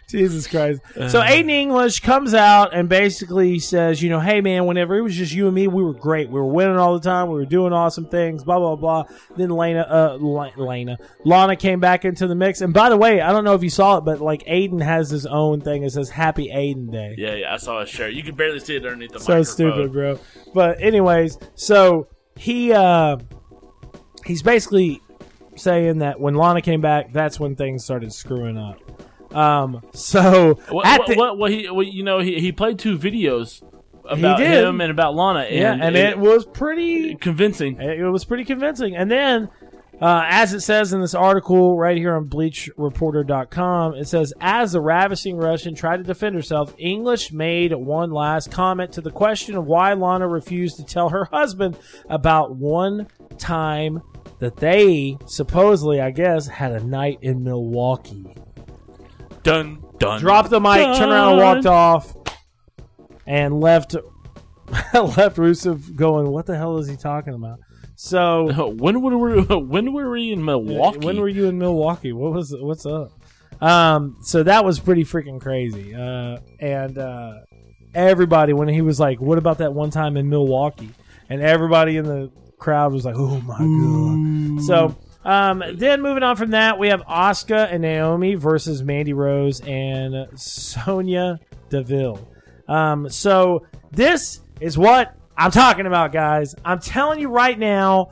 Jesus 0.08 0.46
Christ. 0.46 0.80
So 0.94 1.20
Aiden 1.20 1.50
English 1.50 2.00
comes 2.00 2.34
out 2.34 2.74
and 2.74 2.88
basically 2.88 3.58
says, 3.58 4.02
you 4.02 4.10
know, 4.10 4.20
hey 4.20 4.40
man, 4.40 4.66
whenever 4.66 4.96
it 4.96 5.02
was 5.02 5.14
just 5.14 5.32
you 5.32 5.46
and 5.46 5.54
me, 5.54 5.66
we 5.68 5.82
were 5.82 5.94
great. 5.94 6.28
We 6.28 6.40
were 6.40 6.46
winning 6.46 6.76
all 6.76 6.94
the 6.98 7.04
time. 7.04 7.28
We 7.28 7.34
were 7.34 7.46
doing 7.46 7.72
awesome 7.72 8.06
things. 8.06 8.44
Blah 8.44 8.58
blah 8.58 8.76
blah. 8.76 9.04
Then 9.36 9.50
Lena, 9.50 9.82
uh, 9.82 10.16
Lena, 10.56 10.98
Lana 11.24 11.56
came 11.56 11.80
back 11.80 12.04
into 12.04 12.26
the 12.26 12.34
mix. 12.34 12.60
And 12.60 12.74
by 12.74 12.88
the 12.88 12.96
way, 12.96 13.20
I 13.20 13.32
don't 13.32 13.44
know 13.44 13.54
if 13.54 13.62
you 13.62 13.70
saw 13.70 13.98
it, 13.98 14.02
but 14.02 14.20
like 14.20 14.44
Aiden 14.44 14.82
has 14.82 15.10
his 15.10 15.26
own 15.26 15.60
thing. 15.60 15.82
It 15.84 15.90
says 15.90 16.10
Happy 16.10 16.48
Aiden 16.48 16.90
Day. 16.90 17.14
Yeah, 17.18 17.34
yeah, 17.34 17.54
I 17.54 17.56
saw 17.56 17.80
a 17.80 17.86
shirt. 17.86 18.12
You 18.12 18.22
can 18.22 18.34
barely 18.34 18.60
see 18.60 18.76
it 18.76 18.84
underneath 18.84 19.12
the 19.12 19.18
mic. 19.18 19.22
so 19.22 19.32
microphone. 19.32 19.54
stupid, 19.54 19.92
bro. 19.92 20.18
But 20.52 20.80
anyways, 20.80 21.38
so 21.54 22.08
he 22.36 22.72
uh 22.72 23.16
he's 24.24 24.42
basically 24.42 25.00
saying 25.56 25.98
that 25.98 26.20
when 26.20 26.34
Lana 26.34 26.60
came 26.60 26.80
back, 26.80 27.12
that's 27.12 27.38
when 27.38 27.56
things 27.56 27.84
started 27.84 28.12
screwing 28.12 28.58
up. 28.58 28.78
Um, 29.34 29.82
so 29.92 30.54
What, 30.70 30.86
at 30.86 31.00
what, 31.00 31.08
the- 31.08 31.16
what, 31.16 31.38
what 31.38 31.50
he, 31.50 31.68
what, 31.70 31.86
you 31.86 32.02
know, 32.04 32.20
he, 32.20 32.40
he 32.40 32.52
played 32.52 32.78
two 32.78 32.96
videos 32.98 33.62
about 34.08 34.38
him 34.40 34.80
and 34.80 34.90
about 34.90 35.14
Lana, 35.14 35.40
and, 35.40 35.54
yeah, 35.56 35.78
and 35.86 35.96
it, 35.96 36.18
was 36.18 36.44
pretty. 36.44 37.14
convincing. 37.14 37.80
It 37.80 38.02
was 38.10 38.24
pretty 38.24 38.44
convincing. 38.44 38.94
And 38.94 39.10
then, 39.10 39.48
uh, 40.00 40.24
as 40.28 40.52
it 40.52 40.60
says 40.60 40.92
in 40.92 41.00
this 41.00 41.14
article 41.14 41.76
right 41.78 41.96
here 41.96 42.14
on 42.14 42.28
BleacherReport.com, 42.28 43.94
it 43.94 44.06
says, 44.06 44.32
as 44.40 44.72
the 44.72 44.80
ravishing 44.80 45.36
Russian 45.36 45.74
tried 45.74 45.98
to 45.98 46.02
defend 46.02 46.34
herself, 46.34 46.74
English 46.78 47.32
made 47.32 47.72
one 47.72 48.10
last 48.10 48.50
comment 48.50 48.92
to 48.92 49.00
the 49.00 49.10
question 49.10 49.56
of 49.56 49.66
why 49.66 49.92
Lana 49.94 50.28
refused 50.28 50.76
to 50.76 50.84
tell 50.84 51.08
her 51.08 51.24
husband 51.32 51.78
about 52.08 52.54
one 52.56 53.06
time 53.38 54.02
that 54.40 54.56
they 54.56 55.16
supposedly, 55.26 56.00
I 56.00 56.10
guess, 56.10 56.46
had 56.46 56.72
a 56.72 56.84
night 56.84 57.18
in 57.22 57.42
Milwaukee. 57.42 58.34
Dun 59.44 59.84
dun. 59.98 60.20
Dropped 60.20 60.50
the 60.50 60.60
mic, 60.60 60.96
turned 60.96 61.12
around, 61.12 61.32
and 61.34 61.38
walked 61.38 61.66
off, 61.66 62.16
and 63.26 63.60
left 63.60 63.94
left 64.94 65.36
Rusev 65.36 65.94
going. 65.94 66.30
What 66.30 66.46
the 66.46 66.56
hell 66.56 66.78
is 66.78 66.88
he 66.88 66.96
talking 66.96 67.34
about? 67.34 67.60
So 67.94 68.70
When 68.78 69.02
were 69.02 69.18
we? 69.18 69.42
When 69.56 69.92
were 69.92 70.10
we 70.10 70.32
in 70.32 70.44
Milwaukee? 70.44 70.98
when 70.98 71.20
were 71.20 71.28
you 71.28 71.46
in 71.46 71.58
Milwaukee? 71.58 72.12
What 72.12 72.32
was 72.32 72.56
what's 72.58 72.86
up? 72.86 73.12
Um, 73.60 74.16
so 74.22 74.42
that 74.42 74.64
was 74.64 74.80
pretty 74.80 75.04
freaking 75.04 75.40
crazy. 75.40 75.94
Uh, 75.94 76.38
and 76.58 76.98
uh, 76.98 77.34
everybody 77.94 78.52
when 78.54 78.68
he 78.68 78.80
was 78.80 78.98
like, 78.98 79.20
"What 79.20 79.38
about 79.38 79.58
that 79.58 79.74
one 79.74 79.90
time 79.90 80.16
in 80.16 80.28
Milwaukee?" 80.28 80.90
and 81.28 81.40
everybody 81.40 81.96
in 81.96 82.04
the 82.06 82.32
crowd 82.58 82.92
was 82.92 83.04
like, 83.04 83.14
"Oh 83.16 83.40
my 83.40 83.58
god!" 83.58 84.64
So. 84.64 84.96
Um, 85.24 85.62
then 85.74 86.02
moving 86.02 86.22
on 86.22 86.36
from 86.36 86.50
that, 86.50 86.78
we 86.78 86.88
have 86.88 87.02
Asuka 87.02 87.72
and 87.72 87.82
Naomi 87.82 88.34
versus 88.34 88.82
Mandy 88.82 89.12
Rose 89.12 89.60
and 89.60 90.28
Sonya 90.38 91.40
Deville. 91.70 92.28
Um, 92.68 93.08
so 93.08 93.66
this 93.90 94.40
is 94.60 94.76
what 94.76 95.14
I'm 95.36 95.50
talking 95.50 95.86
about, 95.86 96.12
guys. 96.12 96.54
I'm 96.64 96.78
telling 96.78 97.20
you 97.20 97.28
right 97.30 97.58
now, 97.58 98.10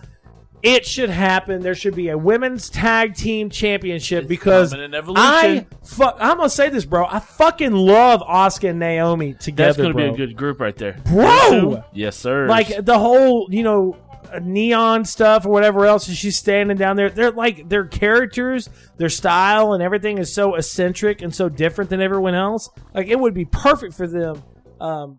it 0.62 0.86
should 0.86 1.10
happen. 1.10 1.60
There 1.60 1.74
should 1.74 1.96
be 1.96 2.10
a 2.10 2.18
women's 2.18 2.70
tag 2.70 3.14
team 3.14 3.50
championship 3.50 4.28
because 4.28 4.72
in 4.72 4.94
Evolution. 4.94 5.24
I 5.24 5.66
fuck. 5.84 6.16
I'm 6.20 6.36
gonna 6.36 6.48
say 6.48 6.68
this, 6.68 6.84
bro. 6.84 7.04
I 7.04 7.18
fucking 7.18 7.72
love 7.72 8.20
Asuka 8.20 8.70
and 8.70 8.78
Naomi 8.78 9.34
together, 9.34 9.72
That's 9.72 9.78
going 9.78 9.92
to 9.92 9.96
be 9.96 10.22
a 10.22 10.26
good 10.26 10.36
group 10.36 10.60
right 10.60 10.76
there, 10.76 11.00
Bro! 11.04 11.82
Yes, 11.92 12.16
sir. 12.16 12.46
Like 12.46 12.84
the 12.84 12.98
whole, 12.98 13.48
you 13.50 13.64
know, 13.64 13.96
neon 14.40 15.04
stuff 15.04 15.44
or 15.46 15.50
whatever 15.50 15.84
else, 15.86 16.08
and 16.08 16.16
she's 16.16 16.36
standing 16.38 16.76
down 16.76 16.96
there. 16.96 17.10
They're 17.10 17.30
like 17.32 17.68
their 17.68 17.84
characters, 17.86 18.68
their 18.96 19.08
style, 19.08 19.72
and 19.74 19.82
everything 19.82 20.18
is 20.18 20.32
so 20.32 20.54
eccentric 20.54 21.22
and 21.22 21.34
so 21.34 21.48
different 21.48 21.90
than 21.90 22.00
everyone 22.00 22.34
else. 22.34 22.70
Like 22.94 23.08
it 23.08 23.18
would 23.18 23.34
be 23.34 23.44
perfect 23.44 23.94
for 23.94 24.06
them 24.06 24.42
um, 24.80 25.18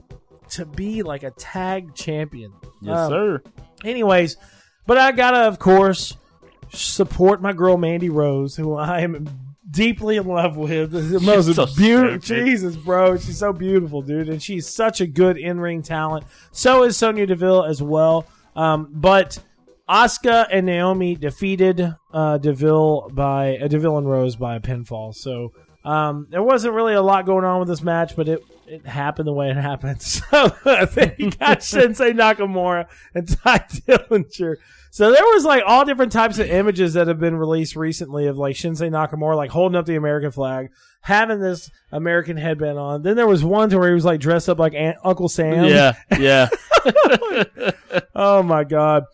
to 0.51 0.65
be 0.65 1.03
like 1.03 1.23
a 1.23 1.31
tag 1.31 1.93
champion. 1.95 2.53
yes, 2.81 2.97
Um, 2.97 3.09
sir. 3.11 3.43
Anyways, 3.83 4.37
but 4.87 4.97
I 4.97 5.11
gotta, 5.11 5.39
of 5.47 5.59
course, 5.59 6.15
support 6.71 7.41
my 7.41 7.53
girl 7.53 7.77
Mandy 7.77 8.09
Rose, 8.09 8.55
who 8.55 8.75
I 8.75 9.01
am 9.01 9.27
deeply 9.69 10.17
in 10.17 10.27
love 10.27 10.55
with. 10.57 10.91
The 11.13 11.19
most 11.19 11.53
so 11.55 11.65
beautiful. 11.75 12.19
Jesus, 12.19 12.75
bro, 12.75 13.17
she's 13.17 13.37
so 13.39 13.53
beautiful, 13.53 14.01
dude, 14.01 14.29
and 14.29 14.41
she's 14.41 14.67
such 14.67 15.01
a 15.01 15.07
good 15.07 15.37
in 15.37 15.59
ring 15.59 15.81
talent. 15.81 16.25
So 16.51 16.83
is 16.83 16.97
Sonya 16.97 17.25
Deville 17.27 17.63
as 17.65 17.81
well. 17.81 18.25
Um, 18.55 18.89
but 18.91 19.39
Asuka 19.89 20.47
and 20.51 20.65
Naomi 20.65 21.15
defeated 21.15 21.95
uh, 22.13 22.37
Deville 22.37 23.09
by 23.13 23.57
uh, 23.57 23.67
Deville 23.67 23.97
and 23.97 24.09
Rose 24.09 24.35
by 24.35 24.55
a 24.55 24.59
pinfall. 24.59 25.13
So 25.13 25.51
um, 25.83 26.27
there 26.29 26.43
wasn't 26.43 26.73
really 26.73 26.93
a 26.93 27.01
lot 27.01 27.25
going 27.25 27.43
on 27.45 27.59
with 27.59 27.67
this 27.67 27.81
match, 27.81 28.15
but 28.15 28.29
it 28.29 28.43
it 28.65 28.85
happened 28.85 29.27
the 29.27 29.33
way 29.33 29.49
it 29.49 29.57
happened. 29.57 30.01
So 30.01 30.49
then 30.95 31.15
you 31.17 31.31
got 31.31 31.63
Sensei 31.63 32.13
Nakamura 32.13 32.87
and 33.13 33.27
Tye 33.27 33.59
Dillinger. 33.59 34.55
So 34.93 35.11
there 35.11 35.23
was 35.23 35.43
like 35.43 35.63
all 35.65 35.85
different 35.85 36.11
types 36.11 36.37
of 36.37 36.45
images 36.45 36.93
that 36.93 37.07
have 37.07 37.19
been 37.19 37.35
released 37.35 37.75
recently 37.75 38.27
of 38.27 38.37
like 38.37 38.55
Shinsuke 38.55 38.91
Nakamura 38.91 39.35
like 39.35 39.49
holding 39.49 39.75
up 39.75 39.87
the 39.87 39.95
American 39.95 40.29
flag, 40.29 40.69
having 41.01 41.39
this 41.39 41.71
American 41.91 42.37
headband 42.37 42.77
on. 42.77 43.01
Then 43.01 43.15
there 43.15 43.25
was 43.25 43.43
one 43.43 43.71
to 43.71 43.79
where 43.79 43.87
he 43.87 43.95
was 43.95 44.05
like 44.05 44.19
dressed 44.19 44.49
up 44.49 44.59
like 44.59 44.75
Aunt, 44.75 44.97
Uncle 45.03 45.29
Sam. 45.29 45.65
Yeah, 45.65 45.93
yeah. 46.19 46.47
Oh 48.15 48.43
my 48.43 48.63
god. 48.63 49.05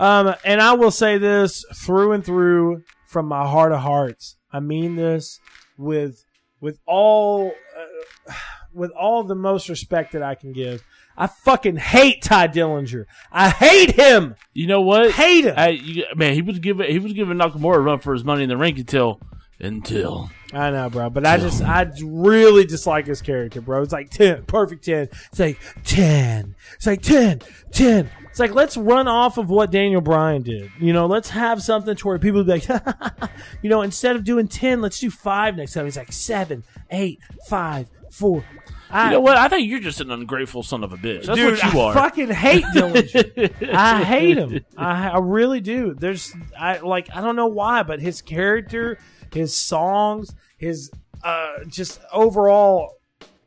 Um, 0.00 0.34
and 0.44 0.60
I 0.60 0.72
will 0.72 0.90
say 0.90 1.18
this 1.18 1.64
through 1.72 2.12
and 2.12 2.24
through 2.24 2.82
from 3.06 3.26
my 3.26 3.46
heart 3.46 3.70
of 3.70 3.78
hearts. 3.78 4.36
I 4.52 4.58
mean 4.58 4.96
this 4.96 5.38
with 5.76 6.24
with 6.60 6.80
all 6.84 7.52
uh, 7.78 8.32
with 8.72 8.90
all 8.90 9.22
the 9.22 9.36
most 9.36 9.68
respect 9.68 10.12
that 10.12 10.22
I 10.24 10.34
can 10.34 10.52
give. 10.52 10.82
I 11.18 11.26
fucking 11.26 11.76
hate 11.76 12.22
Tye 12.22 12.46
Dillinger. 12.46 13.06
I 13.32 13.50
hate 13.50 13.96
him. 13.96 14.36
You 14.54 14.68
know 14.68 14.80
what? 14.80 15.10
Hate 15.10 15.46
him. 15.46 15.54
I, 15.56 15.70
you, 15.70 16.04
man, 16.14 16.32
he 16.32 16.42
was 16.42 16.60
giving 16.60 16.88
he 16.88 17.00
was 17.00 17.12
giving 17.12 17.36
Nakamura 17.36 17.74
a 17.74 17.80
run 17.80 17.98
for 17.98 18.12
his 18.12 18.24
money 18.24 18.44
in 18.44 18.48
the 18.48 18.56
ring 18.56 18.78
until 18.78 19.20
until 19.58 20.30
I 20.52 20.70
know, 20.70 20.88
bro, 20.88 21.10
but 21.10 21.26
I 21.26 21.36
just 21.38 21.60
I 21.60 21.90
really 22.02 22.64
dislike 22.64 23.06
his 23.06 23.20
character, 23.20 23.60
bro. 23.60 23.82
It's 23.82 23.92
like 23.92 24.10
ten, 24.10 24.44
perfect 24.44 24.84
ten. 24.84 25.08
It's 25.30 25.40
like 25.40 25.58
ten. 25.82 26.54
It's 26.74 26.86
like 26.86 27.02
10, 27.02 27.40
10. 27.72 28.10
It's 28.30 28.38
like 28.38 28.54
let's 28.54 28.76
run 28.76 29.08
off 29.08 29.36
of 29.38 29.50
what 29.50 29.72
Daniel 29.72 30.00
Bryan 30.00 30.42
did. 30.42 30.70
You 30.78 30.92
know, 30.92 31.06
let's 31.06 31.30
have 31.30 31.60
something 31.62 31.96
to 31.96 32.06
where 32.06 32.20
people 32.20 32.44
be 32.44 32.52
like, 32.52 32.68
you 33.62 33.68
know, 33.68 33.82
instead 33.82 34.14
of 34.14 34.22
doing 34.22 34.46
ten, 34.46 34.80
let's 34.80 35.00
do 35.00 35.10
five 35.10 35.56
next 35.56 35.72
time. 35.72 35.84
He's 35.84 35.96
like 35.96 36.12
seven, 36.12 36.62
eight, 36.90 37.18
five, 37.48 37.88
four. 38.12 38.44
I, 38.90 39.06
You 39.06 39.10
know 39.12 39.20
what? 39.20 39.36
I 39.36 39.48
think 39.48 39.68
you're 39.68 39.80
just 39.80 40.00
an 40.00 40.10
ungrateful 40.10 40.62
son 40.62 40.82
of 40.84 40.92
a 40.92 40.96
bitch. 40.96 41.26
That's 41.26 41.38
Dude, 41.38 41.58
what 41.60 41.72
you 41.74 41.80
are. 41.80 41.90
I 41.92 41.94
fucking 41.94 42.30
hate 42.30 42.64
Dillinger. 42.74 43.70
I 43.74 44.02
hate 44.04 44.38
him. 44.38 44.60
I, 44.76 45.10
I 45.10 45.18
really 45.18 45.60
do. 45.60 45.94
There's, 45.94 46.32
I 46.58 46.78
like, 46.78 47.08
I 47.14 47.20
don't 47.20 47.36
know 47.36 47.48
why, 47.48 47.82
but 47.82 48.00
his 48.00 48.22
character, 48.22 48.98
his 49.32 49.56
songs, 49.56 50.34
his, 50.56 50.90
uh, 51.22 51.64
just 51.66 52.00
overall, 52.12 52.94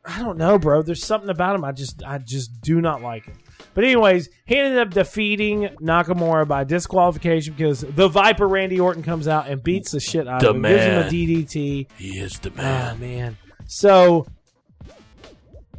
I 0.04 0.18
don't 0.20 0.38
know, 0.38 0.58
bro. 0.58 0.82
There's 0.82 1.04
something 1.04 1.30
about 1.30 1.54
him. 1.56 1.64
I 1.64 1.72
just, 1.72 2.02
I 2.04 2.18
just 2.18 2.60
do 2.60 2.80
not 2.80 3.02
like 3.02 3.24
him. 3.26 3.36
But 3.74 3.84
anyways, 3.84 4.28
he 4.44 4.58
ended 4.58 4.78
up 4.80 4.90
defeating 4.90 5.68
Nakamura 5.80 6.46
by 6.46 6.64
disqualification 6.64 7.54
because 7.54 7.80
the 7.80 8.06
Viper 8.08 8.46
Randy 8.46 8.78
Orton 8.78 9.02
comes 9.02 9.26
out 9.26 9.48
and 9.48 9.62
beats 9.62 9.92
the 9.92 10.00
shit 10.00 10.28
out 10.28 10.40
The 10.42 10.50
of 10.50 10.56
him, 10.56 10.62
gives 10.62 10.82
him 10.84 10.98
a. 10.98 11.04
DDT. 11.08 11.86
he 11.96 12.18
is 12.18 12.38
the 12.40 12.50
Oh 12.50 12.54
man. 12.62 13.00
man. 13.00 13.38
So 13.66 14.26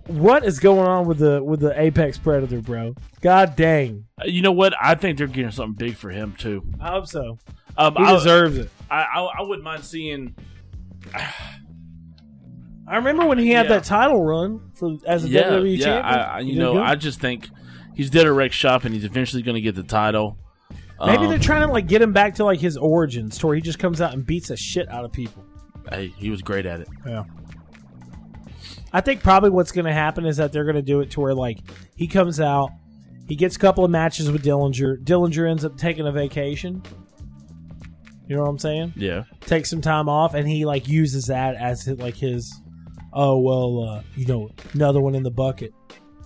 what 0.08 0.44
is 0.46 0.60
going 0.60 0.88
on 0.88 1.06
with 1.08 1.20
the 1.20 1.44
with 1.44 1.60
the 1.62 1.80
Apex 1.80 2.18
Predator, 2.18 2.62
bro? 2.62 2.96
God 3.22 3.56
dang. 3.56 4.06
Uh, 4.22 4.26
You 4.26 4.42
know 4.42 4.52
what? 4.52 4.74
I 4.82 4.96
think 4.96 5.18
they're 5.18 5.28
getting 5.28 5.52
something 5.52 5.76
big 5.76 5.96
for 5.96 6.10
him 6.10 6.34
too. 6.38 6.64
I 6.80 6.90
hope 6.92 7.08
so. 7.08 7.38
Um, 7.78 7.96
He 7.96 8.04
I, 8.04 8.14
deserves 8.14 8.58
it. 8.58 8.70
I, 8.92 9.02
I 9.04 9.20
I 9.40 9.42
wouldn't 9.44 9.64
mind 9.64 9.84
seeing. 9.84 10.36
I 12.88 12.98
remember 12.98 13.26
when 13.26 13.38
he 13.38 13.50
had 13.52 13.68
Yeah. 13.68 13.78
that 13.78 13.86
title 13.86 14.22
run 14.24 14.60
for 14.76 14.98
as 15.08 15.24
a 15.24 15.30
Yeah, 15.30 15.44
WWE 15.44 15.78
yeah. 15.78 15.86
champion. 15.86 16.06
I, 16.20 16.24
I, 16.24 16.40
you 16.42 16.56
know, 16.60 16.74
good. 16.74 16.82
I 16.84 16.96
just 16.96 17.20
think 17.22 17.48
he's 17.96 18.10
dead 18.10 18.26
at 18.26 18.34
Rex 18.34 18.56
Shop, 18.56 18.84
and 18.84 18.94
he's 18.94 19.06
eventually 19.06 19.42
going 19.42 19.56
to 19.56 19.62
get 19.62 19.76
the 19.76 19.84
title. 19.84 20.38
maybe 21.00 21.24
Um, 21.24 21.30
they're 21.30 21.40
trying 21.40 21.66
to 21.66 21.72
like 21.72 21.88
get 21.88 22.02
him 22.02 22.12
back 22.12 22.36
to 22.36 22.44
like 22.44 22.60
his 22.60 22.76
origins, 22.76 23.38
to 23.38 23.48
where 23.48 23.56
he 23.56 23.62
just 23.62 23.80
comes 23.80 24.02
out 24.02 24.14
and 24.14 24.26
beats 24.26 24.50
the 24.50 24.58
shit 24.58 24.90
out 24.90 25.06
of 25.06 25.14
people. 25.14 25.46
Hey, 25.90 26.08
he 26.18 26.30
was 26.30 26.42
great 26.42 26.66
at 26.66 26.82
it. 26.82 26.90
Yeah. 27.08 27.24
I 28.94 29.02
think 29.02 29.24
probably 29.24 29.50
what's 29.50 29.72
going 29.72 29.86
to 29.86 29.94
happen 29.94 30.26
is 30.26 30.38
that 30.38 30.52
they're 30.52 30.64
going 30.64 30.76
to 30.76 30.82
do 30.84 31.02
it 31.02 31.12
to 31.12 31.22
where 31.22 31.34
like 31.34 31.60
he 31.96 32.08
comes 32.08 32.40
out, 32.40 32.70
he 33.28 33.36
gets 33.36 33.56
a 33.56 33.60
couple 33.60 33.84
of 33.84 33.90
matches 33.90 34.32
with 34.32 34.44
Dillinger. 34.44 35.04
Dillinger 35.04 35.50
ends 35.50 35.66
up 35.66 35.78
taking 35.78 36.06
a 36.06 36.12
vacation. 36.12 36.84
You 38.28 38.36
know 38.36 38.44
what 38.44 38.50
I'm 38.50 38.60
saying? 38.60 38.94
Yeah. 38.96 39.24
Takes 39.42 39.70
some 39.70 39.82
time 39.82 40.08
off, 40.08 40.34
and 40.34 40.48
he 40.48 40.66
like 40.66 40.88
uses 40.88 41.26
that 41.28 41.56
as 41.56 41.84
his, 41.84 42.00
like 42.00 42.16
his. 42.16 42.54
Oh 43.12 43.40
well, 43.40 43.84
uh, 43.84 44.04
you 44.16 44.26
know, 44.26 44.50
another 44.74 45.02
one 45.02 45.16
in 45.16 45.24
the 45.24 45.32
bucket. 45.32 45.74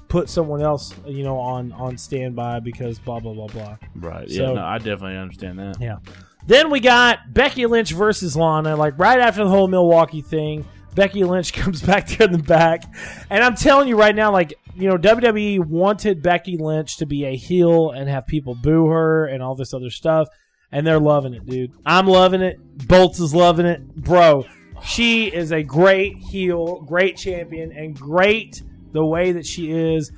Put 0.07 0.29
someone 0.29 0.61
else, 0.61 0.93
you 1.05 1.23
know, 1.23 1.37
on 1.37 1.71
on 1.73 1.97
standby 1.97 2.59
because 2.61 2.99
blah 2.99 3.19
blah 3.19 3.33
blah 3.33 3.47
blah. 3.47 3.77
Right. 3.95 4.27
Yeah. 4.27 4.53
No, 4.53 4.63
I 4.63 4.77
definitely 4.77 5.17
understand 5.17 5.59
that. 5.59 5.77
Yeah. 5.81 5.97
Then 6.45 6.69
we 6.69 6.79
got 6.79 7.33
Becky 7.33 7.65
Lynch 7.65 7.91
versus 7.91 8.37
Lana. 8.37 8.75
Like 8.75 8.97
right 8.97 9.19
after 9.19 9.43
the 9.43 9.49
whole 9.49 9.67
Milwaukee 9.67 10.21
thing, 10.21 10.65
Becky 10.97 11.23
Lynch 11.23 11.53
comes 11.53 11.81
back 11.81 12.19
in 12.19 12.31
the 12.33 12.39
back, 12.39 12.83
and 13.29 13.43
I'm 13.43 13.55
telling 13.55 13.87
you 13.87 13.97
right 13.97 14.15
now, 14.15 14.31
like 14.33 14.55
you 14.75 14.89
know, 14.89 14.97
WWE 14.97 15.65
wanted 15.65 16.21
Becky 16.21 16.57
Lynch 16.57 16.97
to 16.97 17.05
be 17.05 17.23
a 17.25 17.35
heel 17.35 17.91
and 17.91 18.09
have 18.09 18.27
people 18.27 18.55
boo 18.55 18.87
her 18.87 19.27
and 19.27 19.41
all 19.41 19.55
this 19.55 19.73
other 19.73 19.91
stuff, 19.91 20.27
and 20.71 20.85
they're 20.85 20.99
loving 20.99 21.35
it, 21.35 21.45
dude. 21.45 21.71
I'm 21.85 22.07
loving 22.07 22.41
it. 22.41 22.59
Bolts 22.87 23.19
is 23.19 23.33
loving 23.33 23.67
it, 23.67 23.95
bro. 23.95 24.45
She 24.83 25.27
is 25.27 25.51
a 25.51 25.63
great 25.63 26.17
heel, 26.17 26.81
great 26.81 27.15
champion, 27.15 27.71
and 27.71 27.95
great 27.95 28.61
the 28.91 29.05
way 29.05 29.33
that 29.33 29.45
she 29.45 29.71
is 29.71 30.11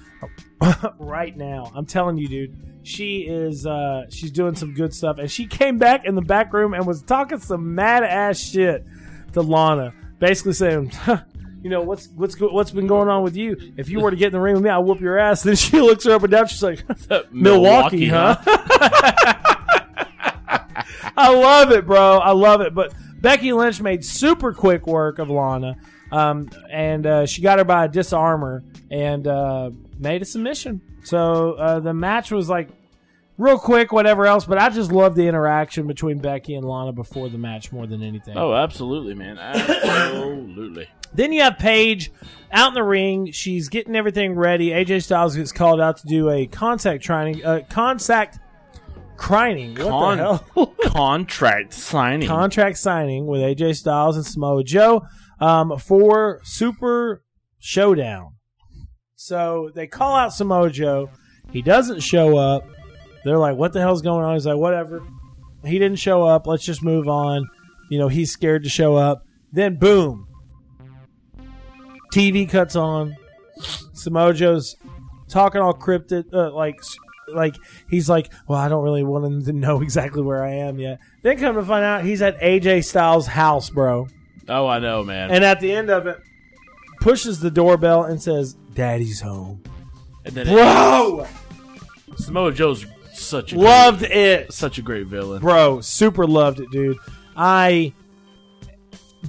right 0.99 1.35
now. 1.35 1.71
I'm 1.75 1.85
telling 1.85 2.17
you, 2.17 2.27
dude. 2.27 2.65
She 2.83 3.27
is 3.27 3.67
uh 3.67 4.05
she's 4.09 4.31
doing 4.31 4.55
some 4.55 4.73
good 4.73 4.93
stuff. 4.93 5.17
And 5.19 5.29
she 5.29 5.45
came 5.45 5.77
back 5.77 6.05
in 6.05 6.15
the 6.15 6.21
back 6.21 6.53
room 6.53 6.73
and 6.73 6.87
was 6.87 7.03
talking 7.03 7.39
some 7.39 7.75
mad 7.75 8.03
ass 8.03 8.39
shit 8.39 8.85
to 9.33 9.41
Lana. 9.41 9.93
Basically 10.19 10.53
saying, 10.53 10.91
you 11.61 11.69
know, 11.69 11.81
what's 11.81 12.07
what's 12.09 12.35
go- 12.35 12.51
what's 12.51 12.71
been 12.71 12.87
going 12.87 13.09
on 13.09 13.23
with 13.23 13.35
you? 13.35 13.73
If 13.77 13.89
you 13.89 13.99
were 13.99 14.11
to 14.11 14.17
get 14.17 14.27
in 14.27 14.33
the 14.33 14.39
ring 14.39 14.55
with 14.55 14.63
me, 14.63 14.69
I'll 14.69 14.83
whoop 14.83 14.99
your 14.99 15.17
ass. 15.17 15.43
Then 15.49 15.55
she 15.55 15.79
looks 15.81 16.05
her 16.05 16.13
up 16.13 16.23
and 16.23 16.31
down, 16.31 16.47
she's 16.47 16.63
like 16.63 16.83
Milwaukee, 17.31 18.07
huh? 18.07 18.37
I 21.17 21.33
love 21.33 21.71
it, 21.71 21.85
bro. 21.85 22.19
I 22.19 22.31
love 22.31 22.61
it. 22.61 22.73
But 22.73 22.93
Becky 23.19 23.51
Lynch 23.51 23.81
made 23.81 24.05
super 24.05 24.53
quick 24.53 24.87
work 24.87 25.19
of 25.19 25.29
Lana, 25.29 25.75
um, 26.11 26.49
and 26.69 27.05
uh, 27.05 27.25
she 27.25 27.41
got 27.41 27.59
her 27.59 27.65
by 27.65 27.85
a 27.85 27.87
Dis-arm-her 27.87 28.63
and 28.89 29.27
uh, 29.27 29.71
made 29.97 30.21
a 30.21 30.25
submission. 30.25 30.81
So 31.03 31.53
uh, 31.53 31.79
the 31.81 31.93
match 31.93 32.31
was 32.31 32.49
like 32.49 32.69
real 33.39 33.57
quick, 33.57 33.91
whatever 33.91 34.27
else. 34.27 34.45
But 34.45 34.59
I 34.59 34.69
just 34.69 34.91
love 34.91 35.15
the 35.15 35.27
interaction 35.27 35.87
between 35.87 36.19
Becky 36.19 36.53
and 36.53 36.63
Lana 36.67 36.91
before 36.91 37.29
the 37.29 37.39
match 37.39 37.71
more 37.71 37.87
than 37.87 38.03
anything. 38.03 38.37
Oh, 38.37 38.53
absolutely, 38.53 39.15
man. 39.15 39.39
Absolutely. 39.39 40.87
Then 41.11 41.33
you 41.33 41.41
have 41.41 41.57
Paige 41.57 42.11
out 42.51 42.67
in 42.67 42.73
the 42.75 42.83
ring. 42.83 43.31
She's 43.31 43.67
getting 43.67 43.95
everything 43.95 44.35
ready. 44.35 44.69
AJ 44.69 45.01
Styles 45.05 45.35
gets 45.35 45.51
called 45.51 45.81
out 45.81 45.97
to 45.97 46.05
do 46.05 46.29
a 46.29 46.45
contact 46.45 47.03
training, 47.03 47.43
uh, 47.43 47.61
contact 47.67 48.37
crying. 49.17 49.73
What 49.75 49.89
Con- 49.89 50.17
the 50.17 50.23
hell? 50.53 50.67
Contract 50.83 51.73
signing. 51.73 52.27
contract 52.27 52.77
signing 52.77 53.25
with 53.25 53.41
AJ 53.41 53.77
Styles 53.77 54.17
and 54.17 54.25
Samoa 54.25 54.63
Joe 54.63 55.01
um, 55.39 55.79
for 55.79 56.41
Super 56.43 57.23
Showdown. 57.57 58.35
So 59.15 59.71
they 59.73 59.87
call 59.87 60.15
out 60.15 60.31
Samoa 60.31 60.69
Joe. 60.69 61.09
He 61.51 61.63
doesn't 61.63 62.01
show 62.01 62.37
up. 62.37 62.67
They're 63.23 63.37
like, 63.37 63.55
"What 63.55 63.73
the 63.73 63.79
hell's 63.81 64.01
going 64.01 64.25
on?" 64.25 64.33
He's 64.33 64.45
like, 64.45 64.57
"Whatever." 64.57 65.03
He 65.65 65.77
didn't 65.77 65.99
show 65.99 66.23
up. 66.23 66.47
Let's 66.47 66.63
just 66.63 66.81
move 66.81 67.07
on. 67.07 67.47
You 67.89 67.99
know, 67.99 68.07
he's 68.07 68.31
scared 68.31 68.63
to 68.63 68.69
show 68.69 68.95
up. 68.95 69.25
Then 69.51 69.75
boom, 69.75 70.27
TV 72.13 72.49
cuts 72.49 72.75
on. 72.75 73.15
Samoa 73.93 74.33
Joe's 74.33 74.75
talking 75.27 75.61
all 75.61 75.73
cryptic, 75.73 76.25
uh, 76.33 76.51
like 76.51 76.79
like 77.27 77.55
he's 77.89 78.09
like, 78.09 78.31
well, 78.47 78.59
I 78.59 78.69
don't 78.69 78.83
really 78.83 79.03
want 79.03 79.25
him 79.25 79.45
to 79.45 79.53
know 79.53 79.81
exactly 79.81 80.21
where 80.21 80.43
I 80.43 80.55
am 80.55 80.79
yet. 80.79 80.99
Then 81.21 81.37
come 81.37 81.55
to 81.55 81.63
find 81.63 81.83
out, 81.83 82.03
he's 82.03 82.21
at 82.21 82.39
AJ 82.39 82.85
Styles' 82.85 83.27
house, 83.27 83.69
bro. 83.69 84.07
oh, 84.47 84.67
I 84.67 84.79
know, 84.79 85.03
man. 85.03 85.31
And 85.31 85.43
at 85.43 85.59
the 85.59 85.71
end 85.71 85.89
of 85.89 86.07
it, 86.07 86.19
pushes 87.01 87.39
the 87.39 87.51
doorbell 87.51 88.03
and 88.03 88.21
says, 88.21 88.53
"Daddy's 88.73 89.21
home." 89.21 89.63
And 90.25 90.35
then 90.35 90.47
Bro, 90.47 91.27
Samoa 92.17 92.51
Joe's 92.51 92.85
such 93.19 93.53
a 93.53 93.57
loved 93.57 93.99
great, 93.99 94.11
it, 94.11 94.53
such 94.53 94.77
a 94.77 94.81
great 94.81 95.07
villain. 95.07 95.41
bro. 95.41 95.81
Super 95.81 96.25
loved 96.25 96.59
it, 96.59 96.69
dude. 96.71 96.97
I 97.35 97.93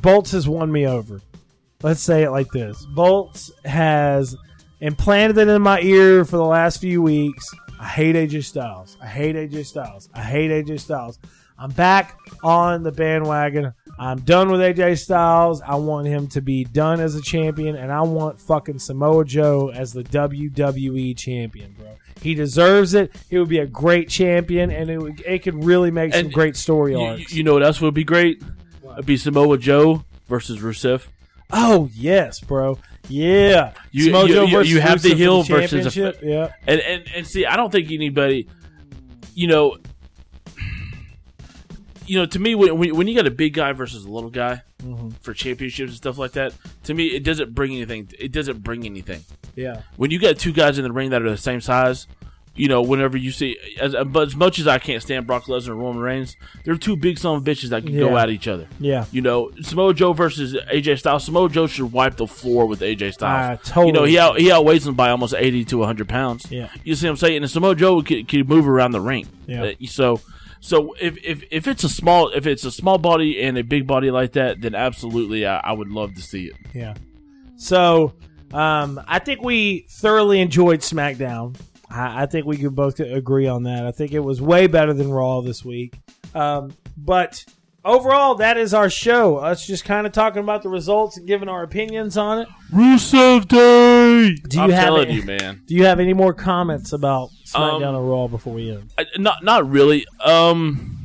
Bolts 0.01 0.33
has 0.33 0.49
won 0.49 0.71
me 0.71 0.87
over. 0.87 1.21
Let's 1.83 2.01
say 2.01 2.23
it 2.25 2.31
like 2.31 2.51
this: 2.51 2.85
Bolts 2.87 3.51
has 3.65 4.37
implanted 4.81 5.39
it 5.39 5.49
in 5.49 5.63
my 5.63 5.81
ear 5.81 6.25
for 6.25 6.37
the 6.37 6.45
last 6.45 6.81
few 6.81 7.03
weeks. 7.03 7.49
I 7.79 7.87
hate 7.87 8.15
AJ 8.15 8.45
Styles. 8.45 8.97
I 9.01 9.07
hate 9.07 9.37
AJ 9.37 9.67
Styles. 9.67 10.09
I 10.15 10.23
hate 10.23 10.51
AJ 10.51 10.81
Styles. 10.81 11.19
I'm 11.59 11.71
back 11.71 12.19
on 12.43 12.83
the 12.83 12.93
bandwagon. 12.93 13.75
I'm 13.99 14.21
done 14.21 14.51
with 14.51 14.61
AJ 14.61 14.99
Styles. 14.99 15.61
I 15.61 15.75
want 15.75 16.07
him 16.07 16.27
to 16.29 16.41
be 16.41 16.65
done 16.65 17.01
as 17.01 17.15
a 17.15 17.21
champion, 17.21 17.77
and 17.77 17.93
I 17.93 18.01
want 18.01 18.41
fucking 18.41 18.79
Samoa 18.79 19.27
Joe 19.27 19.71
as 19.71 19.93
the 19.93 20.03
WWE 20.03 21.17
champion, 21.17 21.75
bro. 21.79 21.97
He 22.23 22.35
deserves 22.35 22.95
it. 22.95 23.13
He 23.31 23.39
would 23.39 23.49
be 23.49 23.59
a 23.59 23.67
great 23.67 24.09
champion, 24.09 24.71
and 24.71 24.91
it, 24.91 24.99
would, 24.99 25.21
it 25.27 25.39
could 25.43 25.65
really 25.65 25.91
make 25.91 26.13
some 26.15 26.29
great 26.31 26.55
story 26.57 26.93
You, 26.93 27.01
arcs. 27.01 27.33
you 27.33 27.43
know 27.45 27.55
what 27.55 27.63
else 27.63 27.81
would 27.81 27.95
be 27.95 28.05
great? 28.05 28.43
It'd 28.93 29.07
be 29.07 29.17
Samoa 29.17 29.57
Joe 29.57 30.05
versus 30.29 30.59
Rusev. 30.61 31.07
oh 31.53 31.89
yes, 31.95 32.41
bro. 32.41 32.79
Yeah, 33.09 33.73
You- 33.91 34.05
Samoa 34.05 34.29
you- 34.29 34.35
Joe 34.35 34.61
you- 34.61 34.81
have 34.81 35.01
the 35.03 35.09
Rusev 35.09 35.13
for 35.13 35.17
heel 35.17 35.43
versus 35.43 35.97
a- 35.97 36.15
yeah. 36.23 36.53
And, 36.67 36.81
and 36.81 37.05
and 37.17 37.27
see, 37.27 37.47
I 37.47 37.57
don't 37.57 37.73
think 37.73 37.91
anybody, 37.91 38.49
you 39.35 39.47
know, 39.49 39.79
you 42.07 42.19
know, 42.19 42.27
to 42.27 42.39
me, 42.39 42.55
when 42.55 42.77
when 42.95 43.07
you 43.09 43.15
got 43.15 43.27
a 43.27 43.31
big 43.31 43.55
guy 43.55 43.73
versus 43.73 44.05
a 44.05 44.09
little 44.11 44.31
guy 44.31 44.63
Mm-hmm. 44.83 45.11
for 45.21 45.35
championships 45.35 45.91
and 45.91 45.97
stuff 45.97 46.19
like 46.19 46.33
that, 46.33 46.55
to 46.85 46.95
me, 46.95 47.07
it 47.09 47.23
doesn't 47.23 47.55
bring 47.55 47.73
anything. 47.73 48.11
It 48.19 48.33
doesn't 48.33 48.63
bring 48.63 48.87
anything. 48.87 49.25
Yeah. 49.55 49.83
When 49.97 50.11
you 50.11 50.19
got 50.19 50.39
two 50.39 50.53
guys 50.53 50.79
in 50.79 50.85
the 50.85 50.93
ring 50.93 51.11
that 51.11 51.23
are 51.23 51.31
the 51.31 51.37
same 51.37 51.61
size, 51.61 52.07
you 52.55 52.69
know, 52.69 52.83
whenever 52.83 53.17
you 53.17 53.31
see, 53.31 53.57
as 53.81 53.95
but 54.07 54.29
as 54.29 54.37
much 54.37 54.59
as 54.59 54.67
I 54.67 54.79
can't 54.79 55.03
stand 55.03 55.27
Brock 55.27 55.45
Lesnar 55.45 55.69
and 55.69 55.81
Roman 55.81 56.03
Reigns, 56.03 56.37
they're 56.65 56.77
two 56.77 56.97
big 56.97 57.19
son 57.19 57.37
of 57.37 57.45
bitches 57.45 57.71
that 57.71 57.85
can 57.85 57.97
go 57.97 58.19
at 58.19 58.29
each 58.29 58.49
other. 58.49 58.69
Yeah. 58.79 59.07
You 59.13 59.23
know, 59.23 59.53
Samoa 59.63 59.95
Joe 59.95 60.13
versus 60.13 60.55
AJ 60.71 60.99
Styles. 60.99 61.25
Samoa 61.25 61.49
Joe 61.49 61.67
should 61.67 61.93
wipe 61.93 62.17
the 62.17 62.27
floor 62.27 62.67
with 62.67 62.81
AJ 62.81 63.15
Styles. 63.15 63.59
I 63.59 63.63
totally 63.63 63.87
You 63.87 63.93
know, 63.93 64.05
he 64.05 64.19
out, 64.19 64.39
he 64.39 64.51
outweighs 64.53 64.87
him 64.87 64.95
by 64.95 65.11
almost 65.11 65.35
eighty 65.35 65.65
to 65.67 65.83
hundred 65.85 66.09
pounds. 66.09 66.51
Yeah. 66.51 66.71
You 66.85 66.97
see 66.97 67.07
what 67.07 67.13
I'm 67.13 67.17
saying? 67.17 67.43
And 67.43 67.51
Samoa 67.51 67.75
Joe 67.77 68.03
can, 68.03 68.27
can 68.27 68.47
move 68.47 68.69
around 68.69 68.93
the 68.93 69.01
ring. 69.01 69.29
Yeah. 69.47 69.63
Uh, 69.63 69.73
so, 69.87 70.21
So 70.61 70.95
if, 71.01 71.17
if 71.25 71.43
if 71.51 71.67
it's 71.67 71.85
a 71.85 71.89
small 71.89 72.29
if 72.29 72.47
it's 72.47 72.65
a 72.65 72.71
small 72.71 72.99
body 72.99 73.43
and 73.43 73.57
a 73.57 73.65
big 73.65 73.87
body 73.87 74.11
like 74.11 74.33
that, 74.33 74.61
then 74.61 74.75
absolutely 74.75 75.47
I, 75.47 75.59
I 75.59 75.73
would 75.73 75.89
love 75.89 76.15
to 76.15 76.23
see 76.23 76.47
it. 76.47 76.57
Yeah. 76.75 76.95
So 77.57 78.15
um, 78.53 79.01
I 79.07 79.19
think 79.19 79.43
we 79.43 79.87
thoroughly 79.91 80.41
enjoyed 80.41 80.81
SmackDown. 80.81 81.59
I, 81.91 82.23
I 82.23 82.27
think 82.27 82.47
we 82.47 82.57
could 82.57 82.75
both 82.75 83.01
agree 83.01 83.47
on 83.47 83.65
that. 83.65 83.87
I 83.87 83.91
think 83.91 84.13
it 84.13 84.21
was 84.21 84.41
way 84.41 84.67
better 84.67 84.93
than 84.93 85.11
Raw 85.11 85.41
this 85.41 85.65
week. 85.65 85.99
Um, 86.35 86.73
but 86.97 87.45
overall, 87.85 88.35
that 88.37 88.57
is 88.57 88.73
our 88.75 88.91
show. 88.91 89.37
Us 89.39 89.67
just 89.67 89.85
kind 89.85 90.07
of 90.07 90.13
talking 90.13 90.43
about 90.43 90.63
the 90.63 90.69
results 90.69 91.17
and 91.17 91.27
giving 91.27 91.49
our 91.49 91.63
opinions 91.63 92.17
on 92.17 92.41
it. 92.41 92.49
Rusev 92.73 93.49
Day. 93.49 94.35
Do 94.49 94.57
you 94.59 94.63
I'm 94.65 94.71
have 94.71 94.85
telling 94.85 95.09
any- 95.09 95.15
you, 95.17 95.23
man. 95.25 95.63
Do 95.67 95.75
you 95.75 95.85
have 95.85 96.01
any 96.01 96.13
more 96.13 96.33
comments 96.35 96.93
about 96.93 97.31
SmackDown 97.47 97.89
Um, 97.89 97.97
or 97.97 98.05
Raw 98.05 98.27
before 98.29 98.53
we 98.55 98.71
end? 98.71 98.93
I, 98.99 99.07
not 99.19 99.43
not 99.45 99.69
really. 99.69 100.07
Um, 100.25 100.97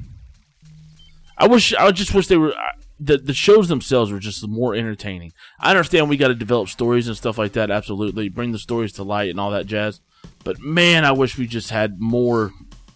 I 1.37 1.47
wish 1.47 1.73
I 1.75 1.91
just 1.91 2.13
wish 2.13 2.27
they 2.27 2.37
were 2.37 2.53
I- 2.55 2.71
the 2.99 3.17
the 3.17 3.33
shows 3.33 3.67
themselves 3.67 4.11
were 4.11 4.19
just 4.19 4.47
more 4.47 4.73
entertaining. 4.73 5.33
I 5.59 5.69
understand 5.71 6.09
we 6.09 6.17
got 6.17 6.29
to 6.29 6.35
develop 6.35 6.69
stories 6.69 7.07
and 7.07 7.17
stuff 7.17 7.37
like 7.37 7.51
that. 7.53 7.69
Absolutely, 7.69 8.29
bring 8.29 8.51
the 8.53 8.59
stories 8.59 8.93
to 8.93 9.03
light 9.03 9.29
and 9.29 9.39
all 9.39 9.51
that 9.51 9.65
jazz. 9.65 9.99
But 10.45 10.59
man, 10.61 11.03
I 11.05 11.11
wish 11.11 11.37
we 11.37 11.45
just 11.47 11.71
had 11.71 11.99
more 11.99 12.51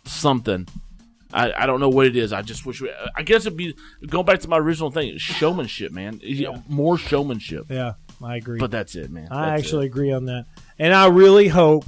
something. 0.06 0.68
I, 1.32 1.52
I 1.54 1.66
don't 1.68 1.80
know 1.80 1.90
what 1.90 2.08
it 2.08 2.16
is. 2.16 2.34
I 2.34 2.42
just 2.42 2.66
wish 2.66 2.82
we. 2.82 2.92
I 3.16 3.22
guess 3.22 3.46
it'd 3.46 3.58
be 3.58 3.76
going 4.08 4.26
back 4.26 4.40
to 4.40 4.48
my 4.48 4.58
original 4.58 4.90
thing, 4.90 5.18
showmanship, 5.18 5.92
man. 5.92 6.22
More 6.68 6.98
showmanship. 6.98 7.66
Yeah, 7.70 7.94
I 8.24 8.38
agree. 8.38 8.60
But 8.60 8.72
that's 8.72 8.96
it, 8.96 9.12
man. 9.12 9.28
I 9.30 9.52
That's 9.52 9.64
actually 9.64 9.86
it. 9.86 9.90
agree 9.90 10.12
on 10.12 10.26
that. 10.26 10.46
And 10.80 10.94
I 10.94 11.08
really 11.08 11.48
hope 11.48 11.86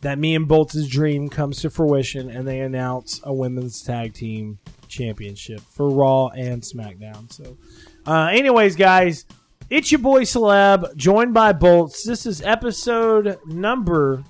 that 0.00 0.18
me 0.18 0.34
and 0.34 0.48
Bolt's 0.48 0.86
dream 0.88 1.28
comes 1.28 1.60
to 1.62 1.70
fruition 1.70 2.30
and 2.30 2.46
they 2.46 2.60
announce 2.60 3.20
a 3.24 3.32
women's 3.34 3.82
tag 3.82 4.14
team 4.14 4.58
championship 4.88 5.60
for 5.60 5.90
Raw 5.90 6.28
and 6.28 6.62
SmackDown. 6.62 7.30
So, 7.32 7.58
uh, 8.06 8.28
anyways, 8.32 8.76
guys, 8.76 9.26
it's 9.68 9.92
your 9.92 9.98
boy 9.98 10.22
Celeb, 10.22 10.96
joined 10.96 11.34
by 11.34 11.52
Bolts. 11.52 12.04
This 12.04 12.24
is 12.24 12.40
episode 12.40 13.38
number. 13.44 14.24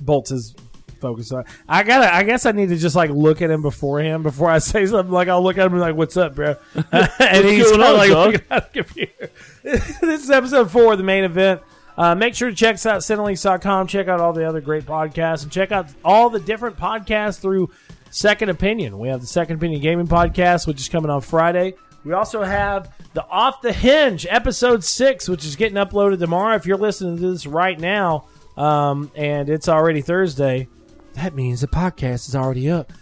Bolts 0.00 0.32
is 0.32 0.56
focused 1.02 1.32
on. 1.32 1.44
I 1.68 1.82
gotta. 1.82 2.14
I 2.14 2.22
guess 2.22 2.46
I 2.46 2.52
need 2.52 2.70
to 2.70 2.76
just 2.76 2.96
like 2.96 3.10
look 3.10 3.42
at 3.42 3.50
him 3.50 3.60
beforehand 3.60 4.22
before 4.22 4.48
I 4.48 4.58
say 4.58 4.86
something. 4.86 5.12
Like 5.12 5.28
I'll 5.28 5.42
look 5.42 5.58
at 5.58 5.66
him 5.66 5.74
and 5.74 5.80
be 5.80 5.80
like, 5.80 5.96
"What's 5.96 6.16
up, 6.16 6.34
bro?" 6.34 6.56
and 6.92 7.44
he's 7.44 7.70
going 7.70 7.82
on, 7.82 7.96
like 7.96 8.10
looking 8.12 8.46
at 8.48 8.72
the 8.72 8.82
computer. 8.82 9.30
this 9.62 10.24
is 10.24 10.30
episode 10.30 10.70
four 10.70 10.92
of 10.92 10.98
the 10.98 11.04
main 11.04 11.24
event. 11.24 11.60
Uh, 11.98 12.14
make 12.14 12.34
sure 12.34 12.48
to 12.48 12.56
check 12.56 12.76
us 12.76 12.86
out 12.86 13.02
Cinelinks.com. 13.02 13.86
Check 13.86 14.08
out 14.08 14.18
all 14.18 14.32
the 14.32 14.48
other 14.48 14.62
great 14.62 14.86
podcasts 14.86 15.42
and 15.42 15.52
check 15.52 15.72
out 15.72 15.88
all 16.02 16.30
the 16.30 16.40
different 16.40 16.78
podcasts 16.78 17.38
through 17.38 17.70
Second 18.10 18.48
Opinion. 18.48 18.98
We 18.98 19.08
have 19.08 19.20
the 19.20 19.26
Second 19.26 19.56
Opinion 19.56 19.82
Gaming 19.82 20.06
Podcast, 20.06 20.66
which 20.66 20.80
is 20.80 20.88
coming 20.88 21.10
on 21.10 21.20
Friday. 21.20 21.74
We 22.04 22.14
also 22.14 22.42
have 22.42 22.92
the 23.12 23.24
Off 23.26 23.60
the 23.62 23.72
Hinge 23.72 24.26
episode 24.28 24.82
six, 24.84 25.28
which 25.28 25.44
is 25.44 25.54
getting 25.56 25.76
uploaded 25.76 26.18
tomorrow. 26.18 26.56
If 26.56 26.66
you're 26.66 26.78
listening 26.78 27.16
to 27.18 27.30
this 27.30 27.46
right 27.46 27.78
now, 27.78 28.26
um, 28.56 29.10
and 29.14 29.48
it's 29.48 29.68
already 29.68 30.00
Thursday, 30.00 30.68
that 31.14 31.34
means 31.34 31.60
the 31.60 31.66
podcast 31.66 32.28
is 32.28 32.36
already 32.36 32.70
up. 32.70 32.92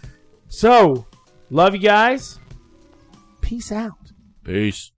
So, 0.49 1.07
love 1.51 1.75
you 1.75 1.81
guys. 1.81 2.39
Peace 3.41 3.73
out. 3.73 4.13
Peace. 4.45 4.89